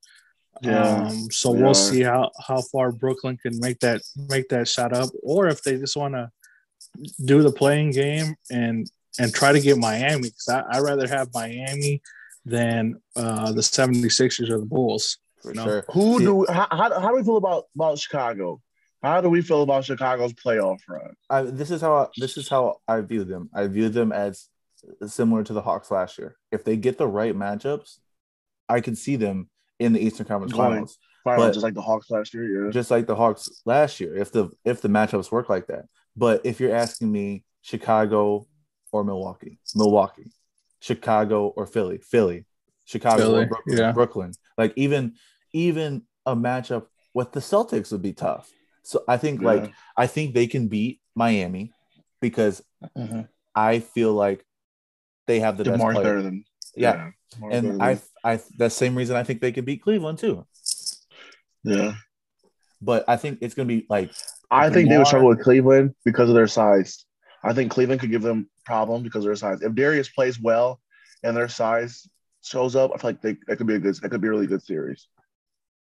Yeah, 0.61 1.07
Um, 1.07 1.31
so 1.31 1.53
they 1.53 1.61
we'll 1.61 1.71
are. 1.71 1.75
see 1.75 2.03
how 2.03 2.31
how 2.47 2.61
far 2.73 2.93
Brooklyn 2.93 3.37
can 3.39 3.59
make 3.59 3.79
that 3.81 4.03
make 4.29 4.49
that 4.51 4.69
shot 4.69 4.93
up, 4.93 5.11
or 5.23 5.49
if 5.49 5.63
they 5.63 5.77
just 5.79 5.97
want 5.97 6.15
to 6.15 6.31
do 7.25 7.43
the 7.43 7.51
play-in 7.53 7.91
game 7.91 8.35
and 8.51 8.87
and 9.19 9.33
try 9.35 9.53
to 9.53 9.61
get 9.61 9.79
Miami 9.79 10.23
because 10.31 10.49
I 10.49 10.81
would 10.81 10.87
rather 10.87 11.09
have 11.09 11.29
Miami 11.35 12.01
than 12.45 12.97
uh, 13.17 13.53
the 13.53 13.61
76ers 13.61 14.51
or 14.51 14.59
the 14.59 14.67
Bulls. 14.67 15.19
For 15.43 15.53
No. 15.55 15.65
sure. 15.65 15.85
Who 15.91 16.19
do 16.21 16.47
how, 16.49 16.67
how, 16.71 17.01
how 17.01 17.09
do 17.11 17.17
we 17.17 17.23
feel 17.25 17.37
about 17.37 17.65
about 17.75 17.99
Chicago? 17.99 18.61
How 19.03 19.21
do 19.21 19.29
we 19.29 19.43
feel 19.43 19.63
about 19.63 19.85
Chicago's 19.85 20.33
playoff 20.35 20.79
run? 20.89 21.15
I, 21.29 21.43
this 21.43 21.71
is 21.73 21.81
how 21.81 21.95
I, 21.97 22.07
this 22.17 22.37
is 22.37 22.49
how 22.49 22.77
I 22.87 23.01
view 23.01 23.25
them. 23.25 23.51
I 23.55 23.67
view 23.67 23.89
them 23.89 24.13
as 24.13 24.49
similar 25.07 25.43
to 25.45 25.53
the 25.53 25.63
Hawks 25.63 25.91
last 25.91 26.19
year. 26.19 26.37
If 26.53 26.63
they 26.65 26.77
get 26.77 26.99
the 26.99 27.09
right 27.09 27.35
matchups, 27.35 27.99
I 28.69 28.81
can 28.81 28.95
see 28.97 29.17
them 29.17 29.49
in 29.83 29.93
the 29.93 30.01
Eastern 30.01 30.27
Conference 30.27 30.53
Going. 30.53 30.73
Finals, 30.73 30.99
Finals, 31.25 31.47
But- 31.49 31.53
just 31.55 31.65
like 31.65 31.75
the 31.75 31.83
Hawks 31.83 32.11
last 32.11 32.35
year. 32.35 32.67
Yeah. 32.67 32.71
just 32.71 32.91
like 32.91 33.07
the 33.07 33.15
Hawks 33.15 33.49
last 33.67 34.01
year. 34.01 34.17
If 34.17 34.33
the 34.33 34.51
if 34.65 34.81
the 34.81 34.89
matchups 34.89 35.31
work 35.33 35.49
like 35.49 35.67
that, 35.69 35.87
but 36.17 36.41
if 36.45 36.61
you're 36.61 36.75
asking 36.75 37.11
me, 37.13 37.45
Chicago 37.63 38.47
or 38.93 39.05
Milwaukee, 39.05 39.59
Milwaukee, 39.75 40.31
Chicago 40.81 41.49
or 41.49 41.67
Philly, 41.67 41.99
Philly, 41.99 42.45
Chicago 42.85 43.19
Philly, 43.23 43.43
or 43.45 43.47
Brooklyn, 43.47 43.79
yeah. 43.79 43.93
Brooklyn, 43.93 44.33
like 44.59 44.73
even 44.77 45.15
even 45.53 46.03
a 46.27 46.35
matchup 46.35 46.87
with 47.15 47.33
the 47.33 47.41
Celtics 47.41 47.93
would 47.93 48.03
be 48.03 48.13
tough. 48.13 48.51
So 48.83 49.05
I 49.07 49.17
think 49.17 49.43
like 49.43 49.73
I 49.97 50.07
think 50.07 50.35
they 50.35 50.47
can 50.47 50.69
beat 50.69 51.01
Miami 51.15 51.73
because 52.21 52.63
Mhm. 52.97 53.29
I 53.55 53.79
feel 53.81 54.13
like 54.13 54.45
they 55.27 55.39
have 55.41 55.57
the 55.57 55.65
best 55.65 55.81
DeMar's 55.81 55.95
player. 55.95 56.05
better 56.05 56.23
than 56.23 56.45
yeah. 56.75 57.11
DeMar's 57.35 57.41
better 57.41 57.53
And 57.57 57.67
than- 57.69 57.81
I, 57.83 58.01
I, 58.25 58.41
the 58.57 58.71
same 58.71 58.97
reason 58.97 59.17
I 59.17 59.25
think 59.25 59.41
they 59.41 59.53
could 59.53 59.65
beat 59.65 59.83
Cleveland 59.83 60.19
too. 60.19 60.47
yeah. 61.65 61.95
But 62.81 63.05
I 63.09 63.17
think 63.17 63.39
it's 63.41 63.55
gonna 63.55 63.67
be 63.67 63.87
like 63.89 64.13
I 64.51 64.71
think 64.71 64.89
they 64.89 64.99
would 64.99 65.07
struggle 65.07 65.29
with 65.29 65.43
Cleveland 65.43 65.95
because 66.05 66.29
of 66.29 66.35
their 66.35 66.47
size. 66.47 67.05
I 67.45 67.53
think 67.53 67.73
Cleveland 67.73 68.01
could 68.01 68.11
give 68.11 68.23
them 68.23 68.49
problems 68.65 69.05
because 69.05 69.25
of 69.25 69.29
their 69.29 69.37
size. 69.37 69.63
If 69.63 69.75
Darius 69.75 70.09
plays 70.09 70.39
well 70.41 70.81
and 71.23 71.37
their 71.37 71.49
size 71.49 72.07
shows 72.43 72.77
up, 72.77 72.93
I 72.95 72.99
feel 72.99 73.11
like 73.11 73.23
they, 73.23 73.37
that 73.47 73.57
could 73.57 73.67
be 73.67 73.75
a 73.75 73.79
good 73.79 73.95
that 73.97 74.11
could 74.11 74.21
be 74.21 74.29
a 74.29 74.31
really 74.31 74.47
good 74.47 74.63
series. 74.63 75.09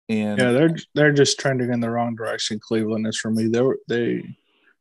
and 0.10 0.40
Yeah, 0.40 0.52
they're 0.52 0.76
they're 0.94 1.14
just 1.14 1.40
trending 1.40 1.74
in 1.74 1.80
the 1.80 1.90
wrong 1.90 2.16
direction. 2.16 2.60
Cleveland 2.60 3.08
is 3.08 3.18
for 3.18 3.32
me. 3.32 3.48
They 3.48 3.62
were 3.62 3.80
they 3.88 4.24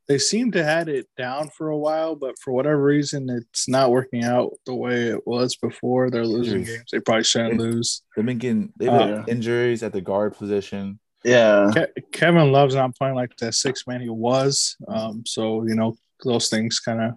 they 0.07 0.17
seem 0.17 0.51
to 0.51 0.63
had 0.63 0.89
it 0.89 1.07
down 1.17 1.49
for 1.49 1.69
a 1.69 1.77
while, 1.77 2.15
but 2.15 2.35
for 2.39 2.51
whatever 2.51 2.81
reason, 2.83 3.29
it's 3.29 3.69
not 3.69 3.91
working 3.91 4.23
out 4.23 4.51
the 4.65 4.75
way 4.75 5.07
it 5.07 5.25
was 5.25 5.55
before. 5.55 6.09
They're 6.09 6.25
losing 6.25 6.63
Jeez. 6.63 6.67
games 6.67 6.83
they 6.91 6.99
probably 6.99 7.23
shouldn't 7.23 7.59
lose. 7.59 8.01
they've 8.15 8.25
been 8.25 8.37
getting 8.37 8.73
they've 8.77 8.89
Uh, 8.89 9.17
had 9.17 9.29
injuries 9.29 9.83
at 9.83 9.93
the 9.93 10.01
guard 10.01 10.35
position. 10.35 10.99
Yeah. 11.23 11.69
Ke- 11.73 12.11
Kevin 12.11 12.51
Love's 12.51 12.75
not 12.75 12.95
playing 12.95 13.15
like 13.15 13.35
that 13.37 13.53
six 13.53 13.85
man 13.87 14.01
he 14.01 14.09
was. 14.09 14.75
Um, 14.87 15.23
so 15.25 15.63
you 15.67 15.75
know 15.75 15.95
those 16.25 16.49
things 16.49 16.79
kind 16.79 16.99
of 17.01 17.11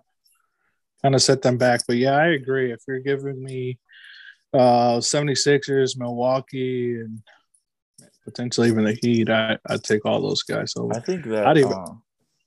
kind 1.02 1.14
of 1.14 1.22
set 1.22 1.42
them 1.42 1.58
back. 1.58 1.80
But 1.88 1.96
yeah, 1.96 2.16
I 2.16 2.28
agree. 2.28 2.70
If 2.70 2.80
you're 2.86 3.00
giving 3.00 3.42
me 3.42 3.78
uh 4.52 4.98
76ers, 5.00 5.98
Milwaukee, 5.98 7.00
and 7.00 7.20
potentially 8.24 8.68
even 8.68 8.84
the 8.84 8.96
Heat, 9.02 9.30
I 9.30 9.58
I'd 9.68 9.82
take 9.82 10.04
all 10.04 10.20
those 10.20 10.42
guys 10.42 10.74
over. 10.76 10.94
I 10.94 11.00
think 11.00 11.24
that 11.26 11.46
I'd 11.46 11.58
even- 11.58 11.72
uh, 11.72 11.94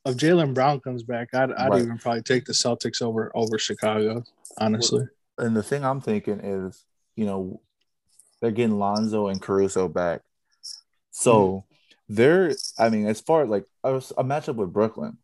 if 0.08 0.17
Jaylen 0.17 0.54
Brown 0.54 0.80
comes 0.80 1.04
back, 1.04 1.34
I'd, 1.34 1.52
I'd 1.54 1.70
Right. 1.70 1.82
even 1.82 1.98
probably 1.98 2.22
take 2.24 2.46
the 2.46 2.54
Celtics 2.54 3.02
over 3.02 3.32
over 3.36 3.58
Chicago. 3.58 4.24
Honestly, 4.58 5.08
and 5.38 5.56
the 5.56 5.63
thing 5.63 5.84
I'm 5.86 6.02
thinking 6.02 6.39
is, 6.41 6.84
you 7.15 7.26
know, 7.26 7.62
they're 8.41 8.52
getting 8.52 8.80
Lonzo 8.80 9.28
and 9.28 9.41
Caruso 9.41 9.88
back. 9.88 10.22
So 11.12 11.65
hmm. 12.10 12.13
they're, 12.15 12.52
I 12.78 12.89
mean, 12.89 13.08
as 13.08 13.22
far 13.22 13.46
like 13.46 13.65
a, 13.84 13.96
a 13.96 14.24
matchup 14.24 14.56
with 14.56 14.74
Brooklyn, 14.74 15.17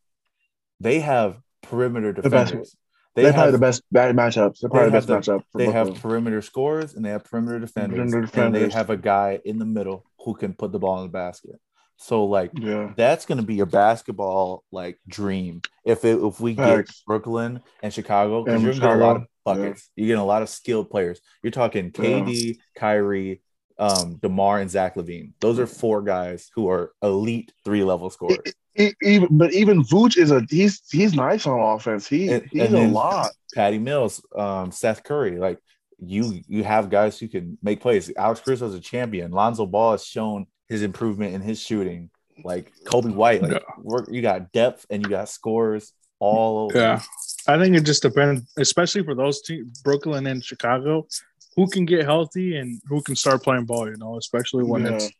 they 0.79 0.99
have 0.99 1.37
perimeter 1.61 2.13
best- 2.13 2.23
defenders. 2.23 2.75
They 3.15 3.21
They 3.23 3.29
are 3.29 3.33
probably 3.33 3.51
have 3.51 3.59
the 3.59 3.65
best 3.67 3.83
bad 3.91 4.15
matchups. 4.15 4.59
They're 4.59 4.71
probably 4.71 4.89
the 4.89 4.95
have 4.95 5.07
best 5.07 5.29
matchup 5.29 5.43
for 5.51 5.57
they 5.59 5.65
Brooklyn. 5.65 5.93
have 5.93 6.01
perimeter 6.01 6.41
scorers 6.41 6.95
and 6.95 7.05
they 7.05 7.11
have 7.11 7.23
perimeter 7.23 7.59
defenders, 7.59 8.11
Perimeter 8.11 8.41
and 8.41 8.55
they 8.55 8.69
have 8.69 8.89
a 8.89 8.97
guy 8.97 9.39
in 9.45 9.59
the 9.59 9.65
middle 9.65 10.03
who 10.25 10.33
can 10.33 10.53
put 10.55 10.71
the 10.71 10.79
ball 10.79 10.97
in 10.97 11.03
the 11.03 11.11
basket. 11.11 11.59
So 11.97 12.25
like 12.25 12.51
yeah. 12.55 12.93
that's 12.97 13.25
going 13.25 13.37
to 13.37 13.45
be 13.45 13.55
your 13.55 13.65
basketball 13.65 14.63
like 14.71 14.99
dream 15.07 15.61
if 15.85 16.03
it, 16.03 16.19
if 16.19 16.39
we 16.39 16.53
get 16.53 16.89
Brooklyn 17.07 17.61
and 17.81 17.93
Chicago 17.93 18.43
because 18.43 18.61
you're 18.61 18.73
going 18.73 18.81
to 18.81 18.87
get 18.87 18.97
a 18.97 19.05
lot 19.05 19.15
of 19.17 19.23
buckets. 19.43 19.89
You're 19.95 20.07
getting 20.07 20.21
a 20.21 20.25
lot 20.25 20.41
of 20.41 20.49
skilled 20.49 20.89
players. 20.89 21.21
You're 21.41 21.51
talking 21.51 21.91
KD, 21.91 22.57
Kyrie, 22.75 23.41
um, 23.77 24.19
Demar, 24.21 24.59
and 24.59 24.69
Zach 24.69 24.95
LaVine. 24.95 25.33
Those 25.39 25.59
are 25.59 25.67
four 25.67 26.01
guys 26.01 26.49
who 26.55 26.69
are 26.69 26.93
elite 27.01 27.51
three 27.63 27.83
level 27.83 28.09
scorers. 28.09 28.37
Even, 28.75 29.27
but 29.37 29.53
even 29.53 29.83
Vooch 29.83 30.17
is 30.17 30.31
a 30.31 30.41
he's 30.49 30.81
he's 30.91 31.13
nice 31.13 31.45
on 31.45 31.59
offense. 31.59 32.07
He 32.07 32.29
And- 32.29 32.47
he's 32.51 32.63
and 32.63 32.75
a 32.75 32.87
lot. 32.87 33.31
Patty 33.53 33.77
Mills, 33.77 34.25
um, 34.35 34.71
Seth 34.71 35.03
Curry, 35.03 35.37
like 35.37 35.59
you 35.99 36.41
you 36.47 36.63
have 36.63 36.89
guys 36.89 37.19
who 37.19 37.27
can 37.27 37.57
make 37.61 37.81
plays. 37.81 38.11
Alex 38.17 38.41
Caruso 38.41 38.67
is 38.67 38.73
a 38.73 38.79
champion. 38.79 39.31
Lonzo 39.31 39.67
Ball 39.67 39.91
has 39.91 40.05
shown 40.05 40.47
his 40.69 40.81
improvement 40.81 41.33
in 41.33 41.41
his 41.41 41.59
shooting. 41.59 42.09
Like 42.43 42.71
Coby 42.85 43.13
White, 43.13 43.41
like 43.43 43.51
Yeah. 43.85 43.99
you 44.09 44.21
got 44.21 44.51
depth 44.51 44.85
and 44.89 45.03
you 45.03 45.09
got 45.09 45.29
scores 45.29 45.93
all 46.19 46.65
over. 46.65 46.77
yeah, 46.79 47.01
I 47.47 47.57
think 47.59 47.75
it 47.75 47.81
just 47.83 48.01
depends, 48.01 48.51
especially 48.57 49.03
for 49.03 49.13
those 49.13 49.41
teams, 49.41 49.81
Brooklyn 49.81 50.25
and 50.25 50.43
Chicago, 50.43 51.07
who 51.55 51.67
can 51.67 51.85
get 51.85 52.05
healthy 52.05 52.57
and 52.57 52.81
who 52.87 53.01
can 53.03 53.15
start 53.15 53.43
playing 53.43 53.65
ball. 53.65 53.87
You 53.87 53.97
know, 53.97 54.17
especially 54.17 54.63
when 54.63 54.83
Yeah. 54.83 54.93
it's 54.95 55.11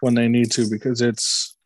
when 0.00 0.14
they 0.14 0.28
need 0.28 0.52
to, 0.52 0.68
because 0.70 1.00
it's 1.00 1.56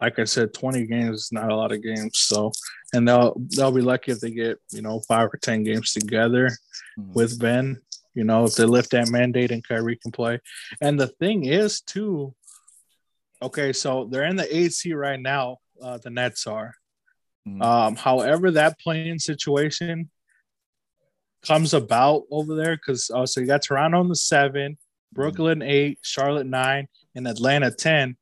like 0.00 0.18
I 0.18 0.24
said, 0.24 0.52
twenty 0.52 0.86
games 0.86 1.16
is 1.24 1.32
not 1.32 1.50
a 1.50 1.56
lot 1.56 1.72
of 1.72 1.82
games. 1.82 2.18
So, 2.18 2.52
and 2.92 3.08
they'll 3.08 3.34
they'll 3.56 3.72
be 3.72 3.80
lucky 3.80 4.12
if 4.12 4.20
they 4.20 4.30
get 4.30 4.58
you 4.72 4.82
know 4.82 5.00
five 5.08 5.28
or 5.32 5.38
ten 5.38 5.62
games 5.64 5.92
together. 5.92 6.50
Mhm. 6.98 7.14
with 7.14 7.38
Ben. 7.40 7.80
You 8.14 8.24
know, 8.24 8.44
if 8.44 8.56
they 8.56 8.64
lift 8.64 8.90
that 8.90 9.08
mandate 9.10 9.52
and 9.52 9.66
Kyrie 9.66 9.96
can 10.02 10.10
play. 10.10 10.40
And 10.80 10.98
the 10.98 11.06
thing 11.06 11.44
is, 11.44 11.80
too, 11.80 12.34
okay, 13.42 13.72
so 13.72 14.04
they're 14.10 14.24
in 14.24 14.36
the 14.36 14.56
eighth 14.56 14.74
seed 14.74 14.94
right 14.94 15.20
now. 15.20 15.58
Uh, 15.80 15.98
the 15.98 16.10
Nets 16.10 16.46
are. 16.46 16.74
Mhm. 17.46 17.62
Um, 17.62 17.96
however, 17.96 18.50
that 18.52 18.78
play-in 18.80 19.18
situation 19.18 20.10
comes 21.46 21.72
about 21.72 22.24
over 22.30 22.54
there 22.56 22.76
because 22.76 23.10
uh, 23.14 23.24
so 23.26 23.40
you 23.40 23.46
got 23.46 23.62
Toronto 23.62 24.00
in 24.00 24.08
the 24.08 24.16
seven, 24.16 24.76
Brooklyn 25.12 25.62
eight, 25.62 25.98
Charlotte 26.02 26.46
nine, 26.46 26.88
and 27.14 27.26
Atlanta 27.28 27.70
ten. 27.70 28.16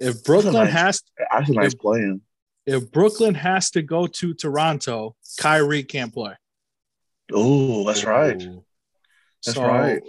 If 0.00 0.24
Brooklyn 0.24 0.54
nice- 0.54 0.72
has 0.72 1.02
That's 1.30 1.50
a 1.50 1.52
nice 1.52 1.74
If- 1.74 1.80
playing. 1.80 2.22
if 2.66 2.90
Brooklyn 2.90 3.34
has 3.34 3.70
to 3.72 3.82
go 3.82 4.06
to 4.06 4.34
Toronto, 4.34 5.16
Kyrie 5.38 5.82
can't 5.84 6.12
play. 6.12 6.34
Oh, 7.32 7.84
that's 7.84 8.04
right. 8.04 8.40
Ooh. 8.42 8.64
That's 9.44 9.58
right. 9.58 10.02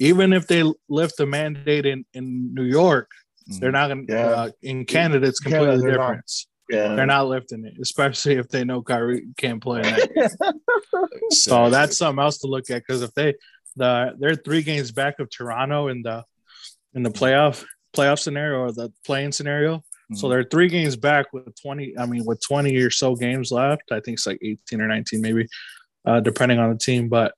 Even 0.00 0.32
if 0.32 0.46
they 0.46 0.64
lift 0.88 1.16
the 1.18 1.26
mandate 1.26 1.86
in, 1.86 2.04
in 2.14 2.52
New 2.54 2.64
York. 2.64 3.10
They're 3.48 3.72
not 3.72 3.88
going. 3.88 4.06
Yeah. 4.08 4.26
Uh, 4.26 4.50
in 4.62 4.84
Canada, 4.84 5.26
it's 5.26 5.40
Canada, 5.40 5.72
completely 5.72 5.92
not. 5.96 6.00
different. 6.02 6.32
Yeah. 6.70 6.94
They're 6.96 7.06
not 7.06 7.28
lifting 7.28 7.64
it, 7.64 7.74
especially 7.80 8.34
if 8.34 8.48
they 8.48 8.62
know 8.64 8.82
Kyrie 8.82 9.28
can't 9.38 9.62
play. 9.62 9.80
That. 9.82 10.58
so 11.30 11.70
that's 11.70 11.96
something 11.96 12.22
else 12.22 12.38
to 12.38 12.46
look 12.46 12.68
at 12.70 12.82
because 12.86 13.02
if 13.02 13.12
they 13.14 13.34
the 13.76 14.14
they're 14.18 14.34
three 14.34 14.62
games 14.62 14.92
back 14.92 15.18
of 15.18 15.30
Toronto 15.30 15.88
in 15.88 16.02
the 16.02 16.24
in 16.94 17.02
the 17.02 17.10
playoff 17.10 17.64
playoff 17.96 18.18
scenario 18.18 18.58
or 18.60 18.72
the 18.72 18.92
play-in 19.06 19.32
scenario. 19.32 19.82
So 20.14 20.26
Mhm. 20.26 20.30
they're 20.30 20.44
three 20.44 20.68
games 20.68 20.96
back 20.96 21.32
with 21.32 21.54
20, 21.60 21.94
I 21.98 22.06
mean, 22.06 22.24
with 22.24 22.40
20 22.46 22.74
or 22.76 22.90
so 22.90 23.14
games 23.14 23.50
left. 23.50 23.82
I 23.92 24.00
think 24.00 24.16
it's 24.18 24.26
like 24.26 24.38
18 24.42 24.80
or 24.80 24.88
19, 24.88 25.20
maybe, 25.20 25.46
uh, 26.06 26.20
depending 26.20 26.58
on 26.58 26.70
the 26.70 26.78
team. 26.78 27.08
But 27.08 27.34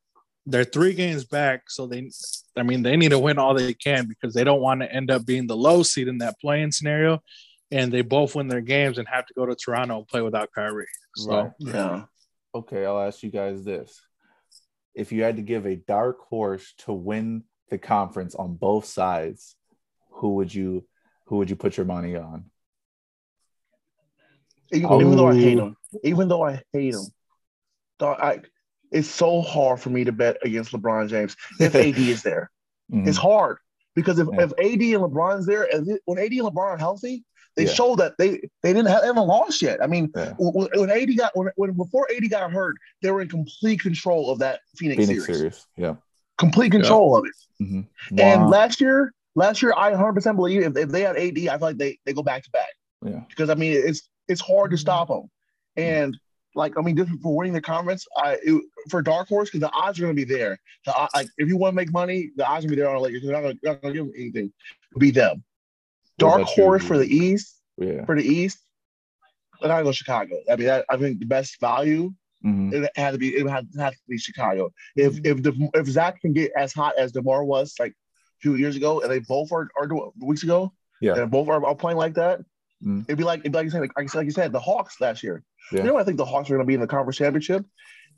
they're 0.46 0.64
three 0.64 0.94
games 0.94 1.24
back. 1.24 1.70
So 1.70 1.86
they, 1.86 2.10
I 2.56 2.62
mean, 2.62 2.82
they 2.82 2.96
need 2.96 3.10
to 3.10 3.18
win 3.18 3.38
all 3.38 3.54
they 3.54 3.74
can 3.74 4.06
because 4.06 4.34
they 4.34 4.44
don't 4.44 4.60
want 4.60 4.80
to 4.80 4.92
end 4.92 5.10
up 5.10 5.24
being 5.26 5.46
the 5.46 5.56
low 5.56 5.82
seed 5.82 6.08
in 6.08 6.18
that 6.18 6.40
play-in 6.40 6.72
scenario. 6.72 7.20
And 7.70 7.92
they 7.92 8.02
both 8.02 8.34
win 8.34 8.48
their 8.48 8.60
games 8.60 8.98
and 8.98 9.06
have 9.06 9.26
to 9.26 9.34
go 9.34 9.46
to 9.46 9.54
Toronto 9.54 9.98
and 9.98 10.08
play 10.08 10.22
without 10.22 10.50
Kyrie. 10.52 10.86
So 11.16 11.30
Right. 11.30 11.50
Yeah. 11.58 12.04
Okay, 12.54 12.84
I'll 12.84 13.00
ask 13.00 13.22
you 13.22 13.30
guys 13.30 13.64
this. 13.64 14.00
If 14.94 15.12
you 15.12 15.22
had 15.22 15.36
to 15.36 15.42
give 15.42 15.66
a 15.66 15.76
dark 15.76 16.18
horse 16.20 16.74
to 16.78 16.92
win 16.92 17.44
the 17.68 17.78
conference 17.78 18.34
on 18.34 18.56
both 18.56 18.86
sides, 18.86 19.54
who 20.10 20.34
would 20.34 20.52
you 20.52 20.84
who 21.26 21.36
would 21.36 21.48
you 21.48 21.54
put 21.54 21.76
your 21.76 21.86
money 21.86 22.16
on? 22.16 22.50
Even, 24.72 24.86
Oh. 24.90 25.00
even 25.00 25.16
though 25.16 25.28
I 25.28 25.34
hate 25.36 25.54
them, 25.56 25.76
even 26.02 26.28
though 26.28 26.42
I 26.42 26.62
hate 26.72 26.92
them, 26.92 27.06
I, 28.00 28.40
it's 28.90 29.08
so 29.08 29.40
hard 29.42 29.80
for 29.80 29.90
me 29.90 30.04
to 30.04 30.12
bet 30.12 30.36
against 30.42 30.72
LeBron 30.72 31.08
James 31.08 31.36
if 31.58 31.74
AD 31.74 31.98
is 31.98 32.22
there. 32.22 32.50
Mhm. 32.92 33.06
It's 33.06 33.16
hard 33.18 33.58
because 33.94 34.18
if, 34.18 34.28
Yeah. 34.32 34.42
if 34.44 34.50
AD 34.52 34.82
and 34.94 35.02
LeBron's 35.04 35.46
there, 35.46 35.72
as 35.72 35.88
it- 35.88 36.02
when 36.06 36.18
AD 36.18 36.32
and 36.38 36.48
LeBron 36.48 36.56
are 36.74 36.76
healthy, 36.78 37.24
they 37.56 37.64
Yeah. 37.66 37.72
show 37.72 37.96
that 37.96 38.14
they 38.18 38.40
they 38.62 38.72
didn't 38.72 38.86
have, 38.86 39.00
they 39.02 39.08
haven't 39.08 39.26
lost 39.26 39.60
yet. 39.62 39.82
I 39.82 39.86
mean, 39.86 40.10
Yeah. 40.16 40.34
when, 40.38 40.68
when 40.74 40.90
AD 40.90 41.14
got 41.16 41.36
when, 41.36 41.48
when 41.56 41.72
before 41.72 42.06
AD 42.14 42.28
got 42.30 42.50
hurt, 42.52 42.76
they 43.02 43.10
were 43.10 43.20
in 43.22 43.28
complete 43.28 43.80
control 43.80 44.30
of 44.30 44.38
that 44.40 44.60
Phoenix, 44.76 45.06
Phoenix 45.06 45.24
series. 45.26 45.38
series. 45.38 45.66
Yeah. 45.76 45.94
Complete 46.38 46.70
control 46.72 47.16
of 47.16 47.24
it. 47.26 47.64
Mhm. 47.64 47.86
And 48.18 48.48
last 48.48 48.80
year, 48.80 49.12
last 49.34 49.62
year, 49.62 49.74
I 49.76 49.90
100 49.90 50.14
percent 50.14 50.36
believe 50.36 50.62
if, 50.62 50.76
if 50.76 50.88
they 50.88 51.02
had 51.02 51.16
AD, 51.16 51.48
I 51.48 51.58
feel 51.58 51.68
like 51.68 51.76
they 51.78 51.98
they 52.06 52.12
go 52.12 52.22
back 52.22 52.42
to 52.44 52.50
back 52.50 52.70
yeah. 53.04 53.20
because 53.28 53.50
I 53.50 53.54
mean 53.54 53.72
it's 53.72 54.08
it's 54.28 54.40
hard 54.40 54.70
to 54.70 54.78
stop 54.78 55.08
them. 55.08 55.28
And 55.76 56.16
like 56.54 56.76
I 56.78 56.82
mean, 56.82 56.96
just 56.96 57.10
for 57.22 57.36
winning 57.36 57.52
the 57.52 57.60
conference, 57.60 58.06
I 58.16 58.38
it, 58.42 58.62
for 58.88 59.02
dark 59.02 59.28
horse 59.28 59.48
because 59.48 59.60
the 59.60 59.70
odds 59.72 59.98
are 59.98 60.02
going 60.02 60.16
to 60.16 60.26
be 60.26 60.30
there. 60.32 60.58
The, 60.84 61.08
like 61.14 61.28
if 61.38 61.48
you 61.48 61.56
want 61.56 61.72
to 61.72 61.76
make 61.76 61.92
money, 61.92 62.30
the 62.36 62.46
odds 62.46 62.64
are 62.64 62.68
going 62.68 62.70
to 62.70 62.76
be 62.76 62.82
there 62.82 62.88
on 62.90 62.96
the 62.96 63.02
Lakers. 63.02 63.22
They're 63.22 63.32
not 63.32 63.42
going 63.42 63.58
to 63.58 63.92
give 63.92 64.04
them 64.06 64.12
anything. 64.16 64.52
Be 64.98 65.10
them. 65.10 65.44
Dark 66.18 66.40
you, 66.56 66.64
horse 66.64 66.84
for 66.84 66.98
the 66.98 67.06
East. 67.06 67.56
Yeah. 67.78 68.04
For 68.04 68.14
the 68.16 68.24
East, 68.24 68.58
but 69.60 69.70
I 69.70 69.74
gotta 69.74 69.84
go 69.84 69.92
Chicago. 69.92 70.36
I 70.50 70.56
mean, 70.56 70.66
that, 70.66 70.84
I 70.90 70.96
think 70.96 71.18
the 71.18 71.26
best 71.26 71.58
value 71.60 72.12
Mhm. 72.44 72.72
it 72.72 72.90
had 72.96 73.12
to 73.12 73.18
be 73.18 73.28
it 73.36 73.46
had, 73.48 73.68
had 73.78 73.90
to 73.92 73.98
be 74.08 74.18
Chicago. 74.18 74.70
If 74.96 75.20
if 75.24 75.42
the, 75.42 75.70
if 75.74 75.86
Zach 75.86 76.20
can 76.20 76.32
get 76.32 76.52
as 76.56 76.72
hot 76.72 76.94
as 76.98 77.12
Demar 77.12 77.44
was 77.44 77.74
like 77.78 77.94
few 78.40 78.54
years 78.54 78.76
ago, 78.76 79.00
and 79.02 79.10
they 79.10 79.18
both 79.20 79.52
are 79.52 79.68
are 79.78 79.88
weeks 80.20 80.42
ago, 80.42 80.72
Yeah. 81.02 81.14
and 81.16 81.30
both 81.30 81.48
are, 81.48 81.64
are 81.64 81.74
playing 81.74 81.98
like 81.98 82.14
that, 82.14 82.40
Mm. 82.84 83.04
it'd 83.04 83.18
be 83.18 83.24
like 83.24 83.40
it'd 83.40 83.52
be 83.52 83.58
like 83.58 83.64
you 83.64 83.70
said, 83.70 83.80
like, 83.80 84.14
like 84.14 84.24
you 84.24 84.30
said, 84.30 84.52
the 84.52 84.60
Hawks 84.60 85.00
last 85.00 85.22
year. 85.22 85.42
Yeah. 85.72 85.80
You 85.80 85.84
know, 85.88 85.98
I 85.98 86.04
think 86.04 86.16
the 86.16 86.24
Hawks 86.24 86.48
are 86.50 86.54
going 86.54 86.64
to 86.64 86.68
be 86.68 86.74
in 86.74 86.80
the 86.80 86.86
conference 86.86 87.18
championship, 87.18 87.64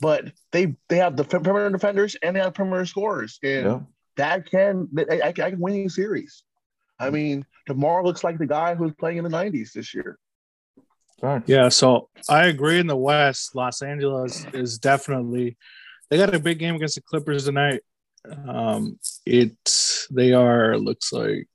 but 0.01 0.33
they 0.53 0.75
they 0.89 0.99
have 0.99 1.17
the 1.17 1.25
perimeter 1.25 1.69
defenders 1.71 2.17
and 2.23 2.37
they 2.37 2.41
have 2.41 2.55
perimeter 2.55 2.87
scorers, 2.87 3.39
and 3.43 3.67
Yeah. 3.67 3.81
that 4.17 4.49
can 4.51 4.89
I, 5.11 5.21
I, 5.21 5.29
I 5.29 5.33
can 5.33 5.59
win 5.61 5.75
you 5.75 5.87
a 5.87 5.91
series. 5.91 6.45
I 7.01 7.11
mean, 7.11 7.45
DeMar 7.67 8.05
looks 8.05 8.23
like 8.23 8.39
the 8.39 8.47
guy 8.47 8.75
who's 8.77 8.93
playing 8.95 9.19
in 9.19 9.25
the 9.25 9.31
'90s 9.31 9.73
this 9.73 9.93
year. 9.95 10.19
Facts. 11.21 11.49
Yeah, 11.49 11.69
so 11.69 12.09
I 12.29 12.47
agree 12.47 12.79
in 12.81 12.87
the 12.87 12.97
West, 12.97 13.55
Los 13.55 13.83
Angeles 13.83 14.45
is 14.53 14.79
definitely 14.79 15.57
they 16.11 16.19
got 16.19 16.35
a 16.35 16.39
big 16.39 16.59
game 16.59 16.75
against 16.77 16.95
the 16.97 17.01
Clippers 17.03 17.45
tonight. 17.47 17.83
Um 18.47 18.99
it's 19.27 20.07
they 20.11 20.33
are 20.33 20.77
looks 20.79 21.13
like 21.13 21.49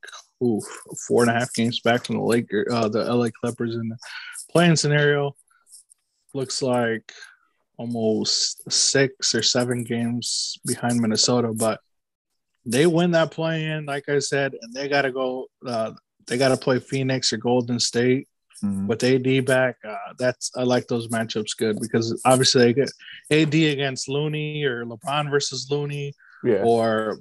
ooh, 0.43 0.61
four 1.07 1.23
and 1.23 1.31
a 1.31 1.33
half 1.33 1.53
games 1.53 1.79
back 1.79 2.05
from 2.05 2.17
the 2.17 2.23
Laker 2.23 2.65
uh 2.71 2.87
the 2.89 3.03
LA 3.03 3.29
Clippers 3.41 3.75
in 3.75 3.87
the 3.89 3.97
play-in 4.51 4.75
scenario. 4.75 5.35
Looks 6.33 6.61
like 6.61 7.11
almost 7.77 8.69
six 8.71 9.33
or 9.35 9.43
seven 9.43 9.83
games 9.83 10.57
behind 10.65 10.99
Minnesota, 10.99 11.53
but 11.53 11.79
they 12.65 12.85
win 12.87 13.11
that 13.11 13.31
play 13.31 13.65
in, 13.65 13.85
like 13.85 14.09
I 14.09 14.19
said, 14.19 14.55
and 14.61 14.73
they 14.73 14.87
gotta 14.87 15.11
go 15.11 15.47
uh 15.65 15.93
they 16.27 16.37
gotta 16.37 16.57
play 16.57 16.79
Phoenix 16.79 17.31
or 17.33 17.37
Golden 17.37 17.79
State 17.79 18.27
Mhm. 18.63 18.87
with 18.87 19.03
AD 19.03 19.45
back, 19.45 19.75
uh, 19.87 19.95
that's 20.17 20.49
I 20.55 20.63
like 20.63 20.87
those 20.87 21.09
matchups 21.09 21.55
good 21.55 21.79
because 21.79 22.19
obviously 22.25 22.63
they 22.63 22.73
get 22.73 22.91
AD 23.29 23.53
against 23.53 24.09
Looney 24.09 24.63
or 24.63 24.83
LeBron 24.83 25.29
versus 25.29 25.67
Looney 25.69 26.11
Yeah. 26.43 26.63
or, 26.63 27.19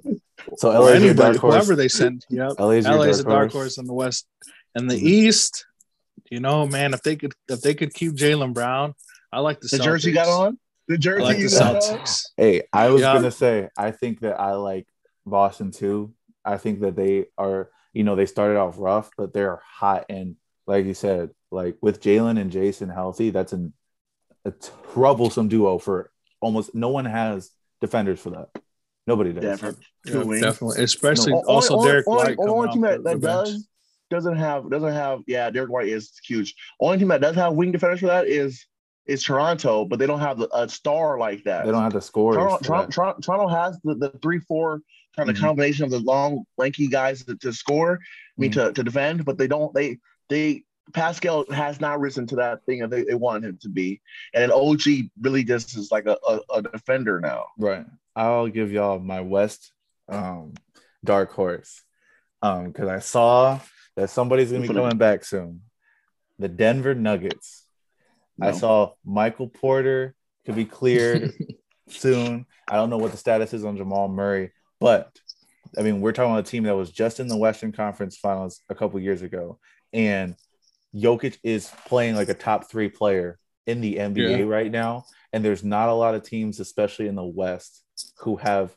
So 0.57 0.69
or 0.69 0.73
LA 0.73 0.85
is 0.87 1.01
your 1.03 1.09
anybody, 1.11 1.15
dark 1.15 1.37
horse. 1.37 1.53
whoever 1.55 1.75
they 1.75 1.87
send. 1.87 2.25
Yep, 2.29 2.53
LA 2.59 2.69
is 2.71 2.85
your 2.85 2.95
LA 2.95 3.03
is 3.03 3.19
a 3.19 3.23
dark 3.23 3.33
dark 3.33 3.51
horse. 3.51 3.63
horse 3.63 3.77
in 3.77 3.85
the 3.85 3.93
West 3.93 4.27
and 4.75 4.89
the 4.89 4.95
Mhm. 4.95 5.01
East. 5.03 5.65
You 6.29 6.39
know, 6.39 6.65
man, 6.67 6.93
if 6.93 7.01
they 7.03 7.15
could 7.15 7.33
if 7.49 7.61
they 7.61 7.73
could 7.73 7.93
keep 7.93 8.13
Jaylen 8.13 8.53
Brown, 8.53 8.93
I 9.31 9.39
like 9.39 9.59
the, 9.61 9.67
The 9.69 9.79
jersey 9.79 10.11
got 10.11 10.27
on, 10.27 10.59
the 10.87 10.95
I 10.95 10.97
jersey 10.97 11.23
like 11.23 11.37
the 11.37 11.43
you 11.43 11.47
on. 11.49 11.75
Celtics. 11.75 12.23
Hey, 12.37 12.63
I 12.73 12.89
was 12.89 13.01
Yeah. 13.01 13.13
gonna 13.13 13.31
say 13.31 13.69
I 13.77 13.91
think 13.91 14.19
that 14.21 14.39
I 14.39 14.53
like 14.53 14.87
Boston 15.25 15.71
too. 15.71 16.13
I 16.45 16.57
think 16.57 16.81
that 16.81 16.95
they 16.95 17.25
are, 17.37 17.69
you 17.93 18.03
know, 18.03 18.15
they 18.15 18.25
started 18.25 18.57
off 18.57 18.75
rough, 18.77 19.09
but 19.17 19.33
they're 19.33 19.59
hot 19.65 20.05
and 20.09 20.35
like 20.65 20.85
you 20.85 20.93
said, 20.93 21.29
like 21.49 21.77
with 21.81 22.01
Jaylen 22.01 22.39
and 22.39 22.51
Jayson 22.51 22.89
healthy, 22.93 23.29
that's 23.29 23.53
an, 23.53 23.73
a 24.45 24.51
troublesome 24.93 25.47
duo 25.47 25.77
for 25.77 26.11
almost 26.41 26.75
no 26.75 26.89
one 26.89 27.05
has 27.05 27.51
defenders 27.81 28.19
for 28.19 28.31
that. 28.31 28.49
Nobody 29.07 29.33
does. 29.33 29.43
Definitely. 29.43 29.83
Yeah, 30.05 30.11
Two 30.11 30.25
wings. 30.27 30.41
definitely, 30.41 30.83
especially 30.83 31.31
No, 31.33 31.43
also 31.47 31.75
only, 31.77 31.89
Derrick 31.89 32.07
only, 32.07 32.17
White. 32.17 32.25
Only, 32.25 32.35
coming 32.35 32.49
only 32.59 32.73
team 32.73 32.81
that, 32.81 33.03
that 33.03 33.21
does 33.21 33.67
doesn't 34.09 34.35
have 34.37 34.69
doesn't 34.69 34.93
have 34.93 35.19
yeah 35.27 35.49
Derrick 35.49 35.69
White 35.71 35.87
is 35.87 36.11
huge. 36.25 36.53
Only 36.79 36.97
team 36.99 37.07
that 37.09 37.21
does 37.21 37.35
have 37.35 37.53
wing 37.53 37.71
defenders 37.71 37.99
for 38.01 38.07
that 38.07 38.27
is 38.27 38.65
is 39.05 39.23
Toronto, 39.23 39.85
but 39.85 39.99
they 39.99 40.05
don't 40.05 40.19
have 40.19 40.43
a 40.53 40.67
star 40.67 41.17
like 41.17 41.43
that. 41.45 41.65
They 41.65 41.71
don't 41.71 41.81
have 41.83 41.93
the 41.93 42.01
score. 42.01 42.33
Toronto, 42.33 42.59
Toronto. 42.63 42.91
Toronto, 42.91 43.19
Toronto 43.21 43.47
has 43.47 43.79
the, 43.85 43.95
the 43.95 44.09
three 44.21 44.39
four 44.39 44.81
kind 45.15 45.29
of 45.29 45.35
Mhm. 45.37 45.39
combination 45.39 45.85
of 45.85 45.91
the 45.91 45.99
long 45.99 46.43
lanky 46.57 46.87
guys 46.87 47.23
to, 47.25 47.35
to 47.37 47.53
score, 47.53 47.93
I 48.01 48.41
mean 48.41 48.51
Mm-hmm. 48.51 48.67
to, 48.67 48.73
to 48.73 48.83
defend, 48.83 49.23
but 49.25 49.37
they 49.37 49.47
don't 49.47 49.73
they 49.73 49.97
they 50.29 50.63
Pascal 50.93 51.45
has 51.51 51.79
not 51.79 51.99
risen 51.99 52.27
to 52.27 52.35
that 52.37 52.65
thing 52.65 52.79
that 52.79 52.89
they, 52.89 53.03
they 53.03 53.15
want 53.15 53.45
him 53.45 53.57
to 53.61 53.69
be, 53.69 54.01
and 54.33 54.43
then 54.43 54.51
OG 54.51 55.09
really 55.21 55.43
just 55.43 55.77
is 55.77 55.91
like 55.91 56.05
a, 56.05 56.17
a, 56.27 56.39
a 56.55 56.61
defender 56.61 57.19
now. 57.19 57.45
Right. 57.57 57.85
I'll 58.15 58.47
give 58.47 58.71
y'all 58.71 58.99
my 58.99 59.21
West 59.21 59.71
um 60.09 60.53
dark 61.03 61.31
horse. 61.31 61.81
Um, 62.41 62.67
because 62.67 62.87
I 62.87 62.99
saw 62.99 63.59
that 63.95 64.09
somebody's 64.09 64.51
gonna 64.51 64.67
be 64.67 64.73
coming 64.73 64.97
back 64.97 65.25
soon. 65.25 65.61
The 66.39 66.47
Denver 66.47 66.93
Nuggets. 66.93 67.63
I 68.39 68.51
saw 68.51 68.93
Michael 69.03 69.47
Porter 69.47 70.13
could 70.45 70.55
be 70.55 70.65
cleared 70.65 71.33
soon. 71.89 72.45
I 72.69 72.75
don't 72.75 72.91
know 72.91 72.99
what 72.99 73.11
the 73.11 73.17
status 73.17 73.51
is 73.53 73.65
on 73.65 73.77
Jamal 73.77 74.07
Murray, 74.07 74.51
but 74.79 75.11
I 75.75 75.81
mean, 75.81 76.01
we're 76.01 76.11
talking 76.11 76.31
about 76.31 76.47
a 76.47 76.51
team 76.51 76.63
that 76.63 76.75
was 76.75 76.91
just 76.91 77.19
in 77.19 77.27
the 77.27 77.37
Western 77.37 77.71
Conference 77.71 78.15
Finals 78.17 78.61
a 78.69 78.75
couple 78.75 78.99
years 78.99 79.23
ago, 79.23 79.57
and 79.91 80.35
Jokic 80.95 81.37
is 81.43 81.71
playing 81.85 82.15
like 82.15 82.29
a 82.29 82.33
top 82.33 82.69
three 82.69 82.89
player 82.89 83.37
in 83.65 83.81
the 83.81 83.95
NBA 83.97 84.39
Yeah. 84.39 84.43
right 84.45 84.71
now. 84.71 85.05
And 85.33 85.43
there's 85.43 85.63
not 85.63 85.89
a 85.89 85.93
lot 85.93 86.15
of 86.15 86.23
teams, 86.23 86.59
especially 86.59 87.07
in 87.07 87.15
the 87.15 87.25
West, 87.25 87.83
who 88.19 88.37
have, 88.37 88.75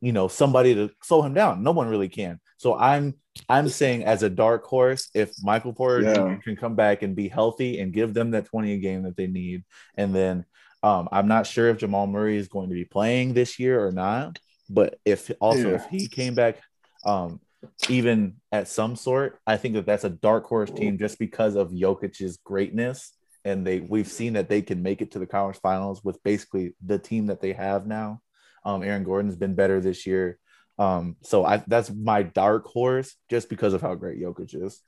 you 0.00 0.12
know, 0.12 0.28
somebody 0.28 0.74
to 0.74 0.90
slow 1.02 1.22
him 1.22 1.34
down. 1.34 1.62
No 1.62 1.70
one 1.72 1.88
really 1.88 2.08
can. 2.08 2.40
So 2.58 2.76
I'm 2.76 3.14
I'm 3.48 3.68
saying 3.68 4.04
as 4.04 4.22
a 4.22 4.30
dark 4.30 4.64
horse, 4.64 5.08
if 5.14 5.32
Michael 5.42 5.72
Porter 5.72 6.02
Yeah. 6.02 6.38
Can 6.44 6.56
come 6.56 6.74
back 6.76 7.02
and 7.02 7.16
be 7.16 7.28
healthy 7.28 7.80
and 7.80 7.92
give 7.92 8.14
them 8.14 8.30
that 8.32 8.46
20 8.46 8.72
a 8.74 8.78
game 8.78 9.02
that 9.04 9.16
they 9.16 9.26
need, 9.26 9.64
and 9.96 10.14
then 10.14 10.44
um, 10.82 11.08
I'm 11.10 11.28
not 11.28 11.46
sure 11.46 11.68
if 11.70 11.78
Jamal 11.78 12.06
Murray 12.06 12.36
is 12.36 12.48
going 12.48 12.68
to 12.68 12.74
be 12.74 12.84
playing 12.84 13.32
this 13.34 13.58
year 13.58 13.84
or 13.84 13.90
not. 13.90 14.38
But 14.68 14.98
if 15.04 15.30
also 15.40 15.70
Yeah. 15.70 15.74
if 15.76 15.86
he 15.86 16.06
came 16.08 16.34
back, 16.34 16.60
um, 17.04 17.40
even 17.88 18.36
at 18.52 18.68
some 18.68 18.96
sort, 18.96 19.38
I 19.46 19.56
think 19.56 19.74
that 19.74 19.86
that's 19.86 20.04
a 20.04 20.10
dark 20.10 20.46
horse 20.46 20.70
team 20.70 20.98
just 20.98 21.18
because 21.18 21.54
of 21.56 21.70
Jokic's 21.70 22.38
greatness, 22.38 23.12
and 23.44 23.66
they 23.66 23.80
we've 23.80 24.08
seen 24.08 24.34
that 24.34 24.48
they 24.48 24.62
can 24.62 24.82
make 24.82 25.02
it 25.02 25.12
to 25.12 25.18
the 25.18 25.26
conference 25.26 25.58
finals 25.58 26.02
with 26.02 26.22
basically 26.22 26.74
the 26.84 26.98
team 26.98 27.26
that 27.26 27.40
they 27.40 27.52
have 27.52 27.86
now. 27.86 28.20
Um, 28.64 28.82
Aaron 28.82 29.04
Gordon's 29.04 29.36
been 29.36 29.54
better 29.54 29.80
this 29.80 30.06
year, 30.06 30.38
um, 30.78 31.16
so 31.22 31.44
I 31.44 31.62
that's 31.66 31.90
my 31.90 32.22
dark 32.22 32.66
horse 32.66 33.14
just 33.30 33.48
because 33.48 33.74
of 33.74 33.80
how 33.80 33.94
great 33.94 34.20
Jokic 34.20 34.54
is. 34.54 34.80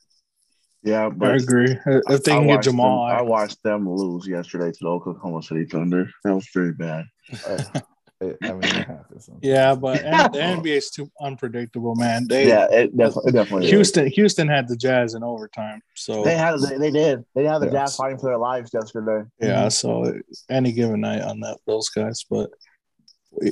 Yeah, 0.83 1.11
I 1.20 1.35
agree. 1.35 1.77
If 1.87 2.22
they 2.22 2.33
I 2.33 2.37
can 2.37 2.47
get 2.47 2.62
Jamal, 2.62 3.07
them, 3.07 3.16
I 3.16 3.18
I, 3.18 3.22
watched 3.22 3.62
them 3.64 3.89
lose 3.89 4.27
yesterday 4.27 4.70
to 4.70 4.79
the 4.81 4.89
Oklahoma 4.89 5.43
City 5.43 5.64
Thunder. 5.64 6.09
That 6.22 6.35
was 6.35 6.49
pretty 6.49 6.72
bad. 6.72 7.07
Uh, 7.45 7.81
it- 8.21 8.39
I 8.43 8.53
mean, 8.53 8.64
it 8.64 8.87
happens. 8.87 9.29
yeah, 9.43 9.75
but 9.75 10.03
and 10.03 10.33
the 10.35 10.39
NBA 10.71 10.77
is 10.77 10.91
too 10.91 11.11
unpredictable, 11.21 11.95
man. 11.95 12.27
They 12.29 12.49
yeah, 12.49 12.67
it 12.71 12.97
definitely, 12.97 13.29
it 13.29 13.33
definitely 13.33 13.67
is. 13.67 13.73
Houston 13.73 14.07
Houston 14.09 14.49
had 14.49 14.69
the 14.69 14.77
Jazz 14.77 15.14
in 15.14 15.23
overtime. 15.23 15.83
So 15.95 16.23
They 16.25 16.37
had 16.37 16.59
they, 16.61 16.79
they 16.79 16.91
did 16.91 17.25
they 17.35 17.45
had 17.45 17.59
the 17.61 17.67
Yeah. 17.67 17.73
Jazz 17.85 17.97
fighting 17.97 18.19
for 18.19 18.27
their 18.27 18.39
lives 18.39 18.71
yesterday. 18.73 19.29
yeah, 19.41 19.69
so 19.69 20.14
any 20.49 20.73
given 20.73 21.01
night 21.03 21.23
on 21.23 21.41
that 21.41 21.59
those 21.67 21.89
guys, 21.91 22.25
but 22.31 22.51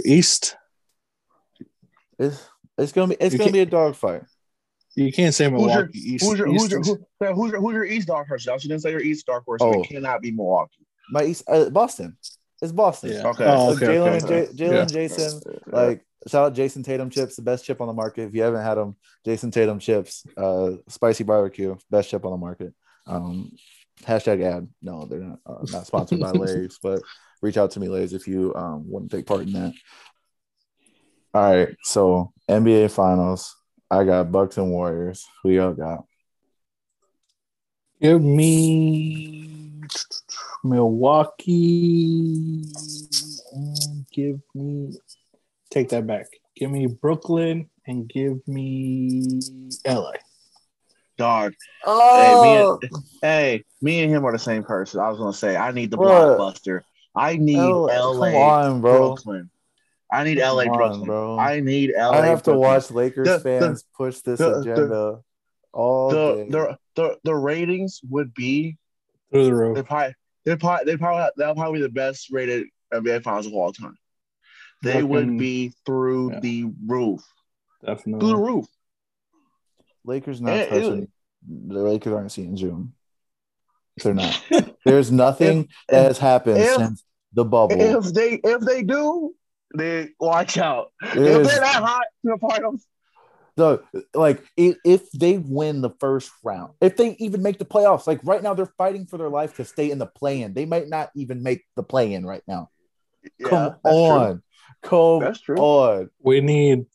East 0.05 0.57
It's 2.19 2.49
it's 2.79 2.93
gonna 2.93 3.09
be 3.09 3.17
it's 3.21 3.37
gonna 3.37 3.53
be 3.53 3.61
a 3.61 3.67
dogfight. 3.67 4.23
you 4.97 5.13
can't 5.13 5.35
say 5.35 5.45
Who's 5.51 5.61
your 5.61 5.69
Milwaukee 5.69 5.99
East. 5.99 6.25
who's 6.25 6.39
your 6.39 6.49
East 6.49 6.63
who's 6.63 6.71
your, 6.71 6.81
is- 6.81 6.89
who, 7.21 7.33
who's 7.35 7.51
your 7.53 7.61
who's 7.61 7.75
your 7.75 7.85
East 7.85 8.09
dark 8.09 8.29
horse? 8.29 8.45
Josh, 8.45 8.65
you 8.65 8.69
didn't 8.71 8.83
say 8.83 8.91
your 8.93 9.01
East 9.01 9.27
dark 9.27 9.45
horse. 9.45 9.61
Oh. 9.63 9.83
It 9.83 9.89
cannot 9.89 10.23
be 10.23 10.31
Milwaukee. 10.31 10.87
My 11.11 11.25
East 11.25 11.45
uh, 11.49 11.69
Boston. 11.71 12.17
It's 12.63 12.73
Boston. 12.73 13.13
yeah. 13.13 13.27
Okay. 13.29 13.45
Oh, 13.45 13.69
Like 13.69 13.77
okay, 13.77 13.87
Jaylen, 13.87 14.23
okay. 14.25 14.49
J- 14.53 14.65
Jaylen, 14.65 14.73
Yeah. 14.73 14.85
Jayson, 14.85 15.43
like 15.67 16.07
shout 16.27 16.47
out 16.47 16.55
Jayson 16.55 16.83
Tatum 16.85 17.11
chips, 17.11 17.37
the 17.37 17.43
best 17.43 17.65
chip 17.65 17.81
on 17.81 17.89
the 17.89 17.93
market. 17.93 18.29
If 18.29 18.35
you 18.35 18.43
haven't 18.43 18.63
had 18.63 18.75
them, 18.77 18.97
Jayson 19.27 19.51
Tatum 19.51 19.79
chips, 19.79 20.27
uh, 20.37 20.73
spicy 20.89 21.25
barbecue, 21.25 21.77
best 21.91 22.09
chip 22.11 22.25
on 22.25 22.31
the 22.31 22.39
market. 22.39 22.73
Um, 23.07 23.53
hashtag 24.03 24.43
ad. 24.43 24.69
No, 24.81 25.05
they're 25.07 25.21
not 25.21 25.39
uh, 25.45 25.65
not 25.71 25.87
sponsored 25.87 26.21
by 26.21 26.31
Lay's, 26.33 26.79
but 26.83 27.03
reach 27.43 27.59
out 27.59 27.73
to 27.73 27.81
me, 27.81 27.89
Lay's, 27.89 28.13
if 28.15 28.27
you 28.27 28.55
um 28.55 28.89
want 28.89 29.11
to 29.11 29.17
take 29.17 29.27
part 29.27 29.43
in 29.43 29.53
that. 29.53 29.73
All 31.35 31.53
right, 31.55 31.77
so 31.83 32.33
NBA 32.49 32.91
Finals. 32.93 33.57
I 33.91 34.05
got 34.05 34.33
Bucks 34.33 34.57
and 34.57 34.71
Warriors. 34.71 35.27
Who 35.43 35.51
y'all 35.51 35.75
got? 35.75 36.05
Give 38.01 38.21
me 38.23 39.81
Milwaukee 40.65 42.63
and 43.53 44.07
give 44.13 44.41
me 44.55 44.93
take 45.71 45.91
that 45.91 46.07
back. 46.07 46.27
Give 46.57 46.71
me 46.71 46.87
Brooklyn 46.87 47.69
and 47.87 48.09
give 48.09 48.47
me 48.49 49.41
LA. 49.87 50.13
Dog. 51.19 51.53
Oh, 51.85 52.17
Hey, 52.17 52.41
me 52.41 52.57
and, 52.57 52.67
oh. 52.67 52.81
hey, 53.23 53.65
me 53.83 54.03
and 54.03 54.13
him 54.13 54.25
are 54.25 54.33
the 54.33 54.39
same 54.39 54.65
person. 54.65 55.01
I 55.01 55.09
was 55.11 55.19
gonna 55.19 55.33
say 55.33 55.57
I 55.57 55.71
need 55.73 55.91
the 55.91 55.97
What? 55.97 56.39
blockbuster. 56.39 56.83
I 57.15 57.37
need 57.37 57.59
oh, 57.59 57.87
L- 57.87 58.19
LA 58.19 58.27
Come 58.33 58.37
on, 58.37 58.81
bro. 58.81 59.09
Brooklyn. 59.15 59.51
I 60.13 60.25
need 60.25 60.39
LA 60.39 60.65
on, 60.65 60.77
Brooklyn. 60.77 61.07
bro. 61.07 61.39
I 61.39 61.61
need 61.61 61.93
LA. 61.97 62.11
I 62.11 62.27
have 62.27 62.43
to 62.45 62.55
watch 62.55 62.91
Lakers 62.91 63.27
The- 63.27 63.37
the- 63.39 63.43
fans 63.43 63.85
push 63.97 64.21
this 64.21 64.39
the- 64.39 64.51
the- 64.51 64.61
agenda 64.61 65.21
all 65.73 66.11
the, 66.11 66.35
day. 66.35 66.47
the 66.51 66.79
the 66.97 67.19
the 67.25 67.35
ratings 67.35 68.01
would 68.09 68.33
be 68.35 68.77
Through 69.33 69.45
the 69.45 69.51
they 69.51 69.57
roof. 69.57 69.87
probably 69.87 70.15
they 70.45 70.57
probably 70.57 70.85
they 70.93 70.97
probably 70.97 71.29
they'll 71.37 71.55
probably 71.55 71.79
be 71.81 71.83
the 71.87 71.89
best 71.93 72.31
rated 72.31 72.67
NBA 72.93 73.23
finals 73.23 73.47
of 73.47 73.55
all 73.55 73.73
time. 73.73 73.97
They 74.83 74.93
Fucking- 74.95 75.09
would 75.09 75.39
be 75.39 75.73
through 75.87 76.33
yeah. 76.35 76.41
the 76.41 76.65
roof, 76.87 77.23
through 77.85 78.19
the 78.19 78.37
roof. 78.37 78.67
Lakers 80.05 80.41
not 80.41 80.55
It- 80.57 80.73
it- 80.73 81.11
the 81.47 81.83
Lakers 81.83 82.13
aren't 82.13 82.33
seeing 82.33 82.57
Zoom. 82.57 82.95
They're 84.03 84.15
not. 84.15 84.43
There's 84.85 85.13
nothing 85.13 85.69
that 85.89 86.05
has 86.07 86.19
happened 86.19 86.59
if- 86.59 86.77
since 86.77 87.05
the 87.33 87.45
bubble. 87.45 87.77
If 87.81 88.13
they 88.13 88.35
if 88.43 88.61
they 88.61 88.83
do, 88.83 89.35
then 89.73 90.15
watch 90.21 90.59
out. 90.59 90.93
If 91.03 91.15
There's- 91.15 91.47
they're 91.47 91.61
that 91.61 91.83
hot 91.83 92.05
in 92.25 92.31
the 92.31 92.39
finals, 92.39 92.87
the 93.57 93.83
like 94.15 94.45
if, 94.57 94.77
if 94.85 95.11
they 95.13 95.39
win 95.39 95.81
the 95.81 95.91
first 96.01 96.31
round, 96.43 96.73
if 96.81 96.97
they 96.97 97.17
even 97.19 97.43
make 97.43 97.59
the 97.59 97.65
playoffs, 97.65 98.07
like 98.07 98.21
right 98.25 98.43
now 98.43 98.55
they're 98.55 98.67
fighting 98.79 99.07
for 99.07 99.19
their 99.19 99.29
life 99.29 99.57
to 99.57 99.65
stay 99.65 99.91
in 99.91 99.99
the 99.99 100.07
play-in. 100.07 100.55
They 100.55 100.65
might 100.65 100.89
not 100.89 101.11
even 101.15 101.43
make 101.43 101.65
the 101.77 101.83
play-in 101.83 102.27
right 102.27 102.43
now. 102.47 102.71
Yeah, 103.39 103.49
Come 103.49 103.63
that's 103.63 103.81
true. 103.83 103.93
on, 103.93 104.43
come 104.83 105.21
That's 105.21 105.41
true. 105.41 105.57
on. 105.57 106.11
We 106.21 106.41
need 106.41 106.87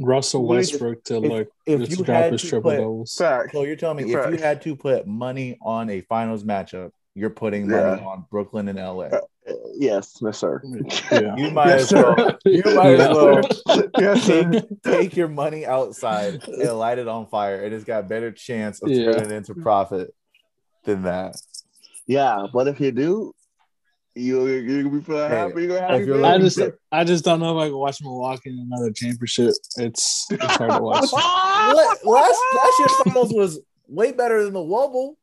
Russell 0.00 0.46
Westbrook 0.46 1.04
to 1.04 1.16
If, 1.16 1.22
look 1.22 1.48
if 1.66 1.80
just 1.88 1.98
you 1.98 2.04
had 2.04 2.38
to 2.38 2.48
triple 2.48 2.70
put, 2.70 2.78
doubles. 2.78 3.12
So 3.12 3.62
you're 3.62 3.76
telling 3.76 3.98
me 3.98 4.12
if 4.12 4.30
you 4.30 4.38
had 4.38 4.62
to 4.62 4.76
put 4.76 5.06
money 5.06 5.58
on 5.60 5.90
a 5.90 6.00
finals 6.02 6.44
matchup, 6.44 6.90
you're 7.18 7.30
putting 7.30 7.68
money 7.68 8.00
Yeah. 8.00 8.06
on 8.06 8.24
Brooklyn 8.30 8.68
and 8.68 8.78
LA. 8.78 9.04
Uh, 9.06 9.20
yes, 9.74 10.18
yes, 10.22 10.38
sir. 10.38 10.62
Yeah. 11.10 11.36
You 11.36 11.50
might 11.50 11.68
Yes, 11.68 11.92
as 11.92 11.92
well 11.92 12.16
sir. 12.16 12.38
you 12.44 12.62
might 12.74 12.94
as 12.94 12.98
Yeah. 12.98 13.12
well 13.14 13.40
yes, 13.98 14.22
sir. 14.22 14.50
take, 14.50 14.82
take 14.82 15.16
your 15.16 15.28
money 15.28 15.66
outside 15.66 16.42
and 16.46 16.78
light 16.78 16.98
it 16.98 17.08
on 17.08 17.26
fire. 17.26 17.62
It 17.62 17.72
has 17.72 17.84
got 17.84 18.08
better 18.08 18.30
chance 18.30 18.82
of 18.82 18.90
Yeah. 18.90 19.12
turning 19.12 19.32
into 19.36 19.54
profit 19.54 20.14
than 20.84 21.02
that. 21.02 21.36
Yeah, 22.06 22.46
but 22.52 22.68
if 22.68 22.80
you 22.80 22.92
do, 22.92 23.34
you 24.14 24.46
you're 24.46 24.82
gonna 24.82 24.98
be 24.98 25.04
feeling 25.04 25.28
Hey, 25.30 25.36
happy. 25.36 25.62
You're 25.62 25.78
gonna 25.78 25.92
have 25.98 26.06
you're 26.06 26.24
I 26.24 26.38
just 26.38 26.58
for- 26.58 26.78
I 26.90 27.04
just 27.04 27.24
don't 27.24 27.38
know 27.40 27.56
if 27.58 27.64
I 27.64 27.68
can 27.68 27.76
watch 27.78 28.02
Milwaukee 28.02 28.50
in 28.50 28.58
another 28.70 28.90
championship. 28.90 29.52
It's 29.76 30.26
it's 30.30 30.44
hard 30.56 30.70
to 30.72 30.82
watch. 30.82 31.12
Last 31.12 32.04
last 32.04 32.78
year's 32.80 32.92
finals 33.04 33.32
was 33.32 33.60
way 33.86 34.10
better 34.12 34.42
than 34.44 34.54
the 34.54 34.60
wobble, 34.62 35.16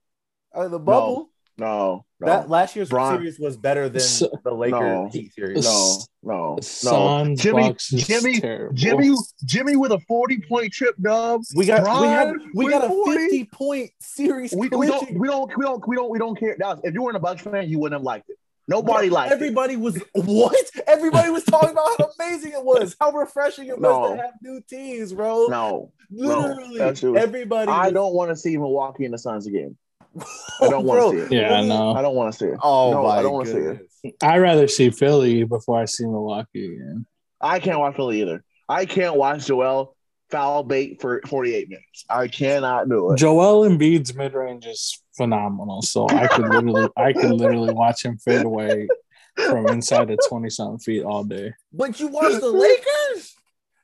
uh, 0.53 0.67
the 0.69 0.79
bubble. 0.79 1.15
No, 1.17 1.29
no, 1.57 2.05
That 2.19 2.49
last 2.49 2.75
year's 2.75 2.89
Bron- 2.89 3.17
series 3.17 3.39
was 3.39 3.55
better 3.57 3.87
than 3.89 4.01
So- 4.01 4.29
the 4.43 4.51
Lakers 4.53 4.79
No. 4.81 5.09
Heat 5.11 5.33
series. 5.33 5.63
no, 5.65 5.97
no, 6.23 6.55
no. 6.55 6.59
Suns 6.61 7.41
Jimmy, 7.41 7.69
Bucks 7.69 7.89
Jimmy, 7.89 8.39
terrible. 8.39 8.75
Jimmy, 8.75 9.15
Jimmy 9.45 9.75
with 9.75 9.91
a 9.91 9.99
forty 10.07 10.39
point 10.41 10.73
trip, 10.73 10.95
dub. 11.01 11.41
We 11.55 11.65
got 11.65 11.83
we 12.01 12.07
had 12.07 12.33
we 12.53 12.69
got 12.69 12.85
a 12.85 12.87
40. 12.89 13.17
fifty 13.19 13.43
point 13.45 13.91
series. 13.99 14.53
We, 14.53 14.69
we 14.69 14.87
don't, 14.87 15.17
we 15.17 15.27
don't, 15.27 15.55
we 15.57 15.63
don't, 15.65 15.87
we 15.87 15.95
don't, 15.95 16.09
we 16.09 16.19
don't 16.19 16.37
care. 16.39 16.55
Dallas, 16.57 16.79
if 16.83 16.93
you 16.93 17.01
weren't 17.03 17.17
a 17.17 17.19
Bucks 17.19 17.41
fan, 17.41 17.69
you 17.69 17.79
wouldn't 17.79 17.99
have 17.99 18.03
liked 18.03 18.29
it. 18.29 18.37
Nobody 18.67 19.11
liked 19.11 19.31
it. 19.31 19.35
Everybody 19.35 19.75
was 19.75 20.01
what? 20.13 20.55
Everybody 20.87 21.29
was 21.29 21.43
talking 21.43 21.69
about 21.69 21.87
how 21.99 22.09
amazing 22.19 22.51
it 22.53 22.65
was, 22.65 22.95
how 22.99 23.11
refreshing 23.11 23.67
it 23.67 23.79
was 23.79 24.17
to 24.17 24.21
have 24.23 24.31
new 24.41 24.59
teams, 24.67 25.13
bro. 25.13 25.45
No, 25.47 25.91
Literally, 26.09 26.79
that's 26.79 26.99
true. 26.99 27.15
everybody. 27.15 27.69
I 27.69 27.85
was- 27.85 27.93
don't 27.93 28.13
want 28.15 28.31
to 28.31 28.35
see 28.35 28.57
Milwaukee 28.57 29.05
and 29.05 29.13
the 29.13 29.19
Suns 29.19 29.45
again. 29.45 29.77
I 30.61 30.69
don't 30.69 30.85
want 30.85 31.01
to 31.13 31.27
see 31.27 31.35
it. 31.35 31.41
Yeah, 31.41 31.55
I 31.55 31.65
know. 31.65 31.93
I 31.93 32.01
don't 32.01 32.15
want 32.15 32.31
to 32.33 32.39
see 32.39 32.45
it. 32.45 32.57
Oh 32.63 32.91
No, 32.91 33.03
my 33.03 33.17
I 33.17 33.21
don't 33.21 33.33
wanna 33.33 33.49
see 33.49 33.57
it. 33.57 33.89
Oh 34.23 34.27
I'd 34.27 34.37
rather 34.37 34.67
see 34.67 34.89
Philly 34.89 35.43
before 35.43 35.81
I 35.81 35.85
see 35.85 36.05
Milwaukee 36.05 36.65
again. 36.73 37.05
I 37.41 37.59
can't 37.59 37.79
watch 37.79 37.95
Philly 37.95 38.21
either. 38.21 38.43
I 38.69 38.85
can't 38.85 39.15
watch 39.15 39.45
Joel 39.47 39.95
foul 40.31 40.63
bait 40.63 41.01
for 41.01 41.21
48 41.27 41.69
minutes. 41.69 42.05
I 42.09 42.27
cannot 42.27 42.89
do 42.89 43.11
it. 43.11 43.17
Joel 43.17 43.69
Embiid's 43.69 44.15
mid 44.15 44.33
range 44.33 44.65
is 44.65 45.01
phenomenal. 45.15 45.81
So 45.81 46.07
I 46.09 46.27
could 46.27 46.47
literally 46.47 46.89
I 46.97 47.13
could 47.13 47.31
literally 47.31 47.73
watch 47.73 48.03
him 48.03 48.17
fade 48.17 48.45
away 48.45 48.87
from 49.35 49.67
inside 49.67 50.07
the 50.07 50.17
twenty 50.29 50.49
something 50.49 50.79
feet 50.79 51.03
all 51.03 51.23
day. 51.23 51.53
But 51.73 51.99
you 51.99 52.07
watch 52.07 52.39
the 52.39 52.49
Lakers. 52.49 53.34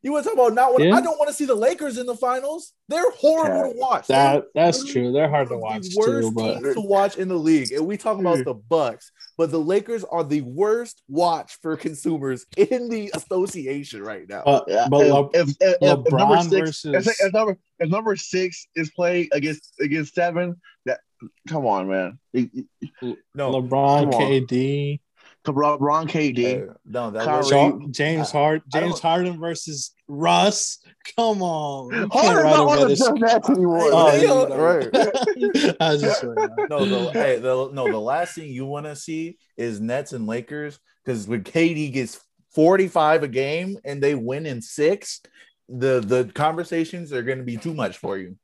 You 0.04 0.12
want 0.12 0.24
to 0.24 0.30
talk 0.30 0.38
about 0.40 0.54
not 0.56 0.74
what 0.74 0.82
Yeah. 0.82 0.96
I 0.96 1.02
don't 1.02 1.18
want 1.20 1.30
to 1.30 1.34
see 1.34 1.46
the 1.46 1.54
Lakers 1.56 1.98
in 2.00 2.08
the 2.08 2.16
finals. 2.16 2.74
They're 2.90 3.12
horrible 3.12 3.72
to 3.74 3.78
watch. 3.80 4.08
That 4.08 4.46
that's 4.56 4.84
true. 4.84 5.12
They're 5.12 5.30
hard 5.30 5.50
to 5.50 5.58
watch 5.58 5.84
the 5.84 5.96
worst 6.00 6.28
too, 6.30 6.32
but 6.34 6.60
teams 6.62 6.76
to 6.76 6.82
watch 6.82 7.18
in 7.18 7.28
the 7.28 7.38
league. 7.38 7.72
And 7.72 7.86
we 7.86 7.98
talk 7.98 8.20
about 8.20 8.44
the 8.44 8.56
Bucks, 8.56 9.12
but 9.38 9.52
the 9.52 9.60
Lakers 9.60 10.04
are 10.04 10.24
the 10.24 10.42
worst 10.42 11.04
watch 11.08 11.58
for 11.62 11.78
consumers 11.78 12.46
in 12.58 12.90
the 12.90 13.12
association 13.14 14.02
right 14.02 14.28
now. 14.28 14.42
but, 14.44 14.66
Yeah, 14.68 14.88
but 14.90 15.06
if, 15.06 15.12
Le- 15.14 15.30
if, 15.34 15.50
if, 15.50 15.58
if, 15.62 15.78
if 15.82 16.00
LeBron 16.00 16.20
number 16.20 16.42
six, 16.42 16.82
versus- 16.84 17.08
if, 17.08 17.28
if 17.28 17.34
number 17.34 17.58
if 17.80 17.90
number 17.90 18.16
six 18.16 18.68
is 18.76 18.90
playing 18.92 19.30
against 19.34 19.74
against 19.80 20.16
seven, 20.16 20.60
that 20.86 21.00
come 21.48 21.68
on, 21.68 21.88
man. 21.88 22.20
no, 22.34 23.16
LeBron, 23.36 24.12
come 24.12 24.14
on. 24.14 24.22
KD, 24.22 25.00
LeBron, 25.46 26.08
KD, 26.10 26.70
uh, 26.70 26.74
no, 26.86 27.10
that 27.12 27.24
Kyrie. 27.26 27.72
was 27.72 27.88
James 27.92 28.30
I- 28.30 28.32
Hart, 28.32 28.62
I 28.74 28.80
James 28.80 29.00
Harden 29.00 29.40
versus 29.40 29.92
Russ. 30.08 30.78
Come 31.18 31.42
on, 31.42 31.92
you 31.94 32.08
can't 32.10 32.14
Harden's 32.14 32.44
write 32.44 32.58
not 32.58 32.78
a 32.78 32.82
on 32.82 32.88
the 32.90 33.20
better 33.20 33.52
anymore. 33.54 33.80
Oh, 33.92 34.48
Yeah, 34.50 34.56
right. 34.56 35.76
I 35.82 35.94
was 35.94 36.02
just 36.02 36.24
no, 36.24 36.86
the, 36.86 37.10
hey, 37.14 37.40
the, 37.40 37.70
no, 37.74 37.92
the 37.92 37.98
last 38.00 38.36
thing 38.36 38.50
you 38.52 38.66
want 38.66 38.86
to 38.86 38.96
see 38.96 39.38
is 39.58 39.82
Nets 39.82 40.14
and 40.14 40.28
Lakers 40.28 40.80
because 41.04 41.28
when 41.28 41.44
KD 41.44 41.92
gets 41.92 42.20
45 42.54 43.24
a 43.24 43.28
game 43.28 43.78
and 43.84 44.02
they 44.04 44.14
win 44.14 44.46
in 44.46 44.62
six, 44.62 45.22
the 45.68 46.02
the 46.02 46.30
conversations 46.36 47.12
are 47.14 47.24
going 47.24 47.38
to 47.40 47.44
be 47.44 47.58
too 47.58 47.74
much 47.74 47.98
for 47.98 48.18
you 48.18 48.36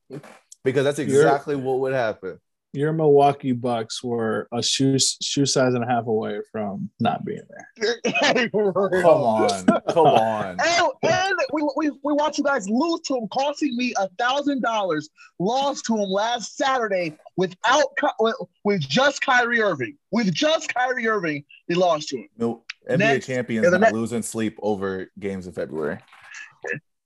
because 0.63 0.83
that's 0.85 0.97
You're- 0.97 1.11
exactly 1.13 1.55
what 1.55 1.79
would 1.81 1.93
happen. 1.93 2.39
Your 2.77 2.93
Milwaukee 2.93 3.53
Bucks 3.53 4.03
were 4.03 4.47
a 4.53 4.61
shoe 4.61 4.99
shoe 4.99 5.47
size 5.47 5.73
and 5.73 5.83
a 5.83 5.87
half 5.87 6.05
away 6.05 6.41
from 6.51 6.91
not 6.99 7.25
being 7.25 7.41
there. 7.49 7.99
Come 8.51 9.03
on, 9.03 9.65
come 9.89 10.05
on. 10.05 10.57
And, 10.67 10.87
and 11.01 11.35
we, 11.51 11.67
we, 11.75 11.89
we 12.03 12.13
watched 12.13 12.37
you 12.37 12.43
guys 12.43 12.69
lose 12.69 13.01
to 13.07 13.15
him, 13.15 13.27
costing 13.29 13.75
me 13.75 13.95
a 13.97 14.07
thousand 14.19 14.61
dollars. 14.61 15.09
Lost 15.39 15.85
to 15.85 15.95
him 15.95 16.07
last 16.07 16.55
Saturday 16.55 17.17
without 17.35 17.85
with, 18.19 18.35
with 18.63 18.81
just 18.81 19.21
Kyrie 19.21 19.61
Irving. 19.61 19.97
With 20.11 20.31
just 20.31 20.71
Kyrie 20.71 21.07
Irving, 21.07 21.45
they 21.67 21.73
lost 21.73 22.09
to 22.09 22.17
him. 22.17 22.29
No, 22.37 22.63
NBA 22.87 22.99
Nets- 22.99 23.25
champions 23.25 23.63
yeah, 23.63 23.71
not 23.71 23.81
Net- 23.81 23.93
losing 23.93 24.21
sleep 24.21 24.59
over 24.61 25.11
games 25.19 25.47
in 25.47 25.53
February. 25.53 25.97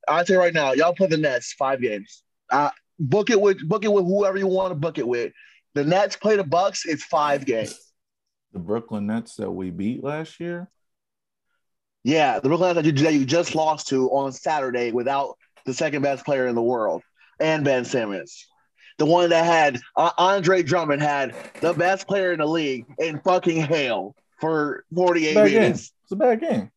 I'll 0.09 0.26
tell 0.26 0.36
you 0.36 0.39
right 0.41 0.53
now, 0.53 0.74
y'all 0.74 0.93
play 0.93 1.07
the 1.07 1.17
Nets 1.17 1.53
five 1.53 1.80
games. 1.80 2.24
Uh, 2.49 2.72
book 2.99 3.30
it 3.30 3.39
with 3.39 3.67
book 3.67 3.86
it 3.86 3.91
with 3.91 4.05
whoever 4.05 4.38
you 4.38 4.47
want 4.47 4.72
to 4.72 4.76
book 4.76 4.97
it 4.97 5.07
with. 5.07 5.32
The 5.74 5.84
Nets 5.86 6.15
play 6.15 6.36
the 6.36 6.43
Bucks. 6.43 6.86
It's 6.86 7.03
five 7.03 7.45
games. 7.45 7.78
The 8.53 8.59
Brooklyn 8.59 9.07
Nets 9.07 9.36
that 9.36 9.49
we 9.51 9.69
beat 9.69 10.03
last 10.03 10.39
year. 10.39 10.69
Yeah, 12.03 12.39
the 12.39 12.49
Brooklyn 12.49 12.76
Nets 12.76 12.86
that 12.88 12.97
you, 12.97 13.03
that 13.05 13.13
you 13.13 13.26
just 13.26 13.55
lost 13.55 13.88
to 13.89 14.09
on 14.09 14.32
Saturday 14.32 14.91
without 14.91 15.38
the 15.65 15.74
second 15.74 16.01
best 16.01 16.26
player 16.26 16.47
in 16.47 16.55
the 16.55 16.61
world 16.61 17.03
and 17.39 17.63
Ben 17.63 17.86
Simmons. 17.86 18.47
The 18.97 19.05
one 19.05 19.30
that 19.30 19.45
had 19.45 19.80
uh, 19.95 20.11
Andre 20.17 20.63
Drummond 20.63 21.01
had 21.01 21.34
the 21.61 21.74
best 21.74 22.07
player 22.07 22.34
in 22.34 22.39
the 22.39 22.45
league 22.45 22.86
in 22.99 23.19
fucking 23.19 23.61
hell 23.61 24.15
for 24.39 24.84
48 24.93 25.34
Bad 25.36 25.49
game. 25.49 25.61
minutes. 25.61 25.91
It's 26.03 26.11
a 26.11 26.15
bad 26.15 26.41
game. 26.41 26.72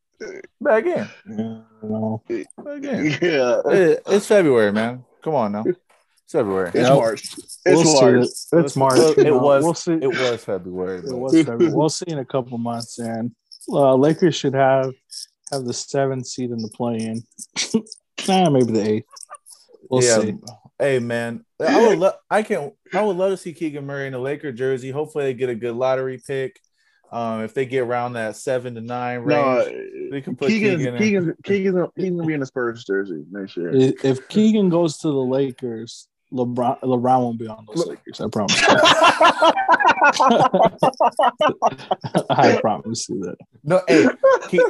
Bad 0.61 0.84
game. 0.84 1.09
No. 1.26 2.22
Bad 2.28 2.82
game. 2.82 3.05
Yeah. 3.22 3.61
It- 3.66 4.03
it's 4.07 4.26
February, 4.26 4.72
man. 4.72 5.05
Come 5.22 5.34
on 5.34 5.53
now. 5.53 5.64
It's 6.35 6.41
February. 6.41 6.68
It's 6.70 6.76
Yep. 6.76 6.95
March. 6.97 7.22
It's 7.39 7.61
We'll. 7.64 8.01
March. 8.01 8.24
It's, 8.24 8.49
it's 8.53 8.76
March. 8.76 8.99
It 8.99 9.18
you 9.18 9.24
know. 9.24 9.39
was. 9.39 9.62
We'll 9.62 9.74
see. 9.74 9.93
It 9.93 10.09
was 10.09 10.45
February. 10.45 10.99
It 10.99 11.16
was 11.16 11.32
February. 11.32 11.72
We'll 11.72 11.89
see 11.89 12.07
in 12.09 12.18
a 12.18 12.24
couple 12.24 12.59
months, 12.59 12.99
and 12.99 13.30
uh, 13.68 13.95
Lakers 13.95 14.35
should 14.35 14.55
have 14.55 14.93
have 15.53 15.64
the 15.64 15.72
seventh 15.72 16.26
seed 16.26 16.51
in 16.51 16.59
the 16.59 16.70
play-in. 16.70 17.22
nah, 18.28 18.51
maybe 18.51 18.72
the 18.72 18.82
eighth. 18.82 19.07
We'll 19.89 20.03
yeah. 20.03 20.20
see. 20.20 20.35
Hey 20.76 20.99
man, 20.99 21.45
I 21.61 21.87
would 21.87 21.99
love. 22.01 22.14
I 22.28 22.43
can. 22.43 22.72
I 22.93 23.03
would 23.03 23.16
love 23.16 23.30
to 23.30 23.37
see 23.37 23.53
Keegan 23.53 23.87
Murray 23.87 24.09
in 24.09 24.14
a 24.14 24.18
Laker 24.18 24.51
jersey. 24.51 24.91
Hopefully, 24.91 25.26
they 25.26 25.35
get 25.35 25.51
a 25.51 25.55
good 25.55 25.76
lottery 25.76 26.20
pick. 26.26 26.59
Um, 27.12 27.43
if 27.43 27.55
they 27.55 27.64
get 27.64 27.82
around 27.82 28.14
that 28.14 28.35
seven 28.35 28.74
to 28.74 28.80
nine 28.80 29.20
range, 29.20 29.28
No, 29.70 30.11
they 30.11 30.20
can 30.20 30.35
put 30.35 30.49
Keegan's, 30.49 30.78
Keegan. 30.78 30.95
in. 30.95 31.01
Keegan's, 31.01 31.26
Keegan's, 31.45 31.91
Keegan's 31.97 32.16
gonna 32.16 32.26
be 32.26 32.35
in 32.35 32.41
the 32.41 32.47
Spurs 32.47 32.85
jersey 32.85 33.22
next 33.30 33.57
year. 33.57 33.70
If 33.72 34.05
if 34.05 34.28
Keegan 34.28 34.68
goes 34.68 34.99
to 34.99 35.07
the 35.09 35.14
Lakers, 35.14 36.09
LeBron 36.33 36.81
LeBron 36.81 37.20
won't 37.20 37.39
be 37.39 37.47
on 37.47 37.66
those 37.66 37.87
Lakers. 37.87 38.20
I 38.20 38.29
promise. 38.29 38.61
I 42.31 42.59
promise 42.61 43.09
you 43.09 43.20
that. 43.20 43.37
No, 43.62 43.83
hey, 43.87 44.07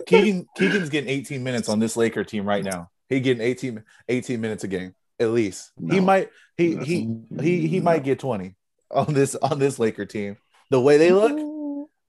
Keegan. 0.07 0.47
Keegan's 0.57 0.91
getting 0.91 1.11
18 1.11 1.43
minutes 1.43 1.69
on 1.69 1.79
this 1.79 1.97
Laker 1.97 2.25
team 2.25 2.47
right 2.47 2.65
now. 2.65 2.91
He 3.09 3.21
getting 3.21 3.43
18, 3.43 3.83
18 4.09 4.41
minutes 4.41 4.65
a 4.65 4.69
game 4.69 4.95
at 5.21 5.31
least. 5.31 5.73
He 5.91 6.01
might. 6.01 6.31
He 6.57 6.77
he 6.77 7.09
he 7.41 7.67
he 7.67 7.81
might 7.81 8.05
get 8.05 8.19
20 8.19 8.55
on 8.91 9.15
this 9.15 9.35
on 9.37 9.59
this 9.59 9.79
Laker 9.79 10.07
team. 10.07 10.37
The 10.71 10.81
way 10.81 10.97
they 10.99 11.11
look, 11.13 11.37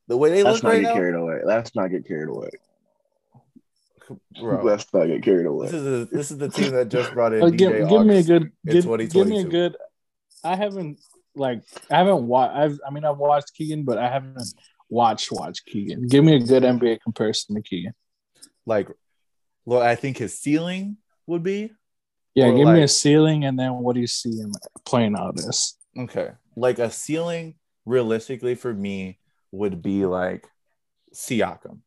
the 0.08 0.18
way 0.18 0.30
they 0.30 0.44
Let's 0.44 0.58
look 0.58 0.64
not 0.64 0.70
right 0.70 0.82
get 0.82 0.90
now, 0.90 0.94
carried 0.94 1.16
away. 1.16 1.40
Let's 1.46 1.76
not 1.76 1.90
get 1.92 2.08
carried 2.08 2.30
away. 2.30 2.50
Bro. 4.40 4.64
Let's 4.64 4.92
not 4.94 5.06
get 5.08 5.24
carried 5.24 5.46
away. 5.46 5.68
This 5.68 5.74
is 5.76 5.86
a, 5.86 6.06
this 6.06 6.32
is 6.32 6.38
the 6.38 6.50
team 6.50 6.72
that 6.74 6.90
just 6.90 7.14
brought 7.14 7.34
in 7.34 7.42
DJ 7.42 7.58
give, 7.58 7.90
give 7.90 8.06
me 8.06 8.16
a 8.16 8.20
August 8.20 8.28
good 8.28 8.44
in 8.44 8.74
give, 8.74 9.10
give 9.12 9.28
me 9.28 9.40
a 9.42 9.44
good 9.44 9.76
I 10.44 10.56
haven't 10.56 11.00
like 11.36 11.62
I 11.92 11.98
haven't 11.98 12.28
watched 12.28 12.56
I've 12.56 12.80
I 12.88 12.92
mean 12.92 13.04
I've 13.06 13.18
watched 13.18 13.54
Keegan, 13.56 13.84
but 13.84 13.98
I 13.98 14.10
haven't 14.10 14.42
watched 14.90 15.32
watch 15.32 15.66
Keegan. 15.66 16.08
Give 16.08 16.24
me 16.24 16.36
a 16.36 16.40
good 16.40 16.64
NBA 16.64 17.00
comparison 17.02 17.56
to 17.56 17.62
Keegan. 17.62 17.94
like 18.66 18.90
well 19.66 19.82
i 19.82 19.96
think 19.96 20.18
his 20.18 20.38
ceiling 20.40 20.98
would 21.28 21.42
be 21.44 21.72
Yeah, 22.36 22.48
Or 22.50 22.58
give 22.58 22.68
me 22.68 22.84
a 22.84 22.88
ceiling 22.88 23.46
and 23.46 23.58
then 23.58 23.74
what 23.80 23.96
do 23.96 24.02
you 24.02 24.08
see 24.08 24.36
him 24.38 24.52
playing 24.86 25.16
out 25.18 25.40
as? 25.40 25.74
okay 25.98 26.32
like 26.56 26.78
a 26.80 26.92
ceiling 26.92 27.56
realistically 27.86 28.56
for 28.56 28.74
me 28.74 29.20
would 29.52 29.82
be 29.82 30.06
like 30.06 30.48
siakam 31.14 31.80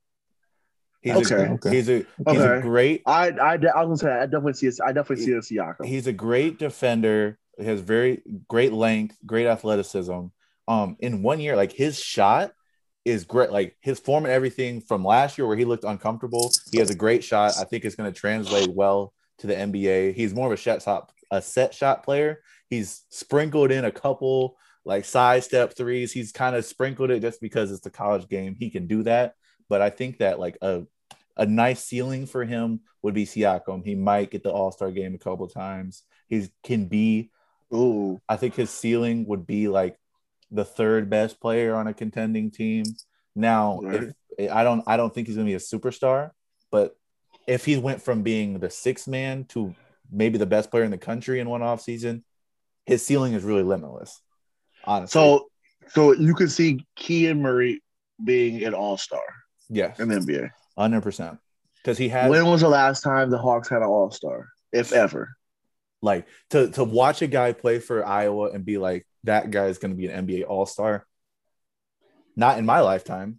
He's 1.15 1.33
Okay, 1.33 1.45
a, 1.45 1.53
okay. 1.55 1.71
He's 1.71 1.89
a 1.91 2.07
he's 2.27 2.45
a 2.45 2.51
great 2.51 3.03
I 3.07 3.31
I, 3.31 3.55
I 3.55 3.85
was 3.85 4.01
gonna 4.03 4.13
say 4.15 4.21
I 4.23 4.27
definitely 4.27 4.55
see 4.55 4.67
it. 4.67 4.77
I 4.85 4.93
definitely 4.93 5.25
see 5.25 5.35
as 5.35 5.49
Siakam. 5.49 5.87
he's 5.87 6.07
a 6.07 6.13
great 6.13 6.59
defender. 6.59 7.39
He 7.59 7.65
has 7.67 7.81
very 7.81 8.23
great 8.49 8.73
length, 8.73 9.17
great 9.27 9.47
athleticism. 9.47 10.27
Um, 10.69 10.97
in 11.01 11.23
one 11.23 11.41
year, 11.41 11.57
like 11.57 11.73
his 11.73 11.99
shot 11.99 12.53
is 13.05 13.25
great. 13.25 13.51
Like 13.51 13.77
his 13.81 13.99
form 13.99 14.25
and 14.25 14.33
everything 14.33 14.81
from 14.81 15.05
last 15.05 15.39
year, 15.39 15.47
where 15.47 15.57
he 15.57 15.65
looked 15.65 15.85
uncomfortable, 15.85 16.51
he 16.71 16.79
has 16.79 16.91
a 16.91 16.95
great 16.95 17.25
shot. 17.25 17.55
I 17.59 17.65
think 17.65 17.85
it's 17.85 17.97
going 17.97 18.13
to 18.13 18.19
translate 18.19 18.69
well 18.75 19.13
to 19.39 19.47
the 19.47 19.59
NBA. 19.59 20.13
He's 20.13 20.35
more 20.35 20.47
of 20.47 20.53
a 20.53 20.57
shot 20.57 20.83
shot, 20.83 21.11
a 21.31 21.41
set 21.43 21.75
shot 21.75 22.05
player. 22.05 22.41
He's 22.69 23.03
sprinkled 23.11 23.71
in 23.73 23.85
a 23.85 23.93
couple 23.93 24.57
like 24.85 25.05
side 25.05 25.43
step 25.45 25.75
threes. 25.77 26.13
He's 26.13 26.33
kind 26.33 26.55
of 26.55 26.65
sprinkled 26.65 27.11
it 27.11 27.21
just 27.21 27.41
because 27.41 27.71
it's 27.73 27.81
the 27.81 27.91
college 27.91 28.29
game. 28.29 28.55
He 28.59 28.71
can 28.71 28.87
do 28.87 29.03
that. 29.05 29.35
But 29.69 29.83
I 29.83 29.91
think 29.91 30.19
that 30.19 30.39
like 30.39 30.59
a 30.63 30.83
a 31.39 31.47
nice 31.47 31.85
ceiling 31.85 32.27
for 32.27 32.45
him 32.45 32.81
would 33.03 33.15
be 33.15 33.25
Siakam. 33.25 33.85
He 33.85 33.95
might 33.95 34.31
get 34.31 34.43
the 34.43 34.51
All 34.51 34.73
Star 34.73 34.91
game 34.91 35.15
a 35.15 35.19
couple 35.19 35.49
times. 35.49 36.03
He 36.29 36.49
can 36.63 36.87
be. 36.87 37.31
Ooh, 37.73 38.21
I 38.29 38.37
think 38.37 38.55
his 38.55 38.71
ceiling 38.71 39.27
would 39.27 39.47
be 39.47 39.69
like 39.69 39.99
the 40.51 40.65
third 40.65 41.09
best 41.11 41.41
player 41.41 41.75
on 41.75 41.87
a 41.87 41.95
contending 41.95 42.51
team. 42.51 42.85
Now, 43.35 43.81
Right. 43.83 44.09
if, 44.39 44.51
I 44.51 44.65
don't, 44.65 44.83
I 44.87 44.97
don't 44.97 45.15
think 45.15 45.27
he's 45.27 45.37
gonna 45.37 45.47
be 45.47 45.55
a 45.55 45.59
superstar, 45.59 46.31
but 46.71 46.97
if 47.47 47.65
he 47.65 47.77
went 47.77 48.03
from 48.03 48.23
being 48.23 48.59
the 48.59 48.71
sixth 48.71 49.07
man 49.07 49.45
to 49.47 49.75
maybe 50.11 50.39
the 50.39 50.47
best 50.47 50.71
player 50.71 50.85
in 50.85 50.91
the 50.91 50.99
country 50.99 51.41
in 51.41 51.49
one 51.49 51.63
off 51.63 51.81
season, 51.81 52.25
his 52.87 53.05
ceiling 53.05 53.35
is 53.35 53.45
really 53.45 53.63
limitless. 53.63 54.21
Honestly, 54.85 55.21
so 55.21 55.49
so 55.89 56.13
you 56.15 56.35
could 56.35 56.51
see 56.51 56.85
Keegan 56.97 57.43
Murray 57.43 57.83
being 58.25 58.65
an 58.65 58.75
All 58.75 58.97
Star 58.97 59.23
yes, 59.69 59.99
in 60.01 60.09
the 60.09 60.17
NBA. 60.17 60.51
Hundred 60.79 61.03
percent, 61.03 61.39
because 61.83 61.99
he 61.99 62.09
has 62.11 62.31
When 62.31 62.47
was 62.47 62.61
the 62.61 62.69
last 62.69 63.03
time 63.03 63.31
the 63.31 63.39
Hawks 63.39 63.69
had 63.69 63.79
an 63.79 63.89
All 63.89 64.11
Star, 64.13 64.49
if 64.73 64.93
ever? 64.93 65.31
like 66.01 66.29
to 66.51 66.71
to 66.71 66.85
watch 66.85 67.23
a 67.23 67.27
guy 67.27 67.53
play 67.53 67.81
for 67.81 68.07
Iowa 68.07 68.51
and 68.51 68.65
be 68.65 68.79
like 68.79 69.05
that 69.25 69.51
guy 69.51 69.67
is 69.67 69.79
going 69.79 69.91
to 69.91 69.97
be 69.97 70.07
an 70.07 70.27
NBA 70.27 70.45
All 70.47 70.67
Star. 70.67 71.05
Not 72.37 72.59
in 72.59 72.65
my 72.65 72.81
lifetime, 72.81 73.39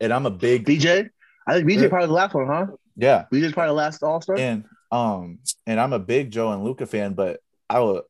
and 0.00 0.12
I'm 0.12 0.26
a 0.26 0.30
big 0.30 0.66
BJ, 0.66 1.08
I 1.46 1.54
think 1.54 1.68
BJ 1.68 1.88
probably 1.88 2.08
the 2.08 2.12
last 2.12 2.34
one, 2.34 2.48
huh? 2.48 2.66
yeah, 2.96 3.26
BJ's 3.32 3.52
probably 3.52 3.68
the 3.68 3.74
last 3.74 4.02
All 4.02 4.20
Star. 4.20 4.36
and 4.36 4.64
um 4.90 5.38
and 5.68 5.78
I'm 5.78 5.92
a 5.92 6.00
big 6.00 6.32
Joe 6.32 6.50
and 6.50 6.64
Luka 6.64 6.86
fan, 6.86 7.14
but 7.14 7.38
I 7.68 7.78
would 7.78 8.02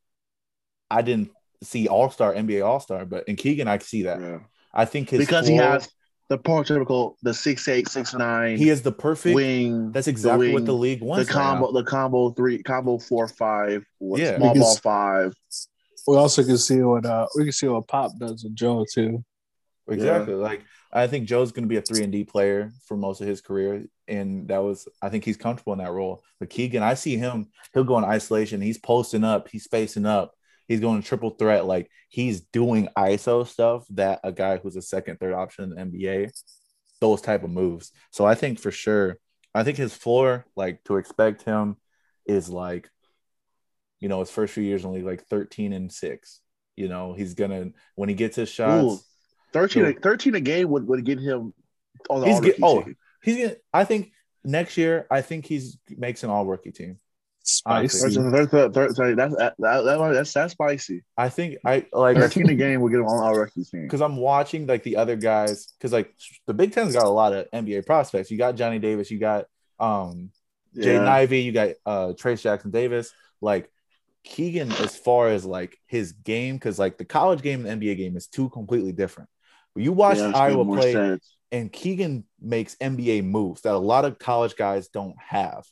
I 0.90 1.02
didn't 1.02 1.30
see 1.62 1.88
All 1.88 2.08
Star 2.08 2.32
NBA 2.32 2.64
All 2.64 2.80
Star, 2.80 3.04
but 3.04 3.28
in 3.28 3.36
Keegan 3.36 3.68
I 3.68 3.76
see 3.76 4.04
that. 4.04 4.20
Yeah. 4.22 4.38
I 4.72 4.86
think 4.86 5.10
his 5.10 5.20
Because 5.20 5.46
he 5.46 5.56
has 5.56 5.90
the 6.30 6.38
prototypical, 6.38 7.16
the 7.22 7.34
six 7.34 7.66
eight, 7.68 7.88
six 7.88 8.14
nine, 8.14 8.56
he 8.56 8.70
is 8.70 8.80
the 8.82 8.92
perfect. 8.92 9.34
wing. 9.34 9.90
that's 9.92 10.06
the 10.06 10.12
exactly 10.12 10.52
what 10.54 10.64
the 10.64 10.72
league 10.72 11.00
the 11.00 11.04
wants. 11.04 11.28
right 11.28 11.34
combo, 11.34 11.66
now. 11.66 11.72
the 11.72 11.84
combo 11.84 12.30
three, 12.30 12.62
combo 12.62 12.98
four 12.98 13.26
five, 13.28 13.84
what, 13.98 14.20
Yeah. 14.20 14.36
small 14.38 14.54
ball 14.54 14.76
five. 14.76 15.34
We 16.06 16.16
also 16.16 16.42
can 16.44 16.56
see 16.56 16.80
what 16.80 17.04
uh 17.04 17.26
we 17.36 17.42
can 17.44 17.52
see 17.52 17.66
what 17.66 17.86
Pop 17.88 18.12
does 18.18 18.44
with 18.44 18.54
Joe 18.54 18.86
too. 18.90 19.22
Exactly. 19.88 20.34
Like 20.34 20.62
I 20.92 21.08
think 21.08 21.26
Joe's 21.26 21.52
going 21.52 21.64
to 21.64 21.68
be 21.68 21.76
a 21.76 21.82
three 21.82 22.02
and 22.04 22.12
D 22.12 22.24
player 22.24 22.72
for 22.86 22.96
most 22.96 23.20
of 23.20 23.26
his 23.26 23.40
career, 23.40 23.84
and 24.08 24.48
that 24.48 24.58
was 24.62 24.88
I 25.02 25.08
think 25.08 25.24
he's 25.24 25.36
comfortable 25.36 25.72
in 25.72 25.80
that 25.80 25.92
role. 25.92 26.22
But 26.38 26.50
Keegan, 26.50 26.82
I 26.82 26.94
see 26.94 27.16
him. 27.16 27.48
He'll 27.74 27.84
go 27.84 27.98
in 27.98 28.04
isolation. 28.04 28.60
He's 28.60 28.78
posting 28.78 29.24
up. 29.24 29.48
He's 29.48 29.66
facing 29.66 30.06
up. 30.06 30.32
He's 30.70 30.78
going 30.78 31.02
to 31.02 31.08
triple 31.08 31.30
threat. 31.30 31.66
Like 31.66 31.90
he's 32.08 32.42
doing 32.42 32.88
ISO 32.96 33.44
stuff 33.44 33.84
that 33.90 34.20
a 34.22 34.30
guy 34.30 34.58
who's 34.58 34.76
a 34.76 34.82
second, 34.82 35.18
third 35.18 35.34
option 35.34 35.64
in 35.64 35.90
the 35.90 35.98
NBA, 35.98 36.30
those 37.00 37.20
type 37.20 37.42
of 37.42 37.50
moves. 37.50 37.90
So 38.12 38.24
I 38.24 38.36
think 38.36 38.60
for 38.60 38.70
sure, 38.70 39.16
I 39.52 39.64
think 39.64 39.76
his 39.78 39.92
floor, 39.92 40.46
like 40.54 40.84
to 40.84 40.98
expect 40.98 41.42
him, 41.42 41.76
is 42.24 42.48
like, 42.48 42.88
you 43.98 44.08
know, 44.08 44.20
his 44.20 44.30
first 44.30 44.54
few 44.54 44.62
years 44.62 44.84
only 44.84 45.02
like 45.02 45.24
thirteen 45.26 45.72
and 45.72 45.90
six. 45.90 46.40
You 46.76 46.86
know, 46.86 47.14
he's 47.14 47.34
gonna 47.34 47.70
when 47.96 48.08
he 48.08 48.14
gets 48.14 48.36
his 48.36 48.48
shots. 48.48 48.84
Ooh, 48.84 48.98
13, 49.52 49.82
Sure. 49.82 49.92
13 50.00 50.36
a 50.36 50.40
game 50.40 50.68
would, 50.68 50.86
would 50.86 51.04
get 51.04 51.18
him 51.18 51.52
on 52.08 52.20
the 52.20 52.28
He's 52.28 52.38
get- 52.38 52.58
oh, 52.62 52.82
team. 52.84 52.96
He's 53.24 53.36
gonna. 53.38 53.56
I 53.72 53.82
think 53.82 54.12
next 54.44 54.76
year. 54.76 55.08
I 55.10 55.20
think 55.22 55.46
he's 55.46 55.78
makes 55.88 56.22
an 56.22 56.30
all 56.30 56.46
rookie 56.46 56.70
team. 56.70 56.98
Spicy. 57.56 57.98
Honestly. 58.04 58.14
Thirteen- 58.14 58.32
thirteen- 58.48 58.72
thirteen- 58.72 58.94
sorry, 58.94 59.14
that's 59.14 59.36
that, 59.36 59.54
that, 59.58 59.82
that- 59.82 60.12
that's 60.14 60.32
that's 60.32 60.52
spicy. 60.52 61.02
I 61.16 61.28
think 61.28 61.56
I 61.64 61.86
like 61.92 62.16
Thirteen 62.16 62.48
a 62.50 62.54
game 62.54 62.80
would 62.80 62.90
get 62.92 63.00
him 63.00 63.06
on 63.06 63.22
our 63.24 63.40
rookie 63.40 63.64
team. 63.64 63.82
because 63.82 64.00
I'm 64.00 64.16
watching 64.16 64.66
like 64.66 64.82
the 64.82 64.96
other 64.96 65.16
guys 65.16 65.66
because 65.78 65.92
like 65.92 66.14
the 66.46 66.54
Big 66.54 66.72
Ten's 66.72 66.94
got 66.94 67.04
a 67.04 67.10
lot 67.10 67.32
of 67.32 67.46
NBA 67.52 67.86
prospects. 67.86 68.30
You 68.30 68.38
got 68.38 68.56
Johnny 68.56 68.78
Davis. 68.78 69.10
You 69.10 69.18
got 69.18 69.46
um 69.78 70.30
Jaden 70.76 71.06
Ivey. 71.06 71.40
You 71.40 71.52
got 71.52 71.68
uh 71.86 72.08
Trayce 72.14 72.42
Jackson 72.42 72.70
Davis. 72.70 73.12
Like 73.40 73.70
Keegan, 74.22 74.70
as 74.72 74.96
far 74.96 75.28
as 75.28 75.44
like 75.44 75.78
his 75.86 76.12
game, 76.12 76.56
because 76.56 76.78
like 76.78 76.98
the 76.98 77.04
college 77.04 77.42
game 77.42 77.64
and 77.66 77.80
the 77.80 77.88
NBA 77.88 77.96
game 77.96 78.16
is 78.16 78.26
two 78.26 78.48
completely 78.50 78.92
different. 78.92 79.30
But 79.74 79.82
you 79.82 79.92
watch 79.92 80.18
Yeah, 80.18 80.32
Iowa 80.34 80.64
play. 80.64 80.92
sense. 80.92 81.36
and 81.52 81.72
Keegan 81.72 82.24
makes 82.40 82.74
NBA 82.76 83.24
moves 83.24 83.62
that 83.62 83.72
a 83.74 83.78
lot 83.78 84.04
of 84.04 84.18
college 84.18 84.56
guys 84.56 84.88
don't 84.88 85.16
have. 85.18 85.64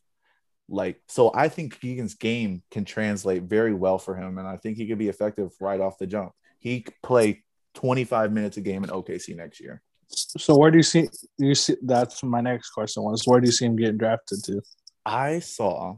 Like, 0.69 1.01
so 1.09 1.31
I 1.35 1.49
think 1.49 1.81
Keegan's 1.81 2.15
game 2.15 2.63
can 2.71 2.85
translate 2.85 3.45
very 3.45 3.73
well 3.73 3.99
for 3.99 4.15
him, 4.15 4.39
and 4.39 4.47
I 4.47 4.57
think 4.57 4.77
he 4.77 4.87
could 4.87 4.99
be 4.99 5.09
effective 5.09 5.53
right 5.61 5.81
off 5.81 5.99
the 5.99 6.07
jump. 6.07 6.33
He 6.59 6.83
could 6.83 6.95
play 7.03 7.45
25 7.75 8.33
minutes 8.33 8.57
a 8.57 8.61
game 8.61 8.85
in 8.85 8.91
OKC 8.91 9.37
next 9.37 9.61
year. 9.61 9.83
So 10.09 10.57
where 10.57 10.71
do 10.71 10.79
you 10.79 10.83
see 10.83 11.07
you 11.37 11.55
see 11.55 11.77
that's 11.83 12.23
my 12.25 12.41
next 12.41 12.71
question 12.71 13.03
was 13.03 13.23
where 13.27 13.41
do 13.41 13.47
you 13.47 13.53
see 13.53 13.67
him 13.67 13.77
getting 13.77 13.99
drafted 13.99 14.43
to? 14.45 14.63
I 15.05 15.41
saw 15.41 15.97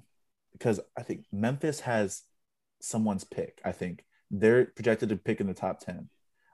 because 0.52 0.80
I 0.98 1.02
think 1.02 1.24
Memphis 1.32 1.80
has 1.80 2.22
someone's 2.80 3.24
pick. 3.24 3.60
I 3.64 3.72
think 3.72 4.04
they're 4.30 4.66
projected 4.66 5.10
to 5.10 5.16
pick 5.16 5.40
in 5.40 5.46
the 5.46 5.54
top 5.54 5.80
10. 5.80 6.08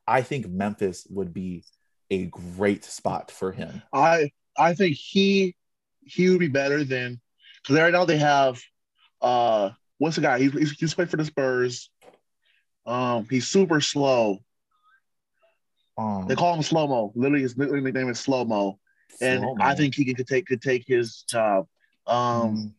I 0.06 0.22
think 0.22 0.48
Memphis 0.48 1.06
would 1.10 1.32
be 1.32 1.64
a 2.10 2.26
great 2.26 2.84
spot 2.84 3.30
for 3.30 3.52
him. 3.52 3.82
I 3.92 4.30
I 4.56 4.74
think 4.74 4.96
he 4.96 5.56
he 6.02 6.30
would 6.30 6.40
be 6.40 6.48
better 6.48 6.84
than 6.84 7.20
because 7.66 7.80
right 7.80 7.92
now 7.92 8.04
they 8.04 8.18
have 8.18 8.60
uh 9.20 9.70
what's 9.98 10.16
the 10.16 10.22
guy? 10.22 10.38
He's 10.38 10.52
he's, 10.52 10.70
he's 10.72 10.94
played 10.94 11.10
for 11.10 11.16
the 11.16 11.24
Spurs. 11.24 11.90
Um, 12.86 13.26
he's 13.28 13.48
super 13.48 13.80
slow. 13.80 14.38
Um, 15.98 16.26
They 16.28 16.34
call 16.34 16.54
him 16.54 16.62
slow 16.62 16.86
mo. 16.86 17.12
Literally, 17.14 17.42
his 17.42 17.56
literally 17.56 17.80
nickname 17.80 18.08
is 18.10 18.20
slow 18.20 18.44
mo, 18.44 18.78
and 19.20 19.44
I 19.60 19.74
think 19.74 19.94
he 19.94 20.04
could, 20.04 20.16
could 20.18 20.26
take 20.26 20.46
could 20.46 20.62
take 20.62 20.84
his 20.86 21.24
job. 21.28 21.66
Um, 22.06 22.16
Um, 22.16 22.74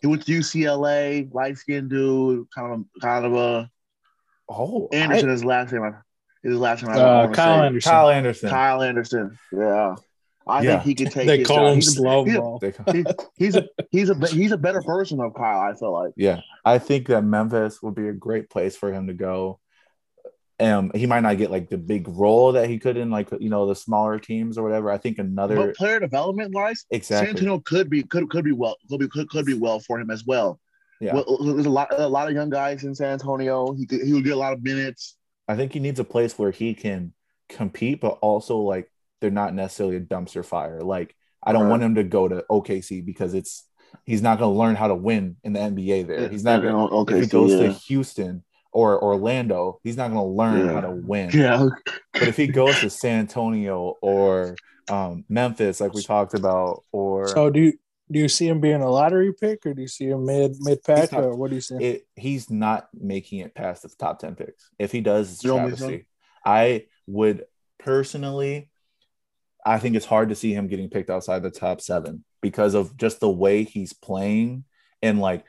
he 0.00 0.06
went 0.06 0.24
to 0.26 0.32
UCLA, 0.32 1.32
light 1.34 1.58
skinned 1.58 1.90
dude, 1.90 2.46
kind 2.54 2.72
of 2.72 3.02
kind 3.02 3.24
of 3.26 3.34
a 3.34 3.70
oh, 4.48 4.88
I- 4.92 4.96
Anderson. 4.96 5.28
his 5.28 5.44
last 5.44 5.72
name. 5.72 5.94
His 6.42 6.56
last 6.58 6.82
name. 6.82 6.92
I 6.92 7.00
Uh, 7.00 7.22
wanna 7.24 7.34
Kyle. 7.34 7.62
Anderson. 7.62 7.90
Kyle 7.90 8.10
Anderson. 8.10 8.50
Kyle 8.50 8.82
Anderson. 8.82 9.38
Yeah, 9.52 9.94
I 10.46 10.62
Yeah. 10.62 10.70
think 10.72 10.82
he 10.84 10.94
could 11.04 11.12
take. 11.12 11.26
they 11.26 11.38
his 11.38 11.46
call 11.46 11.56
job. 11.58 11.68
him 11.68 11.74
He's 11.76 11.88
a- 11.88 11.90
slow 11.92 12.24
he's 12.24 12.34
a- 12.34 12.38
mo. 12.40 12.58
They- 12.60 13.04
he's 13.36 13.56
a 13.56 13.68
he's 13.90 14.10
a 14.10 14.26
he's 14.28 14.52
a 14.52 14.56
better 14.58 14.80
version 14.82 15.20
of 15.20 15.34
Kyle. 15.34 15.60
I 15.60 15.74
feel 15.74 15.92
like. 15.92 16.12
yeah, 16.16 16.40
I 16.64 16.78
think 16.78 17.08
that 17.08 17.22
Memphis 17.24 17.82
would 17.82 17.94
be 17.94 18.08
a 18.08 18.12
great 18.12 18.50
place 18.50 18.76
for 18.76 18.92
him 18.92 19.06
to 19.06 19.14
go. 19.14 19.58
Um, 20.60 20.92
he 20.94 21.06
might 21.06 21.20
not 21.20 21.38
get 21.38 21.50
like 21.50 21.70
the 21.70 21.78
big 21.78 22.06
role 22.06 22.52
that 22.52 22.68
he 22.68 22.78
could 22.78 22.96
in 22.96 23.10
like 23.10 23.28
you 23.40 23.48
know 23.50 23.66
the 23.66 23.74
smaller 23.74 24.18
teams 24.18 24.56
or 24.58 24.62
whatever. 24.62 24.90
I 24.90 24.98
think 24.98 25.18
another 25.18 25.56
But 25.56 25.74
player 25.76 25.98
development 25.98 26.54
wise, 26.54 26.84
exactly, 26.90 27.00
San 27.00 27.22
exactly. 27.24 27.30
Antonio 27.48 27.62
could 27.64 27.90
be 27.90 28.02
could 28.04 28.30
could 28.30 28.44
be 28.44 28.52
well 28.52 28.76
could 28.88 29.00
be 29.00 29.08
could, 29.08 29.28
could 29.28 29.44
be 29.46 29.54
well 29.54 29.80
for 29.80 29.98
him 29.98 30.10
as 30.10 30.24
well. 30.24 30.60
Yeah. 31.00 31.14
Well, 31.14 31.38
there's 31.54 31.66
a 31.66 31.70
lot 31.70 31.88
a 31.98 32.06
lot 32.06 32.28
of 32.28 32.34
young 32.34 32.48
guys 32.50 32.84
in 32.84 32.94
San 32.94 33.12
Antonio. 33.14 33.72
He 33.72 33.86
could, 33.86 34.02
he 34.02 34.12
would 34.12 34.22
get 34.24 34.34
a 34.34 34.38
lot 34.38 34.52
of 34.52 34.62
minutes. 34.62 35.16
I 35.48 35.56
think 35.56 35.72
he 35.72 35.80
needs 35.80 35.98
a 35.98 36.04
place 36.04 36.38
where 36.38 36.52
he 36.52 36.74
can 36.74 37.12
compete, 37.48 38.00
but 38.00 38.18
also 38.20 38.58
like 38.58 38.88
they're 39.22 39.30
not 39.30 39.54
necessarily 39.54 39.96
a 39.96 40.00
dumpster 40.00 40.44
fire. 40.44 40.82
Like 40.82 41.16
I 41.42 41.52
don't 41.52 41.62
Right. 41.62 41.70
want 41.70 41.82
him 41.82 41.94
to 41.94 42.04
go 42.04 42.28
to 42.28 42.44
OKC 42.50 43.00
because 43.04 43.32
it's 43.32 43.64
he's 44.04 44.20
not 44.22 44.38
going 44.38 44.52
to 44.54 44.58
learn 44.58 44.74
how 44.76 44.88
to 44.88 44.94
win 44.94 45.36
in 45.44 45.54
the 45.54 45.60
NBA 45.60 46.06
there. 46.06 46.28
He's 46.28 46.44
not 46.44 46.60
going. 46.62 46.74
to 46.74 46.94
okay. 46.96 47.14
if 47.16 47.22
he 47.24 47.28
so 47.30 47.40
goes 47.40 47.52
yeah. 47.52 47.68
to 47.68 47.72
Houston 47.72 48.44
or 48.72 49.02
Orlando, 49.02 49.80
he's 49.82 49.96
not 49.96 50.10
going 50.10 50.20
to 50.22 50.30
learn 50.30 50.66
Yeah. 50.66 50.72
how 50.74 50.80
to 50.82 50.90
win. 50.90 51.30
yeah, 51.34 51.68
But 52.12 52.28
if 52.28 52.36
he 52.36 52.46
goes 52.46 52.78
to 52.80 52.90
San 52.90 53.20
Antonio 53.20 53.96
or 54.02 54.56
um, 54.90 55.24
Memphis, 55.28 55.80
like 55.80 55.94
we 55.94 56.02
talked 56.02 56.34
about, 56.34 56.84
or 56.92 57.28
So 57.28 57.50
do 57.50 57.60
you 57.60 57.72
do 58.10 58.18
you 58.18 58.28
see 58.28 58.46
him 58.46 58.60
being 58.60 58.82
a 58.82 58.90
lottery 58.90 59.32
pick 59.32 59.64
or 59.64 59.72
do 59.74 59.80
you 59.82 59.88
see 59.88 60.06
him 60.08 60.26
mid 60.26 60.56
mid 60.60 60.82
pack 60.82 61.12
or 61.14 61.34
what 61.34 61.48
do 61.50 61.54
you 61.56 61.60
see? 61.62 61.76
it, 61.76 62.06
he's 62.14 62.50
not 62.50 62.88
making 62.94 63.38
it 63.40 63.54
past 63.54 63.82
the 63.82 63.88
top 63.88 64.18
10 64.18 64.34
picks. 64.34 64.68
If 64.78 64.92
he 64.92 65.00
does, 65.00 65.32
it's 65.32 65.44
You 65.44 65.50
don't 65.50 65.66
think 65.66 65.78
so? 65.78 65.86
travesty. 65.86 66.06
I 66.44 66.86
would 67.06 67.44
personally, 67.78 68.68
I 69.64 69.78
think 69.78 69.96
it's 69.96 70.06
hard 70.06 70.28
to 70.30 70.34
see 70.34 70.52
him 70.52 70.66
getting 70.68 70.90
picked 70.90 71.10
outside 71.10 71.42
the 71.42 71.50
top 71.50 71.80
seven 71.80 72.24
because 72.40 72.74
of 72.74 72.96
just 72.96 73.20
the 73.20 73.30
way 73.30 73.62
he's 73.64 73.92
playing. 73.92 74.64
And 75.02 75.20
like 75.20 75.44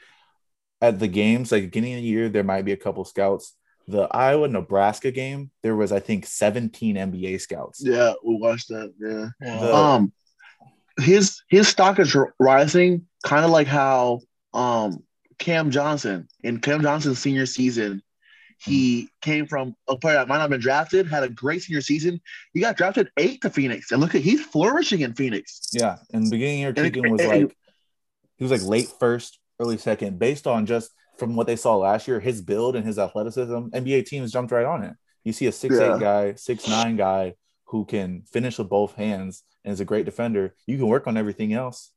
at 0.81 0.99
the 0.99 1.07
games, 1.07 1.51
like 1.51 1.63
beginning 1.63 1.93
of 1.95 2.01
the 2.01 2.07
year, 2.07 2.29
there 2.29 2.43
might 2.43 2.65
be 2.65 2.71
a 2.73 2.77
couple 2.77 3.03
scouts. 3.05 3.55
The 3.87 4.03
Iowa 4.11 4.47
Nebraska 4.47 5.11
game, 5.11 5.51
there 5.61 5.75
was, 5.75 5.91
I 5.91 5.99
think, 5.99 6.25
17 6.25 6.95
NBA 6.95 7.41
scouts. 7.41 7.81
yeah, 7.83 8.13
we 8.23 8.37
watched 8.37 8.69
that. 8.69 8.93
Yeah. 8.99 9.29
The- 9.59 9.75
Um, 9.75 10.13
his 10.99 11.41
his 11.49 11.67
stock 11.67 11.97
is 11.99 12.15
rising, 12.39 13.07
kind 13.25 13.43
of 13.43 13.49
like 13.51 13.67
how 13.67 14.21
um 14.53 15.03
Cam 15.39 15.71
Johnson 15.71 16.27
in 16.43 16.59
Cam 16.59 16.81
Johnson's 16.83 17.17
senior 17.19 17.47
season, 17.47 18.03
he 18.59 19.09
came 19.21 19.47
from 19.47 19.75
a 19.87 19.95
player 19.95 20.15
that 20.15 20.27
might 20.27 20.35
not 20.35 20.41
have 20.43 20.49
been 20.49 20.61
drafted, 20.61 21.07
had 21.07 21.23
a 21.23 21.29
great 21.29 21.63
senior 21.63 21.81
season. 21.81 22.19
He 22.53 22.59
got 22.59 22.77
drafted 22.77 23.09
eight 23.17 23.41
to 23.41 23.49
Phoenix, 23.49 23.91
and 23.91 24.01
look 24.01 24.15
at 24.15 24.21
he's 24.21 24.43
flourishing 24.45 25.01
in 25.01 25.13
Phoenix. 25.13 25.69
Yeah, 25.73 25.97
in 26.11 26.25
the 26.25 26.31
beginning 26.31 26.59
year, 26.59 26.73
Keegan 26.73 27.09
was 27.09 27.23
like 27.23 27.55
he 28.37 28.43
was 28.43 28.51
like 28.51 28.63
late 28.63 28.89
first, 28.99 29.39
early 29.59 29.77
second, 29.77 30.19
based 30.19 30.47
on 30.47 30.65
just 30.65 30.91
from 31.17 31.35
what 31.35 31.47
they 31.47 31.55
saw 31.55 31.75
last 31.77 32.07
year, 32.07 32.19
his 32.19 32.41
build 32.41 32.75
and 32.75 32.85
his 32.85 32.99
athleticism. 32.99 33.67
NBA 33.73 34.05
teams 34.05 34.31
jumped 34.31 34.51
right 34.51 34.65
on 34.65 34.83
it. 34.83 34.95
You 35.23 35.31
see 35.31 35.47
a 35.47 35.51
six 35.51 35.75
Yeah. 35.75 35.95
eight 35.95 35.99
guy, 36.01 36.33
six 36.35 36.67
nine 36.67 36.97
guy 36.97 37.35
who 37.65 37.85
can 37.85 38.23
finish 38.31 38.57
with 38.57 38.69
both 38.69 38.95
hands 38.95 39.43
and 39.63 39.71
is 39.71 39.79
a 39.79 39.85
great 39.85 40.05
defender. 40.05 40.55
You 40.67 40.77
can 40.77 40.87
work 40.87 41.07
on 41.07 41.17
everything 41.17 41.53
else. 41.53 41.91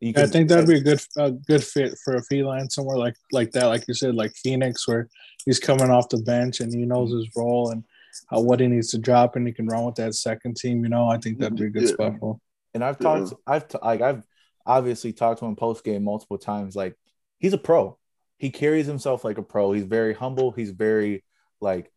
You 0.00 0.10
I 0.10 0.12
can- 0.12 0.28
think 0.30 0.48
that'd 0.48 0.68
be 0.68 0.76
a 0.76 0.80
good 0.80 1.00
a 1.16 1.30
good 1.32 1.64
fit 1.64 1.96
for 2.04 2.16
a 2.16 2.22
feline 2.22 2.68
somewhere 2.70 2.98
like 2.98 3.16
like 3.32 3.52
that, 3.52 3.66
like 3.66 3.84
you 3.88 3.94
said, 3.94 4.14
like 4.14 4.32
Phoenix, 4.34 4.86
where 4.86 5.08
he's 5.44 5.58
coming 5.58 5.90
off 5.90 6.08
the 6.10 6.18
bench 6.18 6.60
and 6.60 6.72
he 6.74 6.84
knows 6.84 7.10
his 7.12 7.28
role 7.36 7.70
and 7.70 7.82
how, 8.28 8.40
what 8.40 8.60
he 8.60 8.66
needs 8.66 8.90
to 8.90 8.98
drop, 8.98 9.36
and 9.36 9.46
he 9.46 9.52
can 9.52 9.66
run 9.66 9.84
with 9.84 9.94
that 9.96 10.14
second 10.14 10.56
team. 10.56 10.82
You 10.82 10.90
know, 10.90 11.08
I 11.08 11.18
think 11.18 11.38
that'd 11.38 11.56
be 11.58 11.66
a 11.66 11.70
good 11.70 11.82
Yeah. 11.84 11.88
spot 11.88 12.18
for. 12.18 12.38
And 12.74 12.84
I've 12.84 12.96
Yeah. 13.00 13.20
talked, 13.20 13.34
I've 13.46 13.68
t- 13.68 13.78
like 13.82 14.00
I've 14.02 14.22
obviously 14.66 15.12
talked 15.12 15.38
to 15.40 15.46
him 15.46 15.56
post 15.56 15.82
game 15.84 16.04
multiple 16.04 16.38
times. 16.38 16.76
Like 16.76 16.94
he's 17.38 17.52
a 17.54 17.58
pro. 17.58 17.96
He 18.38 18.50
carries 18.50 18.86
himself 18.86 19.24
like 19.24 19.38
a 19.38 19.42
pro. 19.42 19.72
He's 19.72 19.84
very 19.84 20.12
humble. 20.12 20.50
He's 20.50 20.70
very 20.72 21.24
like 21.60 21.90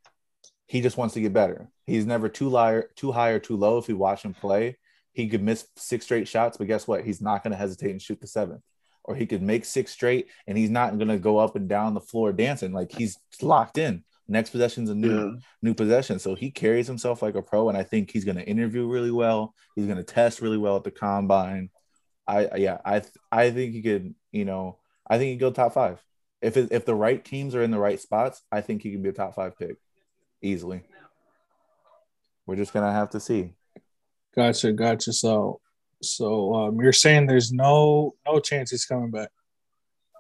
he 0.68 0.80
just 0.82 0.95
wants 0.97 1.16
to 1.16 1.22
get 1.22 1.34
better. 1.34 1.70
He's 1.86 2.06
never 2.06 2.30
too 2.30 2.47
liar, 2.47 2.91
too 2.95 3.12
high 3.12 3.32
or 3.32 3.39
too 3.39 3.58
low. 3.58 3.78
If 3.78 3.89
you 3.89 3.97
watch 3.97 4.24
him 4.24 4.34
play, 4.36 4.78
he 5.12 5.28
could 5.28 5.41
miss 5.43 5.68
six 5.76 6.05
straight 6.05 6.28
shots, 6.28 6.57
but 6.57 6.68
guess 6.68 6.88
what? 6.88 7.03
He's 7.03 7.22
not 7.22 7.43
going 7.43 7.51
to 7.51 7.57
hesitate 7.57 7.91
and 7.91 8.01
shoot 8.01 8.22
the 8.22 8.28
seventh. 8.28 8.62
Or 9.03 9.16
he 9.16 9.26
could 9.26 9.41
make 9.41 9.66
six 9.66 9.91
straight, 9.91 10.28
and 10.45 10.57
he's 10.57 10.70
not 10.70 10.97
going 10.97 11.07
to 11.07 11.18
go 11.18 11.38
up 11.39 11.55
and 11.55 11.68
down 11.68 11.93
the 11.93 12.01
floor 12.01 12.32
dancing. 12.32 12.74
Like 12.74 12.91
he's 12.91 13.18
locked 13.41 13.78
in. 13.78 14.03
Next 14.28 14.51
possession's 14.51 14.91
a 14.91 14.95
new 14.95 15.32
Yeah. 15.32 15.39
new 15.64 15.74
possession. 15.74 16.20
So 16.20 16.36
he 16.36 16.51
carries 16.51 16.86
himself 16.86 17.24
like 17.24 17.34
a 17.34 17.41
pro, 17.41 17.70
and 17.70 17.78
I 17.78 17.84
think 17.84 18.12
he's 18.12 18.26
going 18.26 18.38
to 18.38 18.47
interview 18.47 18.88
really 18.88 19.10
well. 19.10 19.55
He's 19.76 19.88
going 19.88 19.97
to 19.97 20.03
test 20.03 20.41
really 20.41 20.57
well 20.60 20.76
at 20.76 20.84
the 20.84 20.91
combine. 20.91 21.72
I 22.28 22.57
yeah, 22.57 22.78
I 22.86 23.01
I 23.32 23.49
think 23.49 23.74
he 23.74 23.82
could. 23.82 24.14
You 24.32 24.45
know, 24.45 24.78
I 25.10 25.18
think 25.18 25.30
he 25.30 25.36
could 25.36 25.41
go 25.41 25.51
top 25.51 25.74
five. 25.74 26.03
If 26.41 26.55
it, 26.55 26.72
if 26.72 26.86
the 26.86 26.93
right 26.93 27.26
teams 27.26 27.55
are 27.55 27.64
in 27.64 27.72
the 27.72 27.80
right 27.80 27.99
spots, 27.99 28.43
I 28.51 28.62
think 28.62 28.84
he 28.84 28.91
could 28.91 29.01
be 29.01 29.10
a 29.10 29.14
top 29.14 29.34
five 29.34 29.57
pick 29.57 29.78
easily. 30.43 30.84
We're 32.45 32.55
just 32.57 32.74
gonna 32.74 32.91
have 32.93 33.10
to 33.12 33.20
see. 33.20 33.53
Gotcha, 34.39 34.71
gotcha. 34.71 35.11
So, 35.11 35.59
so 36.01 36.55
um, 36.55 36.79
you're 36.79 36.93
saying 36.93 37.27
there's 37.27 37.51
no 37.51 38.13
no 38.25 38.39
chance 38.39 38.71
he's 38.71 38.85
coming 38.85 39.11
back. 39.11 39.31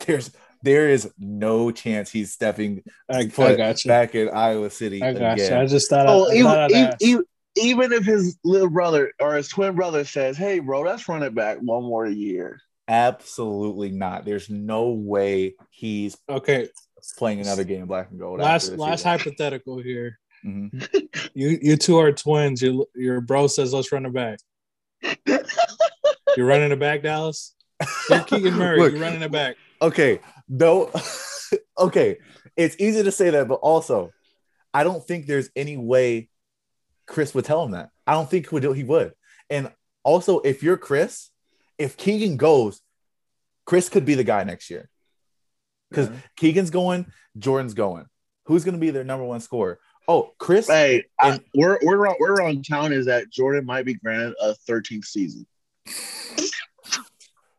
There's 0.05 0.29
there 0.61 0.89
is 0.89 1.09
no 1.17 1.71
chance 1.71 2.11
he's 2.11 2.33
stepping 2.33 2.83
I, 3.09 3.19
I 3.19 3.29
foot 3.29 3.55
got 3.55 3.85
you. 3.85 3.87
back 3.87 4.15
in 4.15 4.27
Iowa 4.27 4.69
City 4.71 5.01
I 5.01 5.13
got 5.13 5.37
you. 5.37 5.55
I 5.55 5.65
just 5.67 5.89
thought. 5.89 6.07
Oh, 6.09 6.27
I, 6.27 6.31
I 6.31 6.35
even, 6.35 6.47
I'd 6.47 6.71
even, 6.71 6.93
even, 6.99 7.23
even 7.55 7.93
if 7.93 8.03
his 8.03 8.37
little 8.43 8.69
brother 8.69 9.13
or 9.21 9.35
his 9.35 9.47
twin 9.47 9.73
brother 9.73 10.03
says, 10.03 10.35
"Hey, 10.35 10.59
bro, 10.59 10.81
let's 10.81 11.07
run 11.07 11.23
it 11.23 11.33
back 11.33 11.59
one 11.61 11.83
more 11.83 12.05
year." 12.05 12.59
Absolutely 12.89 13.91
not. 13.91 14.25
There's 14.25 14.49
no 14.49 14.89
way 14.89 15.55
he's 15.69 16.17
okay, 16.27 16.67
playing 17.17 17.39
another 17.39 17.63
game 17.63 17.83
of 17.83 17.87
black 17.87 18.09
and 18.11 18.19
gold. 18.19 18.41
last 18.41 18.73
last 18.73 19.03
season. 19.03 19.11
hypothetical 19.11 19.81
here. 19.81 20.19
Mhm. 20.45 21.29
You 21.33 21.57
you 21.61 21.77
two 21.77 21.97
are 21.97 22.11
twins. 22.11 22.61
Your 22.61 22.85
your 22.95 23.21
bro 23.21 23.47
says 23.47 23.73
let's 23.73 23.91
run 23.91 24.05
it 24.05 24.13
back. 24.13 24.39
You're 26.37 26.45
running 26.45 26.71
it 26.71 26.79
back, 26.79 27.03
Dallas. 27.03 27.55
You're 28.09 28.23
Keegan 28.23 28.53
Murray. 28.57 28.79
Look. 28.79 28.91
You're 28.93 29.01
running 29.01 29.21
it 29.21 29.31
back. 29.31 29.55
okay, 29.81 30.19
no, 30.47 30.91
okay. 31.77 32.17
It's 32.57 32.75
easy 32.79 33.03
to 33.03 33.11
say 33.11 33.29
that, 33.29 33.47
but 33.47 33.55
also, 33.55 34.11
I 34.73 34.83
don't 34.83 35.05
think 35.05 35.25
there's 35.27 35.49
any 35.55 35.77
way 35.77 36.29
Kris 37.07 37.33
would 37.33 37.45
tell 37.45 37.63
him 37.63 37.71
that. 37.71 37.89
I 38.05 38.13
don't 38.13 38.29
think 38.29 38.49
he 38.49 38.55
would. 38.55 38.75
He 38.77 38.83
would. 38.83 39.13
And 39.49 39.71
also, 40.03 40.39
if 40.39 40.61
you're 40.61 40.77
Kris, 40.77 41.29
if 41.77 41.95
Keegan 41.97 42.37
goes, 42.37 42.81
Kris 43.65 43.87
could 43.89 44.05
be 44.05 44.15
the 44.15 44.23
guy 44.23 44.43
next 44.43 44.69
year 44.69 44.89
because 45.89 46.09
Keegan's 46.37 46.69
going, 46.69 47.05
Jordan's 47.37 47.73
going. 47.73 48.05
Who's 48.45 48.63
going 48.65 48.73
to 48.75 48.79
be 48.79 48.89
their 48.89 49.03
number 49.03 49.25
one 49.25 49.39
scorer? 49.41 49.79
Oh, 50.09 50.33
Kris. 50.39 50.67
Hey, 50.67 51.03
I, 51.19 51.39
we're 51.53 51.77
we're 51.83 52.07
on, 52.07 52.15
we're 52.19 52.41
on 52.41 52.63
town 52.63 52.91
is 52.93 53.05
that 53.05 53.29
Jordan 53.29 53.63
might 53.63 53.85
be 53.85 53.93
granted 53.93 54.33
a 54.41 54.55
13th 54.67 55.05
season. 55.05 55.45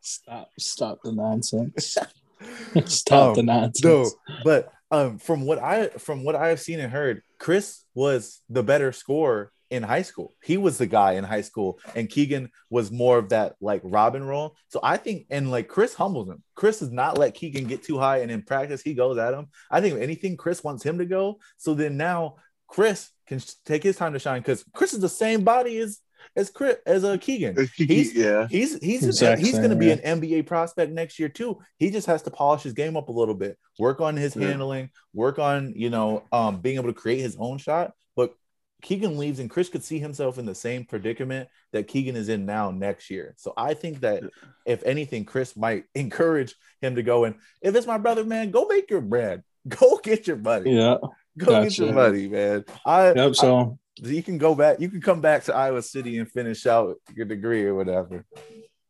Stop 0.01 0.49
stop 0.59 0.99
the 1.01 1.13
nonsense. 1.13 1.97
Stop 2.85 3.29
Um, 3.29 3.35
the 3.35 3.43
nonsense. 3.43 3.85
No, 3.85 4.11
but 4.43 4.73
um, 4.91 5.17
from 5.17 5.45
what 5.45 5.59
I 5.59 5.87
from 5.89 6.25
what 6.25 6.35
I 6.35 6.49
have 6.49 6.59
seen 6.59 6.81
and 6.81 6.91
heard, 6.91 7.23
Kris 7.39 7.85
was 7.95 8.41
the 8.49 8.63
better 8.63 8.91
scorer 8.91 9.53
in 9.71 9.81
high 9.83 10.01
school. 10.03 10.33
He 10.43 10.57
was 10.57 10.77
the 10.77 10.85
guy 10.85 11.13
in 11.13 11.23
high 11.23 11.41
school, 11.41 11.79
and 11.95 12.09
Keegan 12.09 12.51
was 12.69 12.91
more 12.91 13.17
of 13.17 13.29
that 13.29 13.55
like 13.61 13.81
Robin 13.83 14.23
role. 14.23 14.55
So 14.67 14.79
I 14.83 14.97
think, 14.97 15.25
and 15.29 15.49
like 15.49 15.67
Kris 15.67 15.93
humbles 15.93 16.29
him. 16.29 16.43
Kris 16.55 16.79
does 16.79 16.91
not 16.91 17.17
let 17.17 17.33
Keegan 17.33 17.67
get 17.67 17.83
too 17.83 17.97
high, 17.97 18.19
and 18.19 18.29
in 18.29 18.41
practice 18.43 18.81
he 18.81 18.93
goes 18.93 19.17
at 19.17 19.33
him. 19.33 19.47
I 19.71 19.81
think 19.81 19.95
if 19.95 20.01
anything, 20.01 20.37
Kris 20.37 20.63
wants 20.63 20.83
him 20.83 20.97
to 20.99 21.05
go. 21.05 21.39
So 21.57 21.73
then 21.73 21.97
now 21.97 22.35
Kris 22.67 23.09
can 23.27 23.39
sh- 23.39 23.53
take 23.65 23.81
his 23.83 23.95
time 23.95 24.13
to 24.13 24.19
shine 24.19 24.41
because 24.41 24.63
Kris 24.73 24.93
is 24.93 24.99
the 24.99 25.09
same 25.09 25.43
body 25.43 25.79
as 25.79 25.99
as 26.35 26.49
Kris 26.51 26.77
as 26.85 27.03
a 27.03 27.17
Keegan. 27.17 27.55
He's- 27.75 28.13
yeah. 28.13 28.47
He's 28.49 28.77
he's 28.83 29.03
Exact 29.05 29.41
he's 29.41 29.57
going 29.57 29.71
to 29.71 29.75
be 29.75 29.89
an 29.91 29.99
NBA 29.99 30.45
prospect 30.45 30.91
next 30.91 31.17
year 31.17 31.29
too. 31.29 31.59
He 31.77 31.89
just 31.89 32.07
has 32.07 32.21
to 32.23 32.31
polish 32.31 32.61
his 32.63 32.73
game 32.73 32.95
up 32.95 33.09
a 33.09 33.11
little 33.11 33.33
bit, 33.35 33.57
work 33.79 34.01
on 34.01 34.15
his 34.17 34.35
Yeah. 34.35 34.47
handling, 34.49 34.89
work 35.13 35.39
on 35.39 35.73
you 35.75 35.89
know 35.89 36.23
um 36.31 36.61
being 36.61 36.75
able 36.75 36.89
to 36.89 36.93
create 36.93 37.21
his 37.21 37.35
own 37.39 37.57
shot. 37.57 37.93
But 38.15 38.33
Keegan 38.81 39.17
leaves, 39.17 39.39
and 39.39 39.49
Kris 39.49 39.69
could 39.69 39.83
see 39.83 39.99
himself 39.99 40.37
in 40.37 40.45
the 40.45 40.55
same 40.55 40.85
predicament 40.85 41.49
that 41.71 41.87
Keegan 41.87 42.15
is 42.15 42.29
in 42.29 42.45
now 42.45 42.71
next 42.71 43.09
year. 43.09 43.33
So 43.37 43.53
I 43.55 43.73
think 43.73 44.01
that 44.01 44.23
if 44.65 44.83
anything, 44.83 45.25
Kris 45.25 45.55
might 45.55 45.85
encourage 45.95 46.55
him 46.81 46.95
to 46.95 47.03
go 47.03 47.25
and 47.25 47.35
if 47.61 47.75
it's 47.75 47.87
my 47.87 47.97
brother, 47.97 48.23
man, 48.23 48.51
go 48.51 48.65
make 48.67 48.89
your 48.89 49.01
bread, 49.01 49.43
go 49.67 49.99
get 50.03 50.27
your 50.27 50.37
money, 50.37 50.75
Yeah. 50.77 50.97
go 51.37 51.63
get 51.63 51.77
your 51.77 51.93
money, 51.93 52.27
man. 52.27 52.65
I 52.85 53.13
Yep. 53.13 53.35
So 53.35 53.77
you 53.97 54.23
can 54.23 54.37
go 54.37 54.55
back. 54.55 54.79
You 54.79 54.89
can 54.89 55.01
come 55.01 55.21
back 55.21 55.43
to 55.43 55.55
Iowa 55.55 55.81
City 55.81 56.17
and 56.17 56.29
finish 56.29 56.65
out 56.65 56.95
your 57.13 57.25
degree 57.25 57.65
or 57.65 57.75
whatever. 57.75 58.25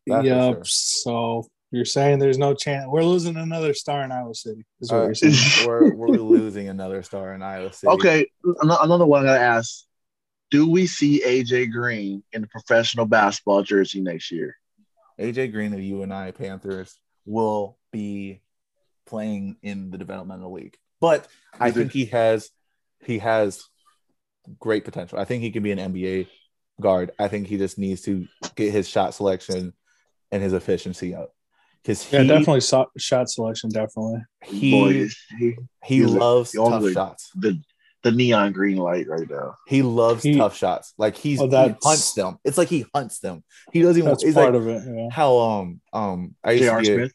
That's 0.07 0.25
yep. 0.25 0.53
sure. 0.53 0.63
So 0.63 1.47
you're 1.71 1.85
saying 1.85 2.19
there's 2.19 2.37
no 2.37 2.53
chance 2.53 2.85
we're 2.87 3.03
losing 3.03 3.37
another 3.37 3.73
star 3.73 4.03
in 4.03 4.11
Iowa 4.11 4.35
City. 4.35 4.65
Is 4.81 4.91
what 4.91 4.97
Uh, 4.99 5.05
you're 5.05 5.15
saying. 5.15 5.35
we're 5.67 5.93
we're 5.93 6.17
losing 6.17 6.67
another 6.67 7.01
star 7.03 7.33
in 7.33 7.41
Iowa 7.41 7.71
City. 7.73 7.91
Okay, 7.93 8.25
another 8.61 9.05
one 9.05 9.23
I 9.23 9.29
gotta 9.29 9.39
ask: 9.39 9.85
Do 10.51 10.69
we 10.69 10.85
see 10.87 11.21
AJ 11.25 11.71
Green 11.71 12.23
in 12.33 12.41
the 12.41 12.47
professional 12.47 13.05
basketball 13.05 13.63
jersey 13.63 14.01
next 14.01 14.31
year? 14.31 14.55
AJ 15.19 15.51
Green 15.51 15.73
of 15.73 15.79
UNI 15.81 16.31
Panthers 16.33 16.97
will 17.25 17.77
be 17.91 18.41
playing 19.05 19.57
in 19.61 19.91
the 19.91 19.97
developmental 19.97 20.51
league, 20.51 20.77
but 20.99 21.27
I 21.59 21.69
Is 21.69 21.75
it- 21.77 21.79
think 21.79 21.91
he 21.93 22.05
has 22.05 22.49
he 23.03 23.19
has 23.19 23.63
great 24.59 24.83
potential. 24.85 25.19
I 25.19 25.25
think 25.25 25.41
he 25.43 25.51
can 25.51 25.63
be 25.63 25.71
an 25.71 25.79
NBA 25.79 26.27
guard. 26.81 27.11
I 27.19 27.27
think 27.27 27.47
he 27.47 27.57
just 27.57 27.77
needs 27.77 28.01
to 28.01 28.25
get 28.55 28.71
his 28.71 28.87
shot 28.89 29.13
selection 29.13 29.73
and 30.31 30.41
his 30.43 30.53
efficiency 30.53 31.13
up 31.13 31.33
because 31.83 32.03
he 32.03 32.17
Yeah, 32.17 32.23
definitely 32.23 32.61
so- 32.61 32.89
shot 32.97 33.29
selection. 33.29 33.69
Definitely. 33.69 34.21
he 34.43 34.71
Boy, 34.71 34.93
he, 34.93 35.09
he 35.39 35.55
he's 35.83 36.05
a- 36.13 36.17
loves 36.17 36.51
he 36.51 36.57
tough 36.57 36.67
always- 36.73 36.93
shots. 36.93 37.31
the 37.35 37.59
the 38.03 38.11
neon 38.11 38.51
green 38.51 38.77
light 38.77 39.07
right 39.07 39.29
now. 39.29 39.53
He 39.67 39.83
loves 39.83 40.23
He- 40.23 40.35
tough 40.35 40.57
shots. 40.57 40.93
Like 40.97 41.15
he's 41.15 41.39
Oh, 41.39 41.47
he 41.47 41.75
hunts 41.83 42.13
them. 42.13 42.37
It's 42.43 42.57
like 42.57 42.67
he 42.67 42.85
hunts 42.95 43.19
them. 43.19 43.43
He 43.71 43.81
doesn't 43.83 43.97
even. 43.97 44.09
That's 44.09 44.23
He's 44.23 44.33
part 44.33 44.53
like 44.53 44.61
of 44.61 44.67
it. 44.67 44.81
Yeah. 44.87 45.09
how 45.11 45.37
um 45.37 45.81
um 45.93 46.35
I 46.43 46.53
used 46.53 46.63
to 46.69 46.81
get, 46.81 46.85
Smith. 46.85 47.11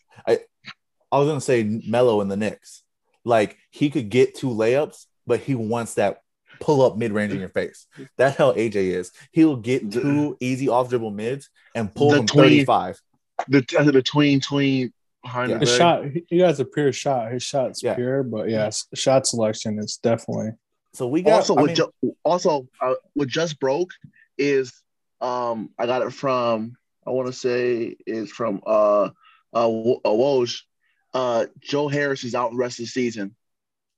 I 1.12 1.18
was 1.18 1.28
gonna 1.28 1.40
say 1.40 1.62
Melo 1.86 2.20
in 2.20 2.28
the 2.28 2.36
Knicks. 2.36 2.82
Like 3.24 3.56
he 3.70 3.90
could 3.90 4.08
get 4.10 4.34
two 4.36 4.48
layups, 4.48 5.06
but 5.26 5.40
he 5.40 5.54
wants 5.56 5.94
that 5.94 6.20
pull 6.60 6.82
up 6.82 6.96
mid 6.96 7.12
range 7.12 7.32
in 7.32 7.40
your 7.40 7.48
face. 7.48 7.86
That's 8.16 8.36
how 8.36 8.52
AJ 8.52 8.76
is. 8.76 9.10
He'll 9.32 9.56
get 9.56 9.90
two 9.90 10.36
easy 10.40 10.68
off 10.68 10.88
dribble 10.88 11.10
mids 11.10 11.50
and 11.74 11.92
pull 11.94 12.10
The 12.10 12.16
them 12.18 12.26
tween- 12.26 12.44
35. 12.66 13.00
The 13.48 13.60
the 13.92 14.02
tween 14.02 14.40
tween 14.40 14.92
behind 15.22 15.50
Yeah. 15.50 15.58
the 15.58 15.66
His 15.66 15.76
shot, 15.76 16.04
he- 16.06 16.24
he 16.28 16.38
has 16.38 16.60
a 16.60 16.64
pure 16.64 16.92
shot. 16.92 17.32
His 17.32 17.42
shot's 17.42 17.82
Yeah. 17.82 17.94
pure, 17.94 18.22
but 18.22 18.48
yes, 18.48 18.86
shot 18.94 19.26
selection 19.26 19.78
is 19.78 19.98
definitely. 20.02 20.52
So 20.94 21.06
we 21.06 21.22
got 21.22 21.34
also 21.34 21.54
I 21.56 21.60
what 21.60 21.66
mean, 21.66 21.76
ju- 21.76 22.16
also 22.24 22.68
uh, 22.80 22.94
what 23.14 23.28
just 23.28 23.58
broke 23.60 23.90
is 24.38 24.72
um 25.20 25.70
I 25.78 25.86
got 25.86 26.02
it 26.02 26.12
from 26.12 26.76
I 27.06 27.10
want 27.10 27.26
to 27.28 27.32
say 27.32 27.96
is 28.06 28.30
from 28.32 28.62
uh 28.66 29.10
uh, 29.54 29.68
Wo- 29.68 30.00
uh 30.04 30.10
Woj. 30.10 30.62
Uh, 31.14 31.46
Joe 31.60 31.88
Harris 31.88 32.24
is 32.24 32.34
out 32.34 32.50
the 32.50 32.56
rest 32.58 32.78
of 32.78 32.84
the 32.84 32.90
season. 32.90 33.34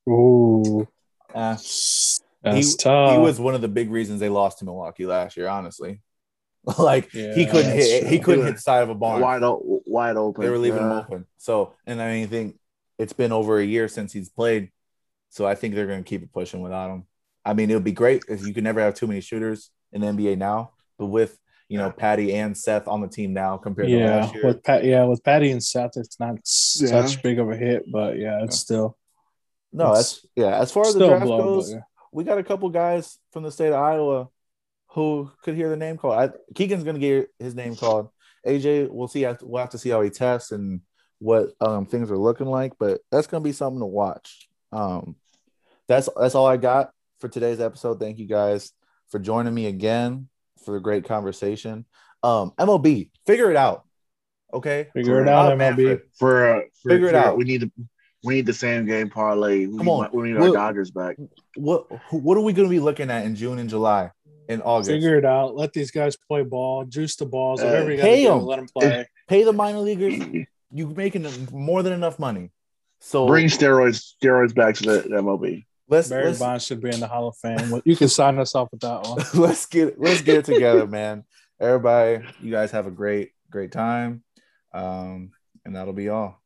Ooh, 0.07 0.87
uh, 1.33 1.55
that's 1.55 2.21
he, 2.43 2.75
tough. 2.77 3.11
he 3.11 3.17
was 3.17 3.39
one 3.39 3.55
of 3.55 3.61
the 3.61 3.67
big 3.67 3.91
reasons 3.91 4.19
they 4.21 4.29
lost 4.29 4.59
to 4.59 4.65
Milwaukee 4.65 5.05
last 5.05 5.35
year, 5.35 5.47
honestly. 5.49 5.99
like 6.77 7.13
Yeah, 7.13 7.33
he 7.35 7.45
couldn't 7.45 7.75
that's 7.75 7.85
hit. 7.89 8.07
He 8.07 8.19
couldn't 8.19 8.45
hit 8.45 8.55
the 8.55 8.61
side 8.61 8.83
of 8.83 8.89
a 8.89 8.95
barn. 8.95 9.21
wide, 9.21 9.43
o- 9.43 9.81
wide 9.85 10.17
open. 10.17 10.43
They 10.43 10.49
were 10.49 10.57
leaving 10.57 10.81
him 10.81 10.91
open. 10.91 11.25
So, 11.37 11.73
and 11.85 12.01
I 12.01 12.11
mean, 12.11 12.23
I 12.23 12.27
think 12.27 12.59
it's 12.97 13.13
been 13.13 13.31
over 13.31 13.59
a 13.59 13.65
year 13.65 13.87
since 13.87 14.11
he's 14.13 14.29
played. 14.29 14.71
So 15.29 15.45
I 15.45 15.55
think 15.55 15.75
they're 15.75 15.87
going 15.87 16.03
to 16.03 16.07
keep 16.09 16.23
it 16.23 16.33
pushing 16.33 16.61
without 16.61 16.89
him. 16.91 17.05
I 17.45 17.53
mean, 17.53 17.69
it 17.69 17.73
would 17.75 17.83
be 17.83 17.91
great 17.93 18.23
if 18.27 18.45
you 18.45 18.53
can 18.53 18.63
never 18.63 18.81
have 18.81 18.93
too 18.95 19.07
many 19.07 19.21
shooters 19.21 19.71
in 19.93 20.01
the 20.01 20.07
NBA 20.07 20.37
now, 20.37 20.71
but 20.97 21.05
with 21.07 21.37
you 21.69 21.77
know 21.77 21.91
Patty 21.91 22.33
and 22.35 22.57
Seth 22.57 22.87
on 22.87 22.99
the 23.01 23.07
team 23.07 23.31
now 23.33 23.55
compared 23.57 23.87
to 23.89 23.95
Yeah, 23.97 24.17
last 24.21 24.33
year. 24.35 24.45
with 24.45 24.63
Pat, 24.63 24.83
yeah, 24.83 25.03
with 25.05 25.23
Patty 25.23 25.51
and 25.51 25.63
Seth, 25.63 25.91
it's 25.97 26.19
not 26.19 26.35
Yeah. 26.35 27.05
such 27.05 27.21
big 27.23 27.39
of 27.39 27.49
a 27.49 27.55
hit, 27.55 27.83
but 27.91 28.17
yeah, 28.17 28.43
it's 28.43 28.57
still 28.57 28.97
no, 29.71 29.93
that's 29.93 30.25
yeah. 30.35 30.59
As 30.59 30.71
far 30.71 30.85
as 30.87 30.95
the 30.95 31.07
draft 31.07 31.25
blow. 31.25 31.37
goes, 31.37 31.71
yeah. 31.71 31.81
we 32.11 32.23
got 32.23 32.39
a 32.39 32.43
couple 32.43 32.69
guys 32.69 33.17
from 33.31 33.43
the 33.43 33.51
state 33.51 33.67
of 33.67 33.75
Iowa 33.75 34.27
who 34.89 35.31
could 35.43 35.55
hear 35.55 35.69
the 35.69 35.77
name 35.77 35.97
called. 35.97 36.15
I, 36.15 36.29
Keegan's 36.55 36.83
going 36.83 36.95
to 36.95 36.99
get 36.99 37.29
his 37.39 37.55
name 37.55 37.75
called. 37.75 38.09
AJ, 38.45 38.89
we'll 38.89 39.07
see. 39.07 39.25
We'll 39.41 39.59
have 39.61 39.71
to 39.71 39.77
see 39.77 39.89
how 39.89 40.01
he 40.01 40.09
tests 40.09 40.51
and 40.51 40.81
what 41.19 41.49
um, 41.59 41.85
things 41.85 42.09
are 42.11 42.17
looking 42.17 42.47
like, 42.47 42.73
but 42.79 43.01
that's 43.11 43.27
going 43.27 43.43
to 43.43 43.47
be 43.47 43.51
something 43.53 43.79
to 43.81 43.85
watch. 43.85 44.47
Um, 44.71 45.15
that's 45.87 46.07
that's 46.19 46.35
all 46.35 46.45
I 46.47 46.57
got 46.57 46.91
for 47.19 47.27
today's 47.27 47.59
episode. 47.59 47.99
Thank 47.99 48.17
you 48.19 48.27
guys 48.27 48.71
for 49.09 49.19
joining 49.19 49.53
me 49.53 49.65
again 49.65 50.29
for 50.63 50.73
the 50.73 50.79
great 50.79 51.05
conversation. 51.05 51.85
Um, 52.23 52.51
MLB, 52.59 53.09
figure 53.25 53.49
it 53.51 53.57
out. 53.57 53.83
Okay, 54.53 54.87
Figure 54.93 55.21
it 55.21 55.27
out, 55.27 55.51
MLB. 55.53 55.57
Manfred, 55.57 56.01
For, 56.17 56.55
uh, 56.55 56.61
for 56.81 56.89
Figure 56.89 57.07
it 57.07 57.15
out. 57.15 57.37
We 57.37 57.43
need 57.43 57.61
to. 57.61 57.71
We 58.23 58.33
need 58.33 58.45
the 58.47 58.53
same 58.53 58.85
game 58.85 59.09
parlay. 59.09 59.65
We 59.65 59.77
Come 59.77 59.85
need, 59.85 59.91
on. 59.91 60.09
we 60.11 60.27
need 60.29 60.35
our 60.35 60.41
We'll- 60.41 60.53
Dodgers 60.53 60.91
back. 60.91 61.17
What 61.55 61.85
what 62.11 62.37
are 62.37 62.41
we 62.41 62.51
going 62.53 62.67
to 62.67 62.69
be 62.69 62.79
looking 62.79 63.09
at 63.11 63.25
in 63.25 63.35
June 63.35 63.59
and 63.59 63.69
July 63.69 64.11
and 64.49 64.61
August? 64.63 64.89
Figure 64.89 65.17
it 65.17 65.23
out. 65.25 65.55
Let 65.55 65.71
these 65.71 65.91
guys 65.91 66.17
play 66.17 66.43
ball, 66.43 66.83
juice 66.83 67.15
the 67.15 67.25
balls, 67.25 67.61
Uh, 67.61 67.85
you 67.87 67.97
pay 67.97 68.23
to 68.23 68.29
do. 68.29 68.33
'em. 68.33 68.41
Let 68.43 68.55
them 68.57 68.67
play. 68.67 69.07
Pay 69.27 69.43
the 69.43 69.53
minor 69.53 69.79
leaguers. 69.79 70.45
You're 70.71 70.89
making 70.89 71.25
more 71.53 71.81
than 71.83 71.93
enough 71.93 72.19
money. 72.19 72.51
So 72.99 73.25
Bring 73.27 73.47
steroids, 73.47 74.13
steroids 74.21 74.53
back 74.53 74.75
to 74.75 74.83
the 74.83 75.01
MLB. 75.17 75.65
let's 75.87 76.09
Barry 76.09 76.25
let's, 76.25 76.39
Bonds 76.39 76.65
should 76.65 76.81
be 76.81 76.89
in 76.89 76.99
the 76.99 77.07
Hall 77.07 77.29
of 77.29 77.37
Fame. 77.37 77.81
You 77.85 77.95
can 77.95 78.09
sign 78.09 78.37
us 78.39 78.53
off 78.55 78.69
with 78.71 78.81
that 78.81 79.03
one. 79.07 79.23
let's 79.41 79.65
get 79.67 79.99
let's 79.99 80.21
get 80.21 80.37
it 80.39 80.45
together, 80.45 80.85
man. 80.85 81.23
Everybody, 81.59 82.25
you 82.41 82.51
guys 82.51 82.71
have 82.71 82.87
a 82.87 82.91
great 82.91 83.31
great 83.49 83.71
time, 83.71 84.23
um, 84.73 85.31
and 85.65 85.75
that'll 85.75 85.93
be 85.93 86.09
all. 86.09 86.38